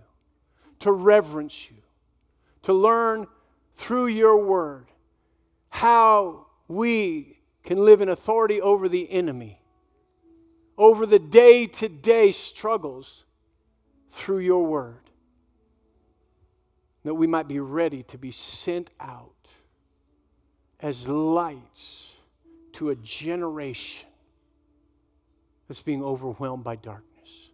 to 0.80 0.90
reverence 0.90 1.70
you, 1.70 1.76
to 2.62 2.72
learn 2.72 3.26
through 3.76 4.06
your 4.06 4.44
word 4.44 4.86
how 5.70 6.46
we 6.68 7.38
can 7.62 7.78
live 7.78 8.00
in 8.00 8.08
authority 8.08 8.60
over 8.60 8.88
the 8.88 9.10
enemy, 9.10 9.60
over 10.76 11.06
the 11.06 11.18
day 11.18 11.66
to 11.66 11.88
day 11.88 12.32
struggles 12.32 13.24
through 14.10 14.38
your 14.38 14.66
word. 14.66 14.98
That 17.04 17.14
we 17.14 17.26
might 17.26 17.48
be 17.48 17.60
ready 17.60 18.02
to 18.04 18.18
be 18.18 18.30
sent 18.30 18.90
out 19.00 19.50
as 20.82 21.08
lights 21.08 22.16
to 22.72 22.90
a 22.90 22.96
generation 22.96 24.08
that's 25.68 25.80
being 25.80 26.02
overwhelmed 26.02 26.64
by 26.64 26.74
darkness. 26.76 27.50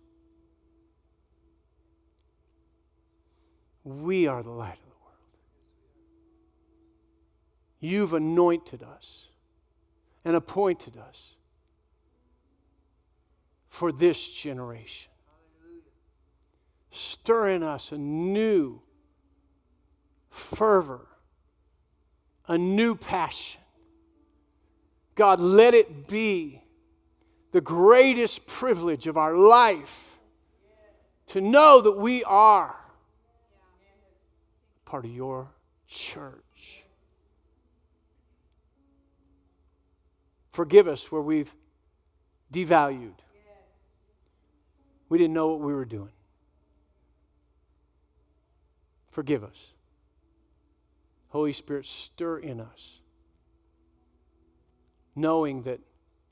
We 3.84 4.26
are 4.26 4.42
the 4.42 4.50
light 4.50 4.78
of 4.78 4.90
the 4.90 5.04
world. 5.04 5.36
You've 7.80 8.14
anointed 8.14 8.82
us 8.82 9.28
and 10.24 10.34
appointed 10.34 10.96
us 10.96 11.36
for 13.68 13.92
this 13.92 14.32
generation. 14.32 15.12
Stir 16.90 17.48
in 17.48 17.62
us 17.62 17.92
a 17.92 17.98
new 17.98 18.80
fervor, 20.30 21.07
a 22.48 22.56
new 22.56 22.94
passion. 22.94 23.60
God, 25.14 25.38
let 25.38 25.74
it 25.74 26.08
be 26.08 26.62
the 27.52 27.60
greatest 27.60 28.46
privilege 28.46 29.06
of 29.06 29.16
our 29.16 29.36
life 29.36 30.18
to 31.26 31.40
know 31.40 31.80
that 31.80 31.92
we 31.92 32.24
are 32.24 32.74
part 34.84 35.04
of 35.04 35.10
your 35.10 35.48
church. 35.86 36.84
Forgive 40.52 40.88
us 40.88 41.12
where 41.12 41.22
we've 41.22 41.54
devalued. 42.52 43.14
We 45.08 45.18
didn't 45.18 45.34
know 45.34 45.48
what 45.48 45.60
we 45.60 45.74
were 45.74 45.84
doing. 45.84 46.12
Forgive 49.10 49.44
us. 49.44 49.72
Holy 51.28 51.52
Spirit, 51.52 51.84
stir 51.84 52.38
in 52.38 52.60
us, 52.60 53.00
knowing 55.14 55.62
that 55.62 55.80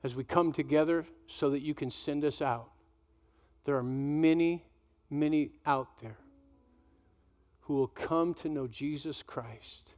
as 0.02 0.14
we 0.14 0.24
come 0.24 0.52
together 0.52 1.06
so 1.26 1.50
that 1.50 1.60
you 1.60 1.74
can 1.74 1.90
send 1.90 2.24
us 2.24 2.40
out, 2.40 2.70
there 3.64 3.76
are 3.76 3.82
many, 3.82 4.64
many 5.10 5.50
out 5.66 6.00
there 6.00 6.18
who 7.62 7.74
will 7.74 7.88
come 7.88 8.32
to 8.32 8.48
know 8.48 8.66
Jesus 8.66 9.22
Christ 9.22 9.94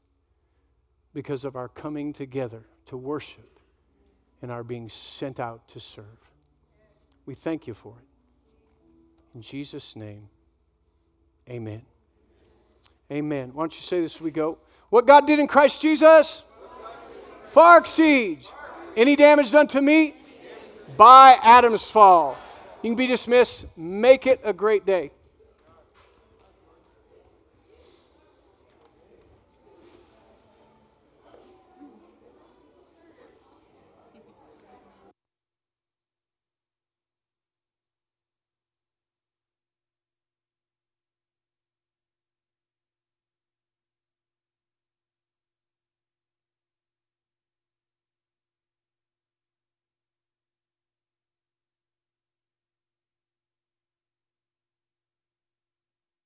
because 1.12 1.44
of 1.44 1.54
our 1.54 1.68
coming 1.68 2.12
together 2.12 2.62
to 2.86 2.96
worship 2.96 3.60
and 4.40 4.50
our 4.50 4.64
being 4.64 4.88
sent 4.88 5.38
out 5.38 5.68
to 5.68 5.80
serve. 5.80 6.32
We 7.26 7.34
thank 7.34 7.66
you 7.66 7.74
for 7.74 7.94
it. 7.98 8.06
In 9.34 9.42
Jesus' 9.42 9.94
name, 9.96 10.28
amen. 11.48 11.82
Amen. 13.12 13.50
Why 13.52 13.62
don't 13.62 13.74
you 13.74 13.82
say 13.82 14.00
this 14.00 14.16
as 14.16 14.20
we 14.20 14.30
go? 14.30 14.58
What 14.90 15.06
God 15.06 15.26
did 15.26 15.38
in 15.38 15.46
Christ 15.46 15.82
Jesus 15.82 16.44
far 17.46 17.78
exceeds 17.78 18.52
any 18.96 19.16
damage 19.16 19.52
done 19.52 19.66
to 19.68 19.82
me 19.82 20.14
by 20.96 21.38
Adam's 21.42 21.90
fall. 21.90 22.38
You 22.82 22.90
can 22.90 22.96
be 22.96 23.06
dismissed. 23.06 23.76
Make 23.76 24.26
it 24.26 24.40
a 24.44 24.52
great 24.52 24.86
day. 24.86 25.10